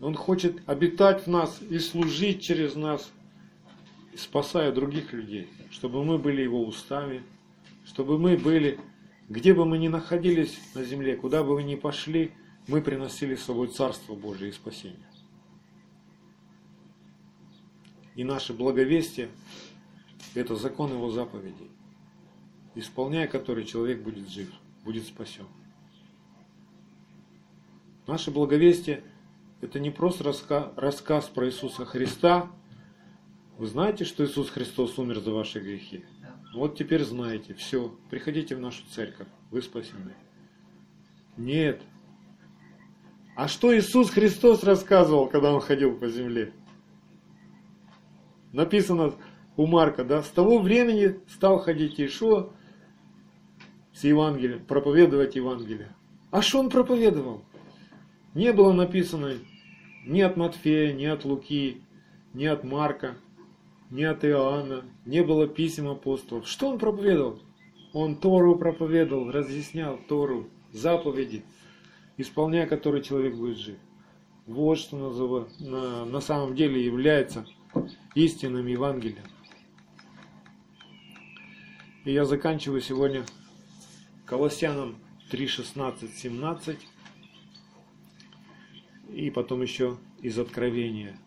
Он 0.00 0.14
хочет 0.14 0.62
обитать 0.68 1.26
в 1.26 1.30
нас 1.30 1.62
и 1.62 1.78
служить 1.78 2.42
через 2.42 2.74
нас, 2.74 3.10
спасая 4.16 4.72
других 4.72 5.12
людей, 5.12 5.48
чтобы 5.70 6.04
мы 6.04 6.18
были 6.18 6.42
Его 6.42 6.64
устами, 6.64 7.22
чтобы 7.86 8.18
мы 8.18 8.36
были, 8.36 8.78
где 9.28 9.54
бы 9.54 9.64
мы 9.64 9.78
ни 9.78 9.88
находились 9.88 10.58
на 10.74 10.84
земле, 10.84 11.16
куда 11.16 11.42
бы 11.42 11.54
мы 11.54 11.62
ни 11.62 11.76
пошли, 11.76 12.32
мы 12.66 12.82
приносили 12.82 13.36
с 13.36 13.44
собой 13.44 13.68
Царство 13.68 14.14
Божие 14.14 14.50
и 14.50 14.52
спасение. 14.52 15.08
И 18.16 18.24
наше 18.24 18.52
благовестие– 18.54 19.28
это 20.34 20.56
закон 20.56 20.90
Его 20.90 21.10
заповедей, 21.10 21.70
исполняя 22.74 23.28
который 23.28 23.64
человек 23.64 24.02
будет 24.02 24.28
жив, 24.28 24.50
будет 24.84 25.06
спасен. 25.06 25.46
Наше 28.06 28.30
благовестие– 28.30 29.04
это 29.60 29.78
не 29.78 29.90
просто 29.90 30.24
раска- 30.24 30.72
рассказ 30.76 31.26
про 31.26 31.46
Иисуса 31.46 31.84
Христа. 31.84 32.50
Вы 33.58 33.66
знаете, 33.66 34.04
что 34.04 34.24
Иисус 34.24 34.50
Христос 34.50 34.98
умер 34.98 35.20
за 35.20 35.32
ваши 35.32 35.60
грехи? 35.60 36.04
Вот 36.56 36.74
теперь 36.74 37.04
знаете, 37.04 37.52
все, 37.52 37.94
приходите 38.08 38.56
в 38.56 38.60
нашу 38.60 38.82
церковь, 38.90 39.26
вы 39.50 39.60
спасены. 39.60 40.14
Нет. 41.36 41.82
А 43.36 43.46
что 43.46 43.76
Иисус 43.76 44.08
Христос 44.08 44.64
рассказывал, 44.64 45.28
когда 45.28 45.52
Он 45.52 45.60
ходил 45.60 45.98
по 45.98 46.08
земле? 46.08 46.54
Написано 48.54 49.12
у 49.58 49.66
Марка, 49.66 50.02
да, 50.02 50.22
с 50.22 50.30
того 50.30 50.58
времени 50.58 51.20
стал 51.28 51.58
ходить 51.58 51.98
Иешуа 51.98 52.54
с 53.92 54.04
Евангелием, 54.04 54.64
проповедовать 54.64 55.36
Евангелие. 55.36 55.94
А 56.30 56.40
что 56.40 56.60
Он 56.60 56.70
проповедовал? 56.70 57.44
Не 58.32 58.54
было 58.54 58.72
написано 58.72 59.34
ни 60.06 60.22
от 60.22 60.38
Матфея, 60.38 60.94
ни 60.94 61.04
от 61.04 61.26
Луки, 61.26 61.82
ни 62.32 62.46
от 62.46 62.64
Марка, 62.64 63.18
ни 63.90 64.02
от 64.02 64.24
Иоанна, 64.24 64.84
не 65.04 65.22
было 65.22 65.46
писем 65.46 65.88
апостолов. 65.88 66.46
Что 66.48 66.68
он 66.68 66.78
проповедовал? 66.78 67.40
Он 67.92 68.16
Тору 68.16 68.56
проповедовал, 68.56 69.30
разъяснял 69.30 69.98
Тору, 70.08 70.48
заповеди, 70.72 71.44
исполняя 72.16 72.66
которые 72.66 73.02
человек 73.02 73.36
будет 73.36 73.58
жив. 73.58 73.78
Вот 74.46 74.78
что 74.78 74.96
называ- 74.96 75.48
на, 75.60 76.04
на 76.04 76.20
самом 76.20 76.54
деле 76.54 76.84
является 76.84 77.46
истинным 78.14 78.66
Евангелием. 78.66 79.24
И 82.04 82.12
я 82.12 82.24
заканчиваю 82.24 82.80
сегодня 82.80 83.24
Колоссянам 84.24 84.96
3, 85.30 85.46
16, 85.46 86.14
17. 86.14 86.78
И 89.12 89.30
потом 89.30 89.62
еще 89.62 89.96
из 90.20 90.38
Откровения. 90.38 91.18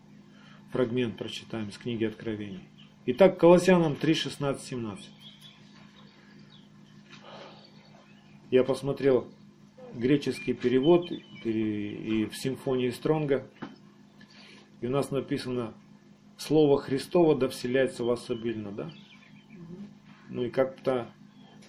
Фрагмент 0.72 1.18
прочитаем 1.18 1.68
из 1.68 1.78
книги 1.78 2.04
Откровений. 2.04 2.62
Итак, 3.06 3.40
Колоссянам 3.40 3.96
3, 3.96 4.14
16, 4.14 4.64
17. 4.64 5.10
Я 8.52 8.62
посмотрел 8.62 9.26
греческий 9.94 10.52
перевод 10.52 11.10
и 11.10 12.28
в 12.30 12.36
симфонии 12.36 12.90
Стронга. 12.90 13.48
И 14.80 14.86
у 14.86 14.90
нас 14.90 15.10
написано 15.10 15.74
Слово 16.36 16.80
Христово 16.80 17.34
да 17.34 17.48
вселяется 17.48 18.04
в 18.04 18.06
вас 18.06 18.30
обильно, 18.30 18.70
да? 18.70 18.92
Ну 20.28 20.44
и 20.44 20.50
как-то 20.50 21.10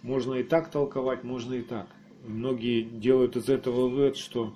можно 0.04 0.36
и 0.36 0.44
так 0.44 0.70
толковать, 0.70 1.24
можно 1.24 1.56
и 1.56 1.64
так. 1.64 1.88
Многие 2.24 2.84
делают 2.84 3.36
из 3.36 3.50
этого 3.50 3.88
вывод, 3.88 4.16
что 4.16 4.56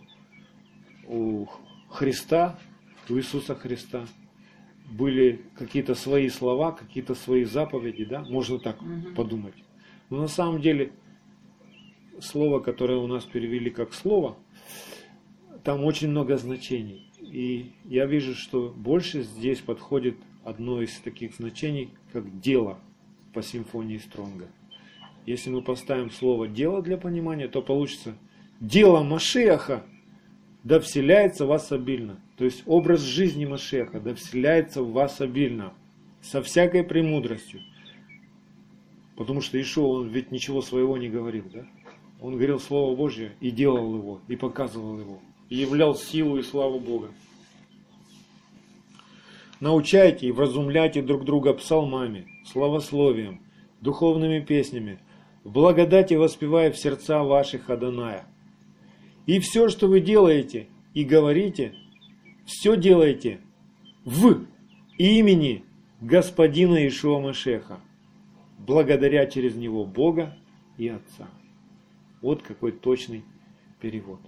у 1.07 1.47
Христа, 1.89 2.59
у 3.09 3.15
Иисуса 3.15 3.55
Христа 3.55 4.05
были 4.89 5.41
какие-то 5.57 5.95
свои 5.95 6.29
слова, 6.29 6.71
какие-то 6.71 7.15
свои 7.15 7.43
заповеди, 7.43 8.05
да, 8.05 8.21
можно 8.23 8.59
так 8.59 8.81
угу. 8.81 9.15
подумать. 9.15 9.55
Но 10.09 10.21
на 10.21 10.27
самом 10.27 10.61
деле 10.61 10.91
слово, 12.19 12.59
которое 12.59 12.97
у 12.99 13.07
нас 13.07 13.25
перевели 13.25 13.69
как 13.69 13.93
слово, 13.93 14.37
там 15.63 15.83
очень 15.83 16.09
много 16.09 16.37
значений. 16.37 17.11
И 17.19 17.71
я 17.85 18.05
вижу, 18.05 18.35
что 18.35 18.69
больше 18.75 19.23
здесь 19.23 19.59
подходит 19.59 20.15
одно 20.43 20.81
из 20.81 20.97
таких 20.99 21.35
значений, 21.35 21.89
как 22.13 22.39
дело 22.39 22.79
по 23.33 23.41
симфонии 23.41 23.97
Стронга. 23.97 24.47
Если 25.25 25.49
мы 25.49 25.63
поставим 25.63 26.11
слово 26.11 26.47
«дело» 26.47 26.83
для 26.83 26.97
понимания, 26.97 27.47
то 27.47 27.63
получится 27.63 28.15
«дело 28.59 29.01
Машеха 29.01 29.83
да 30.65 30.81
вселяется 30.81 31.45
в 31.45 31.49
вас 31.49 31.71
обильно». 31.71 32.19
То 32.37 32.43
есть 32.43 32.63
образ 32.65 32.99
жизни 33.01 33.45
Машеха 33.45 34.01
да 34.01 34.13
вселяется 34.13 34.81
в 34.81 34.91
вас 34.91 35.21
обильно, 35.21 35.73
со 36.21 36.41
всякой 36.41 36.83
премудростью. 36.83 37.61
Потому 39.15 39.39
что 39.39 39.61
Ишуа, 39.61 39.99
он 39.99 40.09
ведь 40.09 40.31
ничего 40.31 40.61
своего 40.61 40.97
не 40.97 41.07
говорил, 41.07 41.45
да? 41.53 41.65
Он 42.19 42.33
говорил 42.35 42.59
Слово 42.59 42.95
Божье 42.95 43.33
и 43.39 43.51
делал 43.51 43.95
его, 43.95 44.21
и 44.27 44.35
показывал 44.35 44.99
его, 44.99 45.19
и 45.49 45.55
являл 45.55 45.95
силу 45.95 46.37
и 46.37 46.43
славу 46.43 46.79
Бога. 46.79 47.11
Научайте 49.59 50.27
и 50.27 50.31
вразумляйте 50.31 51.01
друг 51.01 51.23
друга 51.23 51.53
псалмами, 51.53 52.27
славословием, 52.45 53.41
духовными 53.79 54.39
песнями, 54.39 54.99
в 55.43 55.51
благодати 55.51 56.15
воспевая 56.15 56.71
в 56.71 56.77
сердца 56.77 57.23
ваших 57.23 57.69
Аданая. 57.69 58.27
И 59.25 59.39
все, 59.39 59.69
что 59.69 59.87
вы 59.87 60.01
делаете 60.01 60.67
и 60.93 61.03
говорите, 61.03 61.75
все 62.45 62.77
делайте 62.77 63.39
в 64.03 64.45
имени 64.97 65.63
Господина 66.01 66.87
Ишуа 66.87 67.19
Машеха, 67.19 67.79
благодаря 68.59 69.25
через 69.25 69.55
него 69.55 69.85
Бога 69.85 70.37
и 70.77 70.87
Отца. 70.87 71.27
Вот 72.21 72.43
какой 72.43 72.71
точный 72.71 73.23
перевод. 73.81 74.19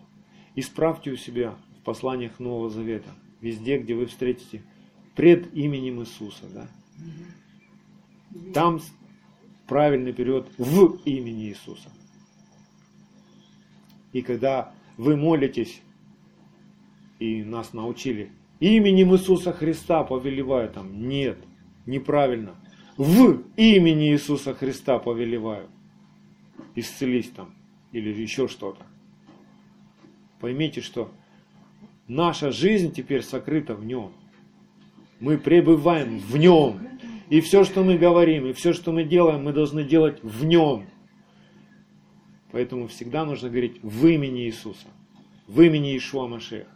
Исправьте 0.56 1.12
у 1.12 1.16
себя 1.16 1.56
в 1.80 1.84
посланиях 1.84 2.40
Нового 2.40 2.70
Завета, 2.70 3.10
везде, 3.42 3.78
где 3.78 3.94
вы 3.94 4.08
встретите 4.08 4.64
пред 5.16 5.54
именем 5.54 6.02
Иисуса. 6.02 6.46
Да? 6.54 6.68
Там 8.54 8.82
правильный 9.68 10.14
перевод 10.14 10.50
в 10.58 11.00
имени 11.06 11.50
Иисуса. 11.50 11.92
И 14.14 14.22
когда 14.22 14.74
вы 14.98 15.16
молитесь, 15.16 15.82
и 17.20 17.44
нас 17.44 17.74
научили, 17.74 18.32
именем 18.60 19.14
Иисуса 19.14 19.54
Христа 19.54 20.04
повелеваю 20.04 20.70
там, 20.70 21.08
нет, 21.08 21.38
неправильно. 21.86 22.56
В 22.98 23.44
имени 23.56 24.12
Иисуса 24.12 24.56
Христа 24.56 24.98
повелеваю. 24.98 25.68
Исцелись 26.76 27.30
там 27.30 27.54
или 27.92 28.10
еще 28.10 28.48
что-то. 28.48 28.86
Поймите, 30.40 30.82
что 30.82 31.12
наша 32.08 32.52
жизнь 32.52 32.92
теперь 32.92 33.22
сокрыта 33.22 33.76
в 33.76 33.86
нем. 33.86 34.12
Мы 35.20 35.38
пребываем 35.38 36.20
в 36.20 36.38
нем. 36.38 36.80
И 37.30 37.42
все, 37.42 37.64
что 37.64 37.84
мы 37.84 37.98
говорим, 37.98 38.46
и 38.48 38.54
все, 38.54 38.74
что 38.74 38.92
мы 38.92 39.04
делаем, 39.04 39.44
мы 39.44 39.54
должны 39.54 39.84
делать 39.84 40.22
в 40.24 40.46
нем. 40.46 40.86
Поэтому 42.58 42.88
всегда 42.88 43.24
нужно 43.24 43.50
говорить 43.50 43.78
в 43.84 44.08
имени 44.08 44.48
Иисуса, 44.48 44.88
в 45.46 45.62
имени 45.62 45.96
Ишуа 45.96 46.28
Машеха, 46.28 46.72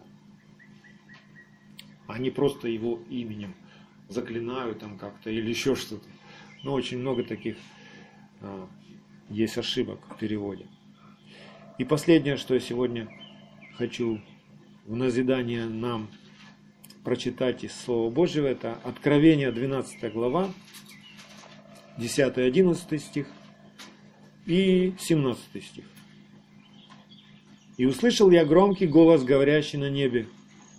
а 2.06 2.20
не 2.20 2.30
просто 2.30 2.68
его 2.68 3.00
именем 3.10 3.56
заклинаю 4.08 4.76
там 4.76 5.00
как-то 5.00 5.32
или 5.32 5.50
еще 5.50 5.74
что-то. 5.74 6.08
Но 6.62 6.74
очень 6.74 7.00
много 7.00 7.24
таких 7.24 7.58
а, 8.42 8.70
есть 9.28 9.58
ошибок 9.58 10.02
в 10.08 10.20
переводе. 10.20 10.68
И 11.80 11.84
последнее, 11.84 12.38
что 12.38 12.54
я 12.54 12.60
сегодня 12.60 13.10
хочу 13.76 14.22
в 14.86 14.96
назидание 14.96 15.66
нам 15.66 16.12
прочитать 17.04 17.64
из 17.64 17.74
Слова 17.74 18.12
Божьего, 18.12 18.46
это 18.46 18.78
Откровение 18.84 19.52
12 19.52 20.14
глава, 20.14 20.52
10-11 21.98 23.00
стих 23.00 23.26
и 24.46 24.94
17 25.00 25.40
стих. 25.64 25.86
«И 27.78 27.86
услышал 27.86 28.30
я 28.30 28.46
громкий 28.46 28.88
голос, 28.88 29.24
говорящий 29.24 29.78
на 29.78 29.90
небе, 29.90 30.28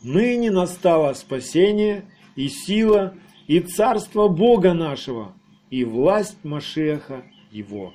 «Ныне 0.02 0.51
настало 0.51 1.14
спасение 1.14 2.05
и 2.36 2.48
сила, 2.48 3.14
и 3.47 3.60
царство 3.60 4.28
Бога 4.28 4.74
нашего, 4.74 5.32
и 5.70 5.84
власть 5.84 6.39
Машеха 6.43 7.22
Его, 7.51 7.93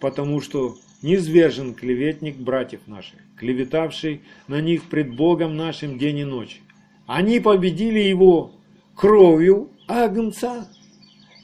потому 0.00 0.40
что 0.40 0.76
низвержен 1.02 1.74
клеветник 1.74 2.36
братьев 2.36 2.80
наших, 2.86 3.18
клеветавший 3.36 4.22
на 4.48 4.60
них 4.60 4.84
пред 4.84 5.14
Богом 5.14 5.56
нашим 5.56 5.98
день 5.98 6.18
и 6.18 6.24
ночь. 6.24 6.60
Они 7.06 7.40
победили 7.40 7.98
его 7.98 8.52
кровью 8.94 9.70
Агнца 9.88 10.68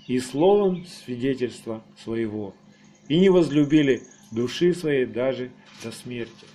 и 0.07 0.21
словом 0.21 0.87
свидетельства 0.87 1.83
своего, 2.03 2.55
и 3.09 3.19
не 3.19 3.29
возлюбили 3.29 4.03
души 4.31 4.75
своей 4.75 5.07
даже 5.07 5.51
до 5.83 5.93
смерти. 5.93 6.47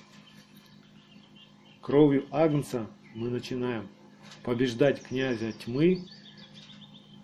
Кровью 1.81 2.25
Агнца 2.31 2.87
мы 3.15 3.29
начинаем 3.29 3.87
побеждать 4.43 5.01
князя 5.01 5.51
тьмы 5.51 6.07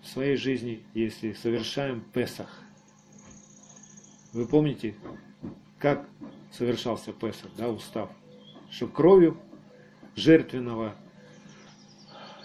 в 0.02 0.08
своей 0.08 0.36
жизни, 0.36 0.84
если 0.94 1.34
совершаем 1.34 2.02
Песах. 2.14 2.62
Вы 4.34 4.48
помните, 4.48 4.96
как 5.80 6.08
совершался 6.52 7.14
Песах, 7.14 7.52
да, 7.58 7.70
устав? 7.70 8.10
Что 8.70 8.88
кровью 8.88 9.38
жертвенного 10.16 10.96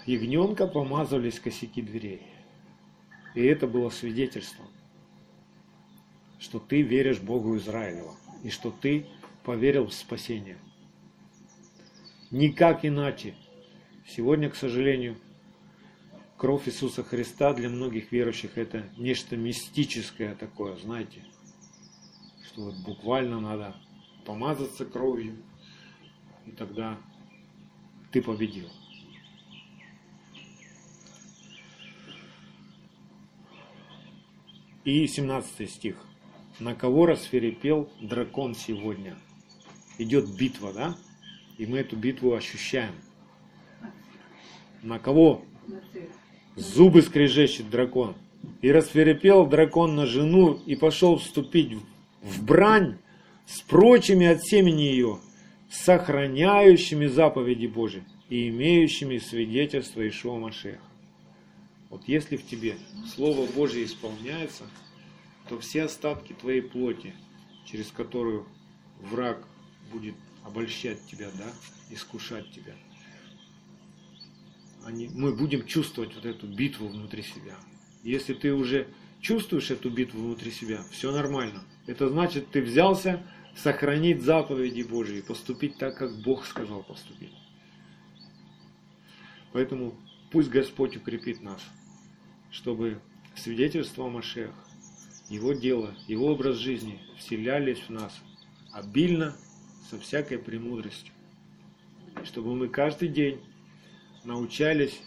ягненка 0.05 0.67
помазывались 0.67 1.39
косяки 1.39 1.81
дверей. 1.81 2.21
И 3.35 3.43
это 3.43 3.67
было 3.67 3.89
свидетельством, 3.89 4.67
что 6.43 6.59
ты 6.59 6.81
веришь 6.81 7.21
Богу 7.21 7.55
Израилева, 7.55 8.13
и 8.43 8.49
что 8.49 8.69
ты 8.69 9.05
поверил 9.45 9.87
в 9.87 9.93
спасение. 9.93 10.57
Никак 12.31 12.83
иначе. 12.83 13.33
Сегодня, 14.05 14.49
к 14.49 14.55
сожалению, 14.57 15.15
кровь 16.37 16.67
Иисуса 16.67 17.01
Христа 17.01 17.53
для 17.53 17.69
многих 17.69 18.11
верующих 18.11 18.57
это 18.57 18.83
нечто 18.97 19.37
мистическое 19.37 20.35
такое, 20.35 20.75
знаете, 20.75 21.23
что 22.47 22.65
вот 22.65 22.75
буквально 22.85 23.39
надо 23.39 23.73
помазаться 24.25 24.85
кровью, 24.85 25.37
и 26.45 26.51
тогда 26.51 26.97
ты 28.11 28.21
победил. 28.21 28.67
И 34.83 35.07
17 35.07 35.69
стих. 35.69 35.95
На 36.59 36.75
кого 36.75 37.07
расферепел 37.07 37.89
дракон 37.99 38.53
сегодня? 38.53 39.17
Идет 39.97 40.29
битва, 40.35 40.71
да? 40.71 40.95
И 41.57 41.65
мы 41.65 41.79
эту 41.79 41.95
битву 41.95 42.33
ощущаем. 42.33 42.93
На 44.81 44.99
кого? 44.99 45.43
Зубы 46.55 47.01
скрежещет 47.01 47.69
дракон. 47.69 48.15
И 48.61 48.71
расферепел 48.71 49.47
дракон 49.47 49.95
на 49.95 50.05
жену 50.05 50.59
и 50.65 50.75
пошел 50.75 51.17
вступить 51.17 51.77
в 52.21 52.43
брань 52.43 52.97
с 53.45 53.61
прочими 53.61 54.27
от 54.27 54.43
семени 54.43 54.81
ее, 54.81 55.19
сохраняющими 55.69 57.07
заповеди 57.07 57.67
Божьи 57.67 58.03
и 58.29 58.49
имеющими 58.49 59.17
свидетельство 59.17 60.07
Ишуа 60.07 60.37
Машеха. 60.37 60.81
Вот 61.89 62.03
если 62.07 62.37
в 62.37 62.45
тебе 62.45 62.75
Слово 63.15 63.47
Божье 63.51 63.85
исполняется, 63.85 64.63
то 65.53 65.59
все 65.59 65.83
остатки 65.83 66.33
твоей 66.33 66.63
плоти, 66.63 67.13
через 67.63 67.91
которую 67.91 68.47
враг 68.99 69.47
будет 69.91 70.15
обольщать 70.43 71.05
тебя, 71.05 71.29
да, 71.37 71.45
искушать 71.91 72.49
тебя, 72.51 72.73
они, 74.83 75.09
мы 75.13 75.35
будем 75.35 75.67
чувствовать 75.67 76.15
вот 76.15 76.25
эту 76.25 76.47
битву 76.47 76.87
внутри 76.87 77.21
себя. 77.21 77.55
Если 78.01 78.33
ты 78.33 78.51
уже 78.51 78.87
чувствуешь 79.21 79.69
эту 79.69 79.91
битву 79.91 80.23
внутри 80.23 80.49
себя, 80.49 80.81
все 80.89 81.11
нормально. 81.11 81.63
Это 81.85 82.09
значит, 82.09 82.49
ты 82.49 82.59
взялся 82.63 83.23
сохранить 83.55 84.23
заповеди 84.23 84.81
Божьи, 84.81 85.21
поступить 85.21 85.77
так, 85.77 85.95
как 85.95 86.19
Бог 86.23 86.47
сказал 86.47 86.81
поступить. 86.81 87.33
Поэтому 89.51 89.93
пусть 90.31 90.49
Господь 90.49 90.97
укрепит 90.97 91.43
нас, 91.43 91.61
чтобы 92.49 92.99
свидетельство 93.35 94.07
о 94.07 94.09
Машех, 94.09 94.51
Его 95.33 95.53
дело, 95.53 95.95
Его 96.07 96.27
образ 96.27 96.57
жизни 96.57 96.99
вселялись 97.17 97.79
в 97.79 97.89
нас 97.89 98.13
обильно, 98.71 99.35
со 99.89 99.99
всякой 99.99 100.37
премудростью. 100.37 101.11
Чтобы 102.23 102.55
мы 102.55 102.69
каждый 102.69 103.07
день 103.07 103.41
научались 104.23 105.01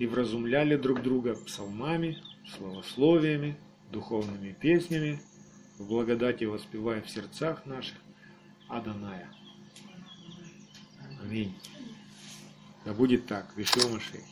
и 0.00 0.08
вразумляли 0.08 0.74
друг 0.74 1.02
друга 1.02 1.36
псалмами, 1.36 2.20
словословиями, 2.52 3.56
духовными 3.92 4.56
песнями, 4.60 5.20
в 5.78 5.86
благодати 5.86 6.42
воспевая 6.42 7.00
в 7.00 7.08
сердцах 7.08 7.64
наших 7.64 7.96
Аданая. 8.66 9.32
Аминь. 11.22 11.54
Да 12.84 12.92
будет 12.92 13.26
так, 13.26 13.56
Вишел 13.56 13.88
Машей. 13.88 14.24